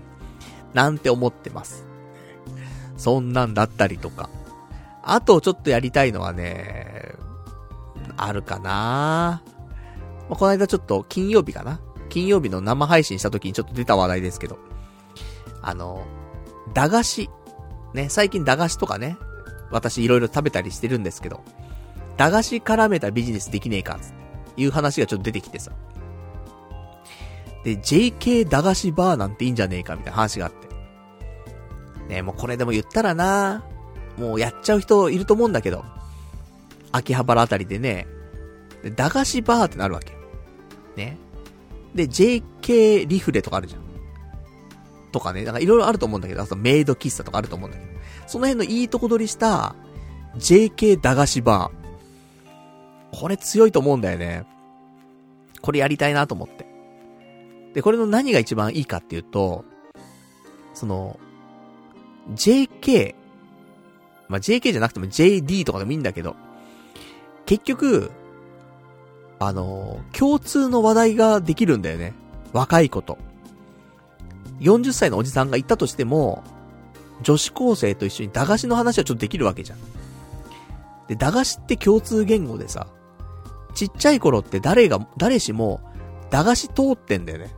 [0.73, 1.85] なんて思ってます。
[2.97, 4.31] そんなんだったりとか。
[5.03, 7.15] あとちょっとやりたいのはね、
[8.17, 9.43] あるかな
[10.29, 14.59] まあ、この間ちょっと金曜日かな金曜日の生配信した時にちょっと出た話題ですけど、
[15.61, 16.05] あの、
[16.75, 17.31] 駄菓子。
[17.95, 19.19] ね、最近駄菓子とかね、
[19.73, 21.43] 私いろいろ食べたりしてるんですけど、
[22.17, 24.13] 駄菓子絡めたビジネスできねえか、つ
[24.57, 25.73] いう話がちょっと出てきてさ。
[27.65, 30.69] で、JK 駄菓子バーなんていいんじゃねえかみたいな話があって。
[32.15, 33.65] ねもうこれでも言ったらな
[34.19, 35.85] もうやっちゃう人いると思うんだけど、
[36.91, 38.07] 秋葉原あたりでね、
[38.83, 40.13] で駄菓子バーってなるわけ。
[40.97, 41.17] ね。
[41.95, 43.83] で、JK リフレとかあるじゃん。
[45.13, 47.92] とかね、なんかいろいろあると思うんだけど、あとメイド喫茶とかあると思うんだけど、
[48.27, 49.75] その辺のいいとこ取りした
[50.37, 53.19] JK 駄菓子バー。
[53.19, 54.47] これ強いと思うんだよね。
[55.61, 56.67] これやりたいなと思って。
[57.75, 59.65] で、これの何が一番いいかっていうと、
[60.75, 61.19] その、
[62.35, 63.15] JK、
[64.29, 66.37] まあ、JK じゃなくても JD とかでもいいんだけど、
[67.45, 68.11] 結局、
[69.39, 72.15] あの、共通の話題ができるんだよね。
[72.53, 73.19] 若い子と。
[74.61, 76.45] 40歳のおじさんが言ったとしても、
[77.23, 79.79] 女子高生と一緒に駄菓子の話はちょっとできるわけじゃん。
[81.09, 82.87] で、駄菓子って共通言語でさ、
[83.75, 85.81] ちっちゃい頃って誰が、誰しも、
[86.31, 87.55] 駄菓子通ってんだよね。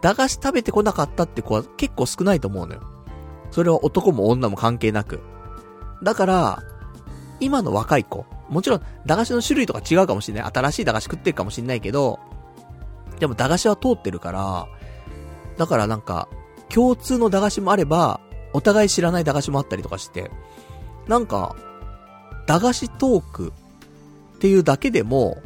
[0.00, 2.82] 駄菓子食べてこなかったって子は結構少ないと思うのよ。
[3.50, 5.20] それは男も女も関係なく。
[6.02, 6.62] だから、
[7.40, 10.52] 今の若い子、もちろん駄菓子の種類とか違うかもしれない。
[10.52, 12.20] 新しい駄菓子食ってるかもしれないけど、
[13.18, 14.66] でも駄菓子は通ってるから、
[15.56, 16.28] だからなんか、
[16.74, 18.20] 共通の駄菓子もあれば、
[18.52, 20.32] お互い知らない駄菓子もあったりとかして、
[21.06, 21.54] なんか、
[22.46, 23.52] 駄菓子トーク
[24.36, 25.40] っていうだけでも、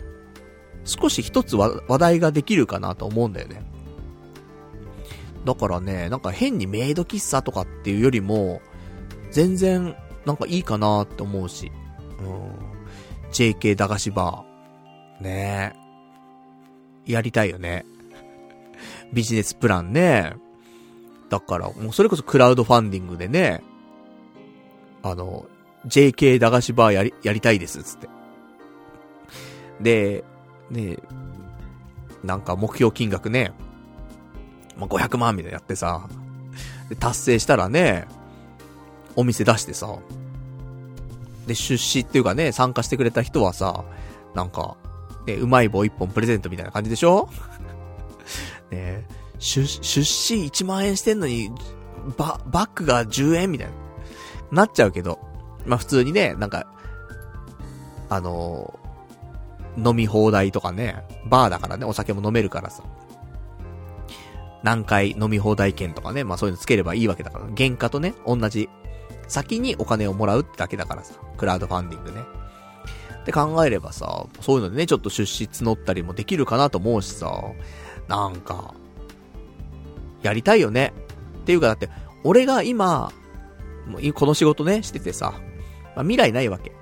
[0.84, 3.62] 少し一つ話題ができるかなと思うんだよね。
[5.44, 8.62] だからね、なんか変にメイド喫茶とかっていうよりも、
[9.30, 11.70] 全然、なんかいいかなって思うし。
[12.20, 13.32] うん。
[13.32, 15.22] JK 駄菓子バー。
[15.22, 15.74] ね
[17.06, 17.12] え。
[17.12, 17.84] やりたいよね。
[19.12, 20.34] ビジネスプランね。
[21.28, 23.62] だから、もうそれこそクラウドファンディングでね、
[25.02, 25.46] あの、
[25.86, 28.09] JK 駄菓子バーやり、やりたいです、つって。
[29.80, 30.24] で、
[30.70, 30.96] ね
[32.24, 33.52] なんか目標金額ね、
[34.76, 36.09] まあ、500万みたいなやってさ、
[36.98, 38.06] 達成したらね、
[39.16, 39.98] お店出してさ、
[41.46, 43.84] で、出資っていうかね、参加してくれた人はさ、
[44.34, 44.76] なんか、
[45.26, 47.28] ね、うまい棒一本プレゼントみたいな感じでしょ？
[48.70, 49.06] ね
[49.39, 51.51] 出、出資1万円してんのに、
[52.16, 53.74] バ、バッグが10円みたいな。
[54.51, 55.19] なっちゃうけど。
[55.66, 56.66] まあ、普通にね、なんか、
[58.09, 62.82] あのー、飲み放題とかね、バーだからね、お酒も飲めるからさ。
[64.62, 68.69] 何回飲み放題券とかね、まあそういうのつければいいわけだから、原価とね、同じ。
[69.28, 72.23] 先にお金をもらうってだけだからさ、クラウドファンディングね。
[73.20, 77.31] って考えればさ、そういうのでね、ちょっと出資募ったりもできるかなと思うしさ、
[78.09, 78.74] なんか、
[80.22, 80.92] やりたいよね。
[81.40, 81.88] っていうかだって、
[82.24, 83.12] 俺が今、
[84.14, 85.34] この仕事ね、しててさ、
[85.96, 86.72] まあ、未来ないわけ。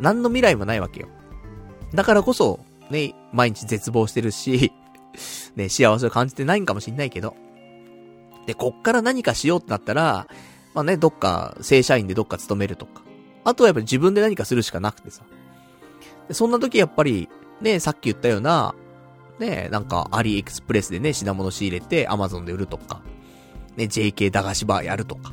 [0.00, 1.08] 何の未来もないわけよ。
[1.94, 2.60] だからこそ、
[2.90, 4.72] ね、毎日絶望してるし、
[5.56, 7.34] ね、幸せを感じてないんかもしんないけど。
[8.46, 10.26] で、こっから何かしようってなったら、
[10.74, 13.02] まあね、どっか、正社員でどっか勤めるとか。
[13.44, 15.22] あとはやっぱり自分で何かするしかなくてさ。
[16.30, 17.28] そんな時やっぱり、
[17.60, 18.74] ね、さっき言ったような、
[19.40, 23.00] ね、なんか、アリエクスプレスでね、品物仕入れて、アマゾンで売るとか、
[23.76, 25.32] ね、JK 駄菓子バーやるとか。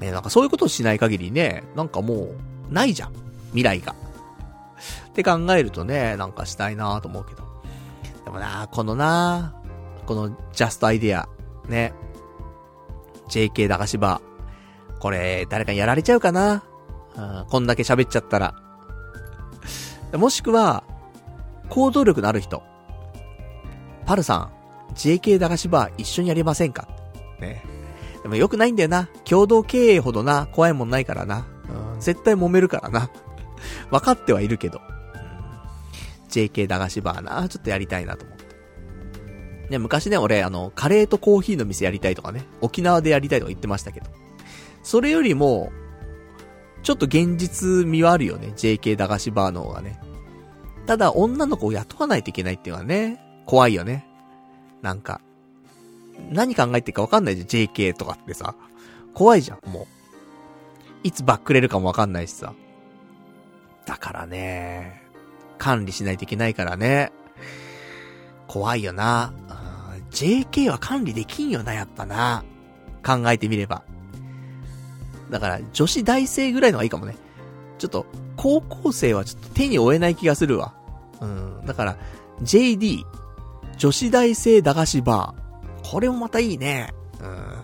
[0.00, 2.34] ね、なんかそういうことをしない限りね、なんかも
[2.70, 3.12] う、ないじゃん。
[3.50, 3.94] 未来が。
[5.08, 7.44] って考えるとね、なんかしたいなと思うけど。
[8.24, 9.54] でもなこのな
[10.06, 11.28] このジャストアイデア、
[11.68, 11.92] ね。
[13.28, 14.98] JK 駄菓子バー。
[14.98, 16.64] これ、誰かにやられちゃうかな？
[17.14, 18.54] うん、こんだけ喋っちゃったら。
[20.14, 20.82] もしくは、
[21.68, 22.62] 行動力のある人。
[24.06, 24.50] パルさ
[24.90, 26.88] ん、JK 駄菓子バー一緒にやりませんか？
[27.40, 27.62] ね。
[28.22, 29.08] でも良くないんだよな。
[29.24, 31.46] 共同経営ほどな、怖いもんないからな。
[31.94, 33.10] うん、絶対揉めるからな。
[33.90, 34.80] 分かってはいるけど。
[35.14, 38.44] うん、JK 駄菓子バーな、ちょっとやりたいなと思って。
[39.70, 44.06] ね、昔ね、俺、あの、カレーとコーヒーの店やりたいとかね、沖縄でやりたいとか言ってましたけど。
[44.82, 45.72] それよりも、
[46.82, 49.98] ちょっと現実味はあるよね、JK 駄菓子バーの方がね。
[50.86, 54.06] ただ、女の子を雇わないといけないっていうのはね、怖いよね。
[54.82, 55.20] なんか、
[56.30, 58.54] 何考えてるかわかんないじゃん、JK とかってさ。
[59.14, 59.86] 怖いじゃん、もう。
[61.02, 62.54] いつバックれるかもわかんないしさ。
[63.86, 65.02] だからね、
[65.58, 67.12] 管理しないといけないからね。
[68.46, 69.32] 怖いよな。
[70.10, 72.44] JK は管理できんよな、やっぱな。
[73.04, 73.82] 考えてみれば。
[75.30, 77.16] だから、女子大生ぐらいのがいいかもね。
[77.78, 78.06] ちょっと、
[78.36, 80.74] 高校生はちょっと手に負えない気がするわ。
[81.20, 81.66] うん。
[81.66, 81.96] だから、
[82.42, 83.04] JD、
[83.76, 85.90] 女子大生駄菓子バー。
[85.90, 86.92] これもまたいいね。
[87.20, 87.54] うん。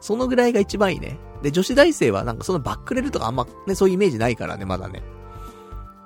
[0.00, 1.18] そのぐらいが一番いいね。
[1.42, 5.02] で、女子大生はなんかそのバックレルとかあんまね、そういうイメージないからね、まだね。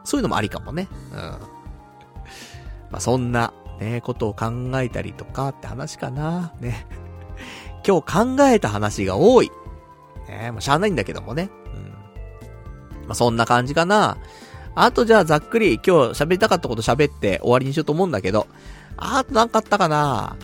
[0.04, 0.88] そういうのもありかもね。
[1.12, 1.18] うん。
[1.18, 6.52] まあ、そんな、ね、ことを考えたりとかって話かな。
[6.60, 6.86] ね。
[7.86, 9.50] 今日考えた話が多い。
[10.28, 11.50] ね、まあ、しゃあないんだけどもね。
[13.12, 14.16] まあ、そんな感じかな。
[14.74, 18.46] あとじゃあざっくり今日喋りたかったこと喋って終わりにしようと思うんだけど、
[18.96, 20.38] あとなんかあったかな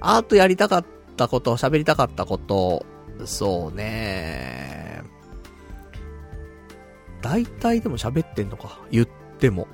[0.00, 0.86] あとやりたかっ
[1.16, 2.86] たこと、喋りたかったこと、
[3.26, 5.02] そうね
[7.20, 8.80] 大体でも喋ってんのか。
[8.90, 9.68] 言っても。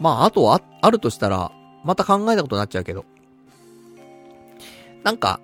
[0.00, 1.52] まあ、あとは、あるとしたら、
[1.84, 3.04] また考えたことになっちゃうけど。
[5.02, 5.40] なんか、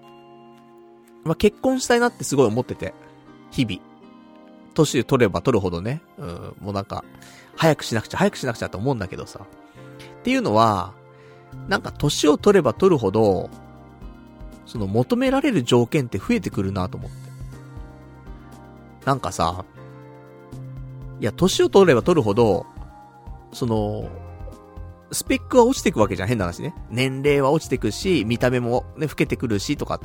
[1.25, 2.95] まあ、結婚したいなってすごい思ってて。
[3.51, 3.94] 日々。
[4.75, 6.03] 年取れば取るほどね。
[6.19, 7.05] うん、もうなんか、
[7.57, 9.41] 早くしなくちゃ、早くしなくちゃと思うんだけどさ。
[9.41, 10.93] っていうのは、
[11.69, 13.49] なんか年を取れば取るほど、
[14.67, 17.17] その求められる条件って増えてくるなと思って。
[19.05, 19.65] なんかさ、
[21.21, 22.67] いや、年を取れば取るほど、
[23.53, 24.09] その、
[25.13, 26.75] スペックは落ちてくわけじゃん、変な話ね。
[26.91, 30.01] 年齢は落ちてくし、見た目もね、老けてくるし、とか。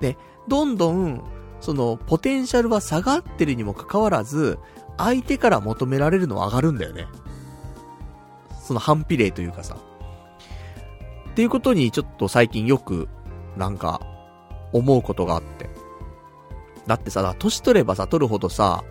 [0.00, 0.16] で、
[0.46, 1.24] どんどん、
[1.60, 4.58] その、ポテンシャルは下がってるにもかかわらず、
[4.96, 7.06] 相手から求められるのは上がるんだよね。
[8.62, 9.76] その反比例というかさ。
[11.30, 13.08] っていうことにちょっと最近よく、
[13.56, 14.00] なんか、
[14.72, 15.70] 思うことがあって。
[16.86, 18.84] だってさ、年取ればさ、取るほどさ、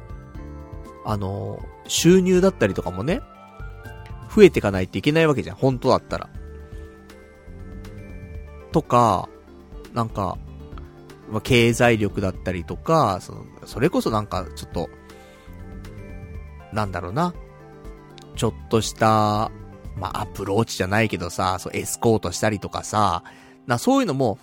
[1.05, 3.21] あの、収入だったりとかもね、
[4.33, 5.55] 増えていかないといけないわけじゃん。
[5.55, 6.29] 本当だったら。
[8.71, 9.29] とか、
[9.93, 10.37] なんか、
[11.29, 14.89] まあ、経済力だったりとか、その、それこそなんか、ちょっと、
[16.73, 17.33] なんだろうな。
[18.35, 19.51] ちょっとした、
[19.95, 23.23] まあ、アプローチじゃないけどさ、そう、エスコートしたりとかさ、
[23.65, 24.37] な、そういうのも、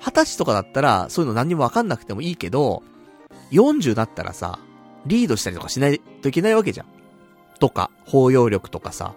[0.00, 2.82] 二十歳とかだったら、そういうの何にもわかんなくてもいいけど、
[3.50, 4.58] 40だったらさ、
[5.06, 6.86] リードしたりとかしないといけないわけじゃん。
[7.58, 9.14] とか、包容力とかさ、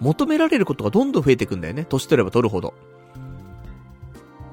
[0.00, 1.84] 求められることがどんどん増えてくんだよね。
[1.84, 2.74] 年取れば取るほど。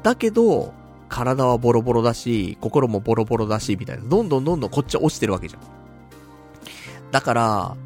[0.03, 0.73] だけど、
[1.15, 4.03] 体はボロボロだし、心もボロボロだし、みたいな。
[4.03, 5.61] どんどんどんどんこっちは落ちてるわけじゃん。
[7.11, 7.77] だから、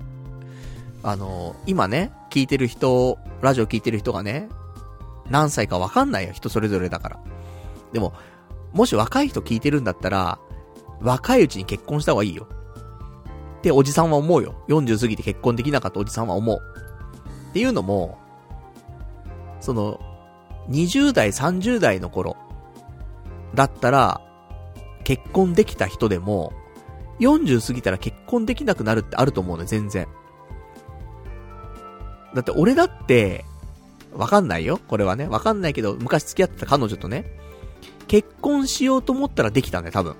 [1.04, 4.50] あの、今ね、聞いてる人、ラジオ聞いてる人がね、
[5.30, 7.20] 何歳かわかんないよ、人それぞれだから。
[7.94, 8.14] でも、
[8.74, 10.40] もし若い人聞いてるんだったら、
[11.00, 12.48] 若いうちに結婚した方がいいよ。
[13.60, 14.56] っておじさんは思うよ。
[14.70, 16.60] 40過ぎて結婚できなかったおじさんは思う。
[17.52, 18.18] っていうのも、
[19.60, 20.00] その、
[20.70, 22.36] 20代、30代の頃、
[23.54, 24.22] だったら、
[25.04, 26.54] 結婚できた人でも、
[27.20, 30.08] 40過ぎたら結婚できなくなるってあると思うね、全然。
[32.34, 33.46] だって俺だって、
[34.14, 35.28] わかんないよこれはね。
[35.28, 37.26] わかんないけど、昔付き合ってた彼女とね、
[38.08, 40.16] 結婚しようと思ったらできたね、多分。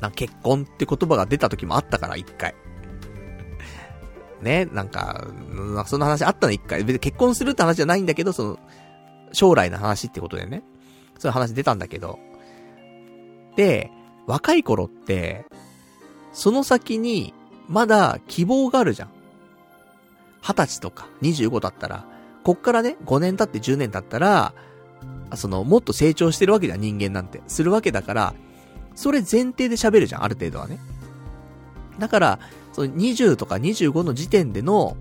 [0.00, 2.54] な結婚って言葉が出た時もあったから、一回。
[4.42, 5.26] ね、なんか、
[5.86, 6.84] その話あったの一回。
[6.84, 8.58] 別に結婚するって話じゃないんだけど、その、
[9.32, 10.62] 将来の話ってことでね。
[11.18, 12.18] そういう話出たんだけど。
[13.56, 13.90] で、
[14.26, 15.46] 若い頃って、
[16.32, 17.32] その先に、
[17.68, 19.08] まだ希望があるじゃん。
[20.40, 22.04] 二十歳とか25だったら、
[22.44, 24.54] こっからね、5年経って10年経ったら、
[25.34, 27.42] その、もっと成長してるわけじゃん、人間なんて。
[27.48, 28.34] するわけだから、
[28.94, 30.78] それ前提で喋るじゃん、ある程度はね。
[31.98, 32.38] だから、
[32.72, 34.96] その20とか25の時点での、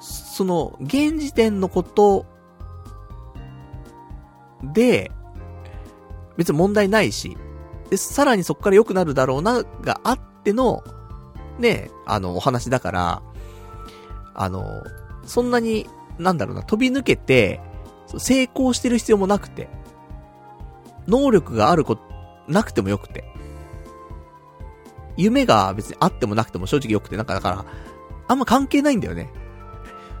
[0.00, 2.26] その、現時点のこと
[4.62, 5.10] で、
[6.36, 7.36] 別に問題ないし、
[7.90, 10.82] で、さらにそこから良くなるだろうな、があっての、
[11.58, 13.22] ね、あの、お話だから、
[14.34, 14.82] あの、
[15.24, 15.88] そんなに、
[16.18, 17.60] なんだろうな、飛び抜けて、
[18.18, 19.68] 成功してる必要もなくて、
[21.06, 21.98] 能力があるこ、
[22.48, 23.24] なくてもよくて、
[25.16, 27.64] 夢が別にあってもなくても正直よくて、なんかだから、
[28.28, 29.30] あんま関係ないんだよね。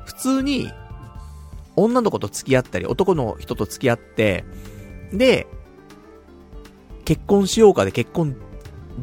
[0.04, 0.70] 普通に、
[1.76, 4.44] 女の子と付き合ったり、男の人と付き合って、
[5.12, 5.46] で、
[7.04, 8.36] 結婚しようかで結婚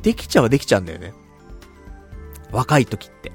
[0.01, 1.13] できちゃうはできちゃうんだよね。
[2.51, 3.31] 若い時って。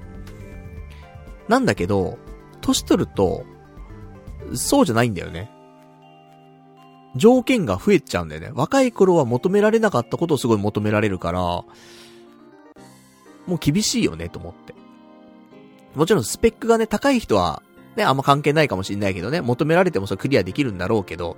[1.48, 2.18] なんだけど、
[2.60, 3.44] 年取ると、
[4.54, 5.50] そうじゃないんだよね。
[7.16, 8.50] 条件が増えちゃうんだよね。
[8.54, 11.66] 若い頃は求められなかったことをすごい求められるから、も
[13.56, 14.74] う厳しいよね、と思って。
[15.94, 17.62] もちろんスペックがね、高い人は、
[17.96, 21.36] ね、あんま関係ないかもしんないけどね、求められてもそれクリアできるんだろうけど、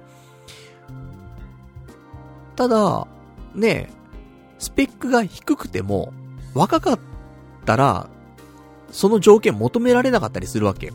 [2.57, 3.07] ただ、
[3.55, 3.91] ね、
[4.59, 6.13] スペックが低くても、
[6.55, 6.99] 若かっ
[7.65, 8.09] たら、
[8.91, 10.93] その条件求められなかったりするわけ。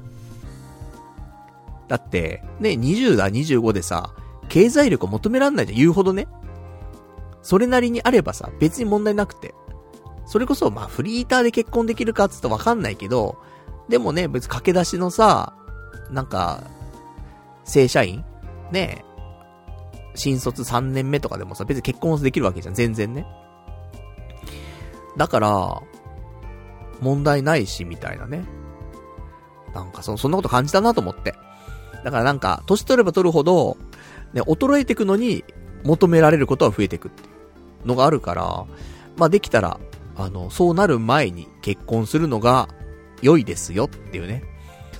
[1.89, 4.11] だって、ね、20だ、25でさ、
[4.47, 6.27] 経済力を求めらんないじゃん、言うほどね。
[7.41, 9.53] それなりにあればさ、別に問題なくて。
[10.25, 13.37] それこそ、まあ、フリーターで結婚できるかっつってわかんないけど、
[13.89, 15.53] でもね、別に駆け出しのさ、
[16.11, 16.63] なんか、
[17.65, 18.23] 正社員？
[18.71, 19.03] ね
[20.15, 23.25] 新卒3年目とかでもさ、別に結婚できるわけじゃん、全然ね。
[25.17, 25.81] だから、
[27.01, 28.45] 問題ないし、みたいなね。
[29.73, 31.33] なんかそ、そんなこと感じたなと思って。
[32.03, 33.77] だからなんか、年取れば取るほど、
[34.33, 35.43] ね、衰えていくのに、
[35.83, 37.25] 求められることは増えていくってい
[37.85, 38.65] うのがあるから、
[39.17, 39.79] まあできたら、
[40.15, 42.67] あの、そうなる前に結婚するのが
[43.21, 44.43] 良いですよっていうね。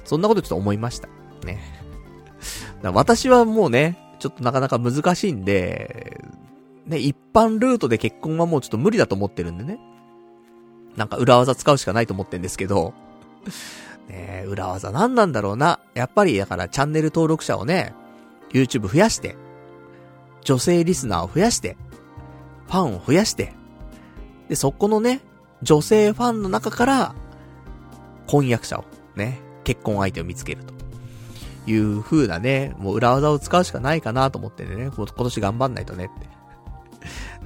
[0.06, 1.08] そんなことちょっと思いました。
[1.46, 1.60] ね。
[2.84, 6.22] 私はもうね、ちょっとなかなか難しいんで、
[6.86, 9.80] ね、一般ルートで結婚はもうちょっと無理だと思ってるんでね。
[10.96, 12.94] なんか裏技使うしかないと思ってんですけど、
[14.08, 15.80] ね裏技何なんだろうな。
[15.94, 17.94] やっぱりだからチャンネル登録者をね、
[18.52, 19.36] YouTube 増やして、
[20.42, 21.78] 女性リスナーを増やして、
[22.68, 23.54] ファンを増やして、
[24.48, 25.22] で、そこのね、
[25.62, 27.16] 女性ファンの中から、
[28.30, 28.86] 婚約者を、
[29.16, 30.74] ね、結婚相手を見つけると。
[31.66, 36.28] いう風なね、もう裏技を使うしかないかなと思ってね、今年頑張んないとねって。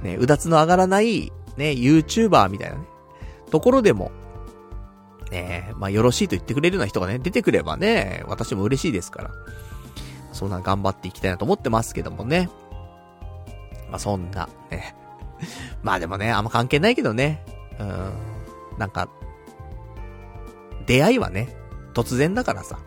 [0.08, 2.84] ね、うだつの上がらない、ね、YouTuber みたいなね、
[3.50, 4.12] ところでも、
[5.30, 9.30] ね、まあよろしいと言ってくれるような人がね、出てくればね、私も嬉しいですから。
[10.32, 12.50] そんな頑張っていきたいなと思ってますけどもね。
[13.90, 14.94] まあそんな、ね。
[15.82, 17.44] まあでもね、あんま関係ないけどね。
[17.78, 18.12] うん。
[18.78, 19.08] なんか、
[20.86, 21.54] 出会いはね、
[21.94, 22.78] 突然だからさ。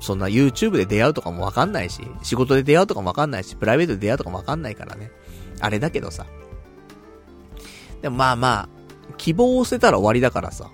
[0.00, 5.10] そんな YouTube で出会うとかもわかんないし、仕事で出会うとかもわかんないし、プライベートで出会うとかもわかんないからね。
[5.60, 6.26] あれだけどさ。
[8.00, 8.68] でもまあまあ、
[9.16, 10.70] 希望を捨てたら終わりだからさ。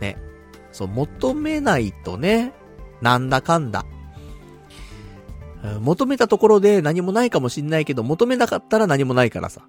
[0.00, 0.16] ね。
[0.72, 2.52] そう、求めないとね、
[3.00, 3.84] なんだかんだ。
[5.80, 9.62] 求めたところで何もないかもしんないけど、求めなかったら何もないからさ。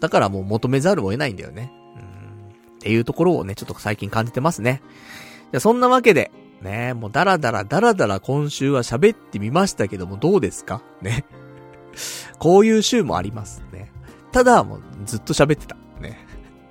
[0.00, 1.72] だからもう求めざるを得ないんだよね。
[2.86, 4.80] っていうところをね、ちょっと最近感じてますね。
[5.50, 6.30] じゃそんなわけで、
[6.62, 10.82] ねもうダラダラダラダラ今週は喋ってみましたけどもどうですか？
[11.02, 11.24] ね。
[12.38, 13.90] こういう週もありますね。
[14.30, 15.76] ただ、もうずっと喋ってた。
[16.00, 16.24] ね。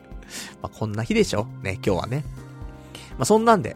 [0.63, 1.47] まあ、こんな日でしょ？
[1.61, 2.23] ね、今日はね。
[3.17, 3.75] まあ、そんなんで。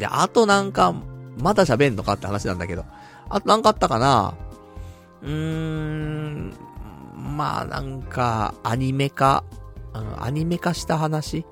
[0.00, 0.92] で、あとなんか、
[1.38, 2.84] まだ喋んのかって話なんだけど。
[3.28, 4.34] あとなんかあったかな？
[5.22, 6.54] うーん、
[7.14, 9.44] まあなんか、アニメ化、
[9.94, 11.44] うん、アニメ化した話？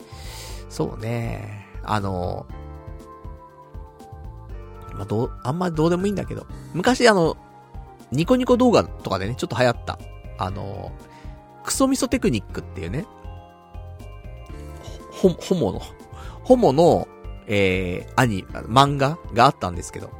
[0.68, 1.66] そうね。
[1.82, 2.46] あの、
[4.94, 6.46] まあ、どう、あんまどうでもいいんだけど。
[6.74, 7.36] 昔あの、
[8.10, 9.98] ニコニコ動画とかでね、ちょっと流行った。
[10.38, 10.92] あの、
[11.64, 13.06] クソミソテクニックっていうね、
[15.10, 15.82] ほ、ホモの、
[16.44, 17.08] ホモの、
[17.46, 20.10] えー、アニ、漫画があったんですけど、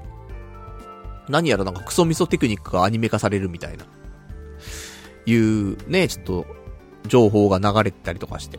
[1.29, 3.87] 何やらなんかクソミソテクニックがアニメ化されるみたいな、
[5.27, 6.47] いうね、ちょっと、
[7.09, 8.59] 情報が流れてたりとかして。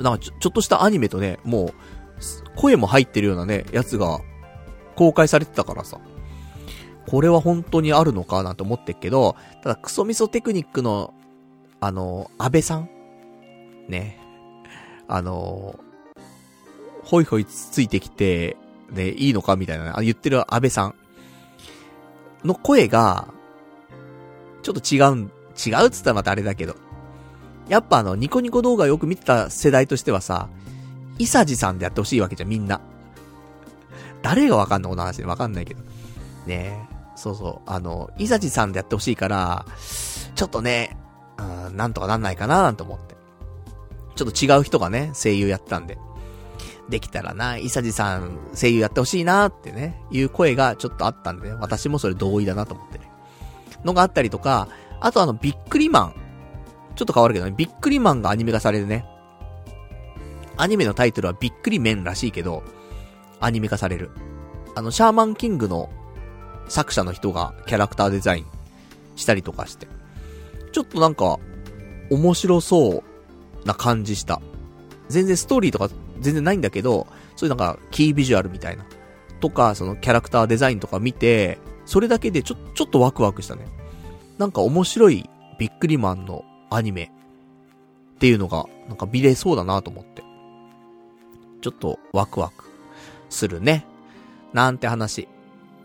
[0.00, 1.74] なんかちょ、ちょっとしたアニメとね、もう、
[2.56, 4.20] 声も入ってるようなね、やつが、
[4.94, 6.00] 公開されてたからさ。
[7.06, 11.14] これは本当にあるのかなと思ってっけど、ただクソミソテクニックの、
[11.80, 12.88] あの、安倍さん？
[13.88, 14.18] ね。
[15.06, 15.78] あの、
[17.04, 18.56] ほいほいついてきて、
[18.90, 20.94] ね、いいのかみたいな、あ言ってる安倍さん？
[22.44, 23.28] の声が、
[24.62, 25.30] ちょっと違うん、
[25.64, 26.74] 違うっつったらまたあれだけど。
[27.68, 30.48] やっぱあの、ニコニコ動画よく見てた世代としてはさ、
[31.18, 32.80] イサジさんでやってほしいわけじゃん、みんな。
[34.22, 35.82] 誰がわかんのこの話でわかんないけど。
[36.46, 37.70] ねそうそう。
[37.70, 39.64] あの、イサジさんでやってほしいから、
[40.34, 40.96] ちょっとね、
[41.38, 43.16] うん、なんとかなんないかななんて思って。
[44.14, 45.98] ちょっと違う人がね、声優やったんで。
[46.88, 53.10] できたらな、イサジさん声優やってほしいなってね、いう声がちょっとあったんで、ね、私もそれ同意だなと思ってね。
[53.84, 54.68] のがあったりとか、
[55.00, 56.14] あとあの、ビックリマン。
[56.96, 59.06] ちょっと変わるけどね、ビックリマンがアニメ化されるね。
[60.56, 62.62] アニメのタイトルはビックリメンらしいけど、
[63.40, 64.10] アニメ化される。
[64.74, 65.90] あの、シャーマンキングの
[66.68, 68.46] 作者の人がキャラクターデザイン
[69.14, 69.86] したりとかして。
[70.72, 71.38] ちょっとなんか、
[72.10, 73.02] 面白そ
[73.64, 74.40] うな感じした。
[75.08, 75.90] 全然ストーリーとか
[76.20, 77.06] 全然ないんだけど、
[77.36, 78.86] そういうなんか、キービジュアルみたいな。
[79.40, 83.66] とか、そのキャラクターデザインとか見て、それだけでちょ、ちょっとワクワクしたね。
[84.38, 85.28] なんか面白い
[85.58, 87.12] ビックリマンのアニメ
[88.16, 90.22] っていうのが、なんか見れそうだなと思って。
[91.60, 92.64] ちょっとワクワク
[93.28, 93.86] するね。
[94.52, 95.28] なんて話。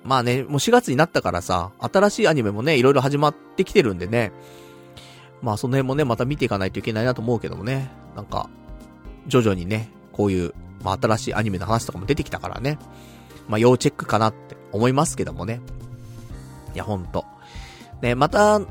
[0.03, 4.31] まあね、もう4月になったからさ、新しいアニメもね、いろいろ始まってきてるんでね。
[5.41, 7.91] まあその辺もね、また見ていかないといけないなと思うけどもね。
[8.15, 8.49] なんか、
[9.27, 10.53] 徐々にね、こういう、
[10.83, 12.79] まあ、新しいアニメの話とかも出てきたからね。
[13.47, 15.61] まあ、要チェックかなって思いますけどもね。
[16.73, 17.25] いや、ほんと。
[18.01, 18.61] ね、また、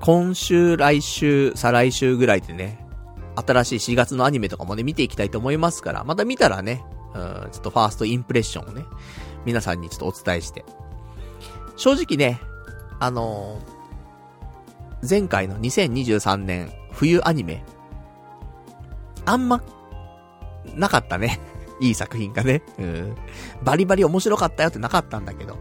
[0.00, 2.86] 今週、来週、再来週ぐらいでね、
[3.34, 6.84] 新しい4月のアニメとかもね、見ていきたいと思いますから、また見たらね、
[7.14, 8.84] うん、ちょっとファーストインプレッションをね、
[9.44, 10.64] 皆さんにちょっとお伝えして。
[11.76, 12.40] 正直ね、
[12.98, 17.64] あのー、前回の2023年冬アニメ、
[19.24, 19.62] あんま、
[20.74, 21.40] なかったね。
[21.80, 22.62] いい作品がね。
[22.78, 23.14] うん。
[23.62, 25.56] バリバリ面白かったよってなかったんだけど。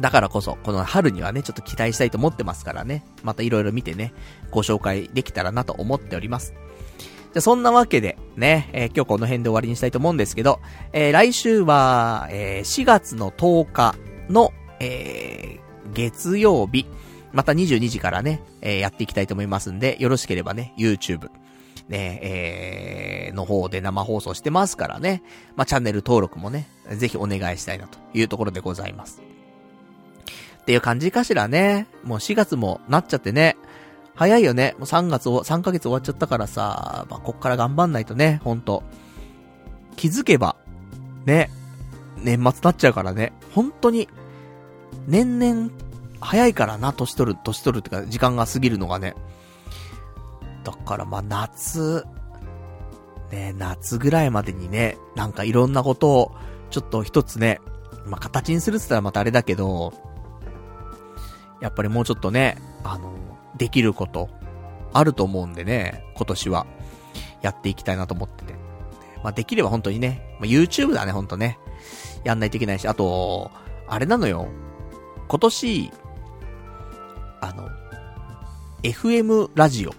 [0.00, 3.04] だからこそ、この春にはね、ちょっと期待したいと思ってますからね。
[3.22, 4.12] また色々見てね、
[4.50, 6.54] ご紹介できたらなと思っております。
[7.32, 10.60] じゃ、そんなわけで、ね、えー、今日この辺で終わりにしたいと思うんですけど、
[10.92, 13.94] えー、来週は、えー、4月の10日
[14.28, 15.60] の、え、
[15.92, 16.86] 月曜日、
[17.32, 21.28] また22時からね、え、やっていきたいと思いますんで、よろしければね、YouTube、
[21.88, 25.22] ね、えー、の方で生放送してますからね、
[25.56, 29.33] まあ、チャンネル登録もね、ぜひお願いしたいなというところでございます。
[30.64, 31.86] っていう感じかしらね。
[32.04, 33.58] もう4月もなっちゃってね。
[34.14, 34.74] 早いよね。
[34.78, 38.82] もう3月を、3ヶ月終わっちゃったからさ、まあ、こっから頑張んないとね、ほんと。
[39.96, 40.56] 気づけば、
[41.26, 41.50] ね、
[42.16, 43.34] 年末なっちゃうからね。
[43.52, 44.08] 本当に、
[45.06, 45.70] 年々、
[46.18, 49.14] 早いからな、年取る、年取るってか、時間が過ぎるのがね。
[50.64, 52.06] だからま、夏、
[53.30, 56.34] ね、夏ぐらいまでにね、なんかいろんなことを、
[56.70, 57.60] ちょっと一つね、
[58.06, 59.92] まあ、形にするって言ったらまたあれだけど、
[61.64, 63.10] やっぱりもうちょっとね、あの、
[63.56, 64.28] できること、
[64.92, 66.66] あると思うんでね、今年は、
[67.40, 68.52] やっていきたいなと思ってて。
[69.22, 71.58] まあ、できれば本当にね、まあ、YouTube だね、ほんとね。
[72.22, 73.50] やんないといけないし、あと、
[73.88, 74.46] あれなのよ。
[75.26, 75.90] 今年、
[77.40, 77.70] あの、
[78.82, 79.94] FM ラジオ、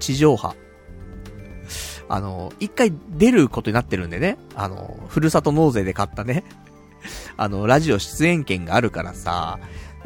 [0.00, 0.56] 地上波、
[2.08, 6.42] あの、一回出ることになってるんでね、あの、ふるさと納税で買ったね、
[7.36, 9.60] あの、ラジオ出演権があるからさ、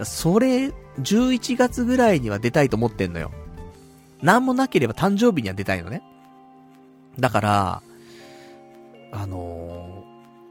[0.05, 3.31] それ、11月ぐらいには出たいと思ってんのよ。
[4.23, 6.03] なんもなければ誕生日には出たいのね。
[7.19, 7.83] だから、
[9.11, 10.05] あの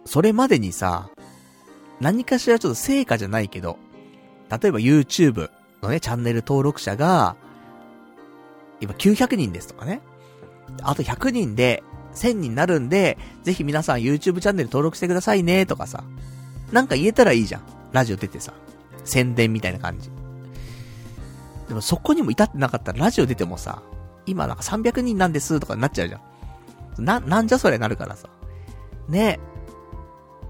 [0.05, 1.09] ー、それまでにさ、
[1.99, 3.77] 何かしらちょっと成果じゃないけど、
[4.49, 5.49] 例えば YouTube
[5.81, 7.35] のね、チャンネル登録者が、
[8.79, 10.01] 今900人ですとかね。
[10.81, 16.03] あと100人で1000人になるんで、ぜひ皆さん YouTube チャンネル登録してくださいねとかさ。
[16.71, 17.61] なんか言えたらいいじゃん。
[17.91, 18.53] ラジオ出てさ。
[19.03, 20.09] 宣伝みたいな感じ。
[21.67, 23.81] でもそこにも至ってなかったらラジオ出てもさ、
[24.25, 26.17] 今なんか300人なんですとかになっちゃうじゃ
[26.99, 27.05] ん。
[27.05, 28.29] な、なんじゃそれなるからさ。
[29.07, 29.39] ね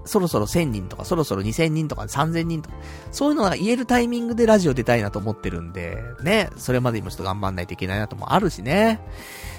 [0.04, 2.76] そろそろ1000人とか、そろそろ2000人とか3000人とか、
[3.12, 9.00] そういうのが言えるタイミングでラジオ出たいなと思ってるんで、ね、それまでにもちょっと頑張んないといけないなともあるしね。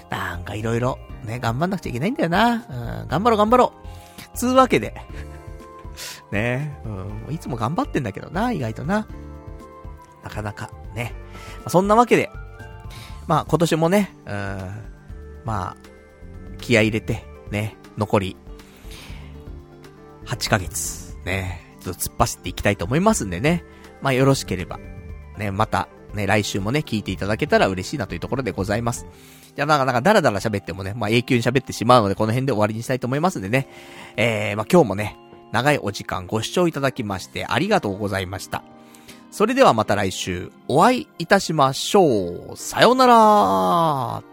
[0.09, 2.65] なんかいろいろ、ね、頑張んなくちゃいけないんだよな。
[3.01, 3.73] うん、頑張ろう頑張ろ
[4.33, 4.37] う。
[4.37, 4.95] つうわけで、
[6.33, 9.07] ねうん、いつも頑張ってんだけどな、意外とな。
[10.23, 11.13] なかなか、ね。
[11.67, 12.29] そんなわけで、
[13.27, 14.33] まあ今年もね、うん、
[15.45, 15.77] まあ、
[16.57, 18.35] 気合入れて、ね、残り、
[20.25, 23.63] 8ヶ月、ね、ちょっと突っ走っていきたいと思いますんでね。
[24.01, 24.79] まあよろしければ、
[25.37, 29.05] ね、また、ね、来週もね、聞いていただけたら嬉しいなというところでございます。
[29.55, 33.67] じゃあ、なんか、なんか、だらだら喋ってもね、まあ、永久に喋ってしまうので、この辺で終わりにしたいと思いますんでね。
[34.15, 35.17] えー、まあ、今日もね、
[35.53, 38.63] 長いお時間ご視聴いただきましてありがとうございました。
[39.31, 42.57] それではまた来週お会いいたしましょう。
[42.57, 44.32] さようなら